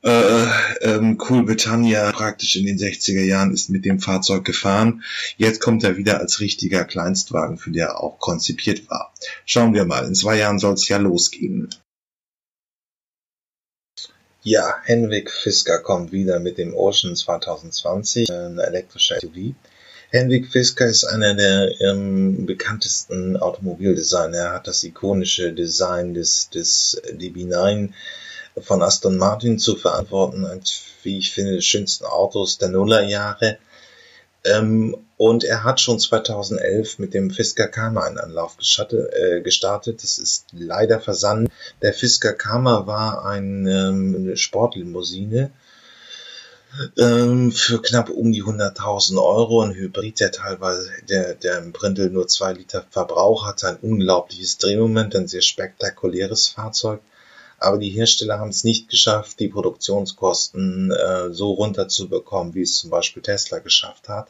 Äh, 0.04 0.46
ähm, 0.82 1.18
cool 1.28 1.44
Britannia 1.44 2.12
praktisch 2.12 2.56
in 2.56 2.66
den 2.66 2.78
60er 2.78 3.24
Jahren 3.24 3.52
ist 3.52 3.70
mit 3.70 3.86
dem 3.86 4.00
Fahrzeug 4.00 4.46
gefahren. 4.46 5.04
Jetzt 5.38 5.60
kommt 5.60 5.84
er 5.84 5.98
wieder 5.98 6.20
als 6.20 6.40
richtiger 6.40 6.86
Kleinstwagen, 6.86 7.58
für 7.58 7.72
der 7.72 7.88
er 7.88 8.04
auch 8.04 8.20
konzipiert 8.20 8.90
war. 8.90 9.14
Schauen 9.46 9.74
wir 9.74 9.86
mal. 9.86 10.06
In 10.06 10.16
zwei 10.16 10.38
Jahren 10.38 10.60
soll 10.60 10.74
es 10.74 10.88
ja 10.88 10.98
losgehen. 10.98 11.70
Ja, 14.46 14.76
Henrik 14.84 15.32
Fisker 15.32 15.80
kommt 15.80 16.12
wieder 16.12 16.42
mit 16.42 16.58
dem 16.58 16.76
Ocean 16.76 17.16
2020, 17.16 18.30
ein 18.30 18.60
elektrischer 18.60 19.22
SUV. 19.22 19.56
Henrik 20.10 20.52
Fisker 20.52 20.86
ist 20.86 21.06
einer 21.06 21.34
der 21.34 21.80
ähm, 21.80 22.46
bekanntesten 22.46 23.38
Automobildesigner. 23.38 24.38
Er 24.38 24.54
hat 24.54 24.68
das 24.68 24.84
ikonische 24.84 25.54
Design 25.54 26.14
des, 26.14 26.50
des 26.50 27.02
DB9 27.06 27.94
von 28.60 28.82
Aston 28.82 29.16
Martin 29.16 29.60
zu 29.60 29.78
verantworten, 29.78 30.44
als, 30.44 30.82
wie 31.04 31.20
ich 31.20 31.32
finde, 31.32 31.56
des 31.56 31.64
schönsten 31.66 32.04
Autos 32.04 32.58
der 32.58 32.68
Nullerjahre. 32.68 33.58
Ähm, 34.46 34.98
und 35.18 35.44
er 35.44 35.64
hat 35.64 35.80
schon 35.80 36.00
2011 36.00 37.00
mit 37.00 37.14
dem 37.14 37.32
Fisker 37.32 37.68
Karma 37.68 38.02
einen 38.02 38.18
Anlauf 38.18 38.58
äh, 38.60 39.42
gestartet. 39.42 40.04
Das 40.04 40.18
ist 40.18 40.48
leider 40.52 41.00
versandt. 41.00 41.50
Der 41.82 41.94
Fisker 41.94 42.34
Karma 42.34 42.86
war 42.88 43.26
ein, 43.26 43.66
ähm, 43.68 44.16
eine 44.18 44.38
Sportlimousine 44.38 45.52
ähm, 46.98 47.52
für 47.52 47.82
knapp 47.82 48.10
um 48.10 48.32
die 48.32 48.44
100.000 48.44 49.22
Euro. 49.24 49.62
Ein 49.62 49.74
Hybrid, 49.74 50.20
der 50.20 50.32
teilweise, 50.32 50.90
der, 51.08 51.36
der 51.36 51.60
im 51.60 51.72
Brindel 51.72 52.10
nur 52.10 52.28
zwei 52.28 52.54
Liter 52.54 52.86
Verbrauch 52.90 53.46
hat, 53.46 53.64
ein 53.64 53.78
unglaubliches 53.78 54.58
Drehmoment, 54.58 55.16
ein 55.16 55.28
sehr 55.28 55.42
spektakuläres 55.42 56.48
Fahrzeug. 56.48 57.02
Aber 57.58 57.78
die 57.78 57.90
Hersteller 57.90 58.40
haben 58.40 58.50
es 58.50 58.64
nicht 58.64 58.90
geschafft, 58.90 59.40
die 59.40 59.48
Produktionskosten 59.48 60.92
äh, 60.92 61.34
so 61.34 61.52
runterzubekommen, 61.52 62.54
wie 62.54 62.62
es 62.62 62.76
zum 62.76 62.90
Beispiel 62.90 63.22
Tesla 63.22 63.60
geschafft 63.60 64.10
hat. 64.10 64.28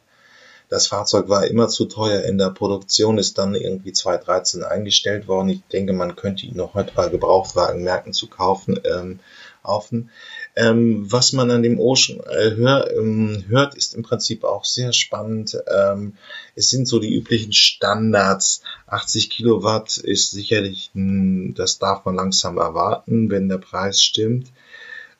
Das 0.70 0.86
Fahrzeug 0.86 1.28
war 1.28 1.46
immer 1.46 1.68
zu 1.68 1.84
teuer 1.84 2.22
in 2.22 2.38
der 2.38 2.50
Produktion, 2.50 3.18
ist 3.18 3.36
dann 3.38 3.54
irgendwie 3.54 3.92
2013 3.92 4.62
eingestellt 4.62 5.28
worden. 5.28 5.50
Ich 5.50 5.62
denke, 5.70 5.92
man 5.92 6.16
könnte 6.16 6.46
ihn 6.46 6.56
noch 6.56 6.74
heute 6.74 6.92
bei 6.94 7.08
Gebrauchtwagenmärkten 7.08 8.12
zu 8.12 8.28
kaufen. 8.28 8.80
Ähm, 8.84 9.20
kaufen. 9.64 10.10
Ähm, 10.56 11.10
was 11.10 11.32
man 11.32 11.50
an 11.50 11.64
dem 11.64 11.80
Ocean 11.80 12.20
äh, 12.20 12.54
hör, 12.54 12.88
ähm, 12.96 13.44
hört, 13.48 13.74
ist 13.74 13.94
im 13.94 14.02
Prinzip 14.02 14.44
auch 14.44 14.64
sehr 14.64 14.92
spannend. 14.92 15.58
Ähm, 15.66 16.14
es 16.54 16.70
sind 16.70 16.86
so 16.86 17.00
die 17.00 17.12
üblichen 17.12 17.52
Standards. 17.52 18.62
80 18.86 19.30
Kilowatt 19.30 19.96
ist 19.96 20.30
sicherlich, 20.30 20.92
ein, 20.94 21.54
das 21.54 21.78
darf 21.78 22.04
man 22.04 22.14
langsam 22.14 22.58
erwarten, 22.58 23.30
wenn 23.30 23.48
der 23.48 23.58
Preis 23.58 24.00
stimmt. 24.00 24.52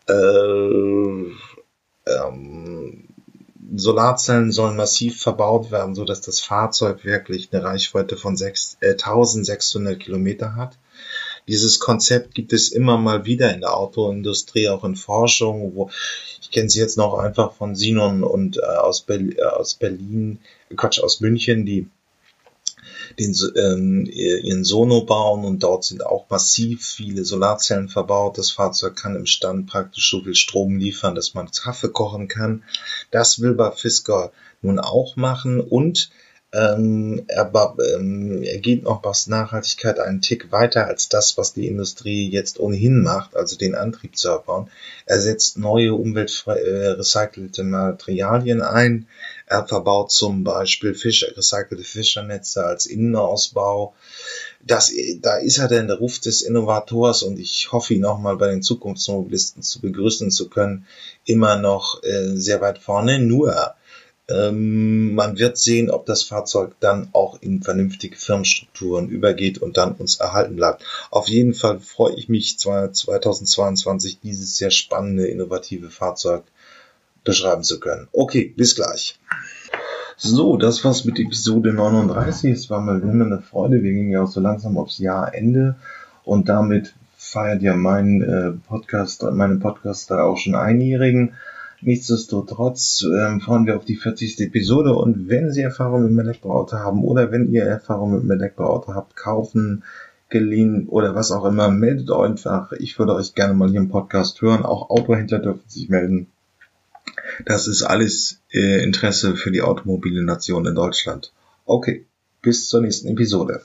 Äh, 0.09 0.13
ähm, 2.07 3.09
Solarzellen 3.77 4.53
sollen 4.53 4.77
massiv 4.77 5.21
verbaut 5.21 5.71
werden, 5.71 5.95
so 5.97 6.05
dass 6.05 6.21
das 6.21 6.41
Fahrzeug 6.41 7.05
wirklich 7.05 7.53
eine 7.53 7.65
Reichweite 7.65 8.17
von 8.17 8.37
6, 8.37 8.77
äh, 8.81 8.91
1600 8.91 9.99
Kilometer 9.99 10.55
hat. 10.55 10.79
Dieses 11.47 11.79
Konzept 11.79 12.35
gibt 12.35 12.53
es 12.53 12.73
immer 12.73 12.97
mal 12.97 13.27
wieder 13.27 13.53
in 13.55 13.61
der 13.61 13.77
Autoindustrie, 13.77 14.69
auch 14.69 14.85
in 14.85 14.97
Forschung, 14.97 15.75
wo 15.75 15.91
ich 16.41 16.51
kenne 16.51 16.71
sie 16.71 16.81
jetzt 16.81 16.97
noch 16.97 17.15
einfach 17.19 17.55
von 17.55 17.75
Sinon 17.75 18.23
und 18.23 18.59
äh, 18.59 18.61
aus, 18.61 19.03
Berlin, 19.03 19.37
äh, 19.39 19.43
aus 19.43 19.75
Berlin, 19.75 20.39
Quatsch, 20.77 21.01
aus 21.01 21.21
München, 21.21 21.67
die 21.67 21.89
den, 23.19 23.35
ähm, 23.57 24.07
ihren 24.07 24.65
Sono 24.65 25.03
bauen 25.03 25.45
und 25.45 25.63
dort 25.63 25.85
sind 25.85 26.05
auch 26.05 26.29
massiv 26.31 26.85
viele 26.85 27.25
Solarzellen 27.25 27.89
verbaut. 27.89 28.39
Das 28.39 28.51
Fahrzeug 28.51 28.97
kann 28.97 29.17
im 29.17 29.27
Stand 29.27 29.67
praktisch 29.67 30.11
so 30.11 30.23
viel 30.23 30.35
Strom 30.35 30.77
liefern, 30.79 31.15
dass 31.15 31.35
man 31.35 31.51
Kaffee 31.51 31.89
kochen 31.89 32.29
kann. 32.29 32.65
Das 33.11 33.41
will 33.41 33.55
bei 33.55 33.71
Fisker 33.71 34.33
nun 34.63 34.79
auch 34.79 35.17
machen 35.17 35.61
und 35.61 36.11
ähm, 36.55 37.27
aber 37.37 37.77
ähm, 37.97 38.45
er 38.45 38.59
geht 38.59 38.85
noch 38.85 39.03
was 39.03 39.27
Nachhaltigkeit 39.27 39.99
einen 39.99 40.21
Tick 40.21 40.53
weiter 40.53 40.87
als 40.87 41.09
das, 41.09 41.37
was 41.37 41.53
die 41.53 41.67
Industrie 41.67 42.31
jetzt 42.31 42.61
ohnehin 42.61 43.03
macht, 43.03 43.35
also 43.35 43.57
den 43.57 43.75
Antrieb 43.75 44.17
zu 44.17 44.29
erbauen. 44.29 44.71
Er 45.05 45.21
setzt 45.21 45.59
neue 45.59 45.95
umweltrecycelte 45.95 47.63
äh, 47.63 47.65
Materialien 47.65 48.63
ein. 48.63 49.09
Er 49.47 49.67
verbaut 49.67 50.13
zum 50.13 50.45
Beispiel 50.45 50.95
Fisch, 50.95 51.27
recycelte 51.37 51.83
Fischernetze 51.83 52.65
als 52.65 52.87
Innenausbau. 52.87 53.95
Das, 54.63 54.93
da 55.21 55.39
ist 55.39 55.59
er 55.59 55.67
denn 55.67 55.89
der 55.89 55.99
Ruf 55.99 56.21
des 56.21 56.43
Innovators 56.43 57.25
und 57.25 57.41
ich 57.41 57.73
hoffe 57.73 57.95
ihn 57.95 58.05
auch 58.05 58.19
mal 58.19 58.37
bei 58.37 58.49
den 58.49 58.63
Zukunftsmobilisten 58.63 59.63
zu 59.63 59.81
begrüßen 59.81 60.31
zu 60.31 60.49
können, 60.49 60.87
immer 61.25 61.57
noch 61.57 62.03
äh, 62.05 62.37
sehr 62.37 62.61
weit 62.61 62.79
vorne. 62.79 63.19
Nur 63.19 63.75
ähm, 64.29 65.15
man 65.15 65.39
wird 65.39 65.59
sehen, 65.59 65.91
ob 65.91 66.07
das 66.07 66.23
Fahrzeug 66.23 66.75
dann 66.81 67.09
auch 67.13 67.41
in 67.43 67.63
vernünftige 67.63 68.17
Firmenstrukturen 68.17 69.09
übergeht 69.09 69.59
und 69.59 69.77
dann 69.77 69.93
uns 69.93 70.17
erhalten 70.17 70.57
bleibt. 70.57 70.85
Auf 71.11 71.29
jeden 71.29 71.53
Fall 71.53 71.81
freue 71.81 72.15
ich 72.15 72.29
mich 72.29 72.59
2022 72.59 74.21
dieses 74.21 74.57
sehr 74.57 74.71
spannende, 74.71 75.27
innovative 75.27 75.91
Fahrzeug 75.91 76.45
beschreiben 77.23 77.65
zu 77.65 77.81
können. 77.81 78.09
Okay, 78.13 78.53
bis 78.57 78.75
gleich. 78.75 79.19
So, 80.17 80.57
das 80.57 80.85
war's 80.85 81.05
mit 81.05 81.19
Episode 81.19 81.73
39. 81.73 82.53
Es 82.53 82.71
war 82.71 82.81
mal 82.81 83.01
immer 83.01 83.27
eine 83.27 83.43
Freude. 83.43 83.83
Wir 83.83 83.93
gehen 83.93 84.11
ja 84.11 84.23
auch 84.23 84.31
so 84.31 84.41
langsam 84.41 84.79
aufs 84.79 84.99
Jahrende 84.99 85.77
und 86.25 86.49
damit 86.49 86.95
feiert 87.17 87.63
ja 87.63 87.75
mein 87.75 88.23
äh, 88.23 88.53
Podcast, 88.69 89.23
meine 89.23 89.57
Podcaster 89.57 90.25
auch 90.25 90.39
schon 90.39 90.55
einjährigen. 90.55 91.35
Nichtsdestotrotz 91.85 93.05
ähm, 93.05 93.43
fahren 93.43 93.67
wir 93.67 93.77
auf 93.77 93.85
die 93.85 93.97
40. 93.97 94.41
Episode 94.41 94.95
und 94.95 95.29
wenn 95.29 95.53
Sie 95.53 95.61
Erfahrung 95.61 96.15
mit 96.15 96.27
dem 96.27 96.43
haben 96.73 97.05
oder 97.05 97.31
wenn 97.31 97.53
ihr 97.53 97.65
Erfahrung 97.65 98.25
mit 98.27 98.41
dem 98.41 98.51
habt, 98.57 99.17
kaufen, 99.17 99.85
geliehen 100.31 100.89
oder 100.89 101.15
was 101.15 101.31
auch 101.31 101.45
immer, 101.45 101.69
meldet 101.69 102.11
euch 102.11 102.31
einfach. 102.31 102.73
Ich 102.73 102.99
würde 102.99 103.15
euch 103.15 103.35
gerne 103.35 103.53
mal 103.53 103.69
hier 103.69 103.81
im 103.81 103.91
Podcast 103.91 104.41
hören. 104.41 104.65
Auch 104.65 104.89
Autohändler 104.89 105.41
dürfen 105.41 105.69
sich 105.69 105.91
melden. 105.91 106.29
Das 107.45 107.69
ist 107.69 107.83
alles 107.83 108.41
äh, 108.51 108.83
Interesse 108.83 109.37
für 109.37 109.51
die 109.51 109.63
automobile 109.63 110.23
Nation 110.23 110.65
in 110.65 110.75
Deutschland. 110.75 111.33
Okay, 111.67 112.07
bis 112.41 112.69
zur 112.69 112.81
nächsten 112.81 113.09
Episode. 113.09 113.61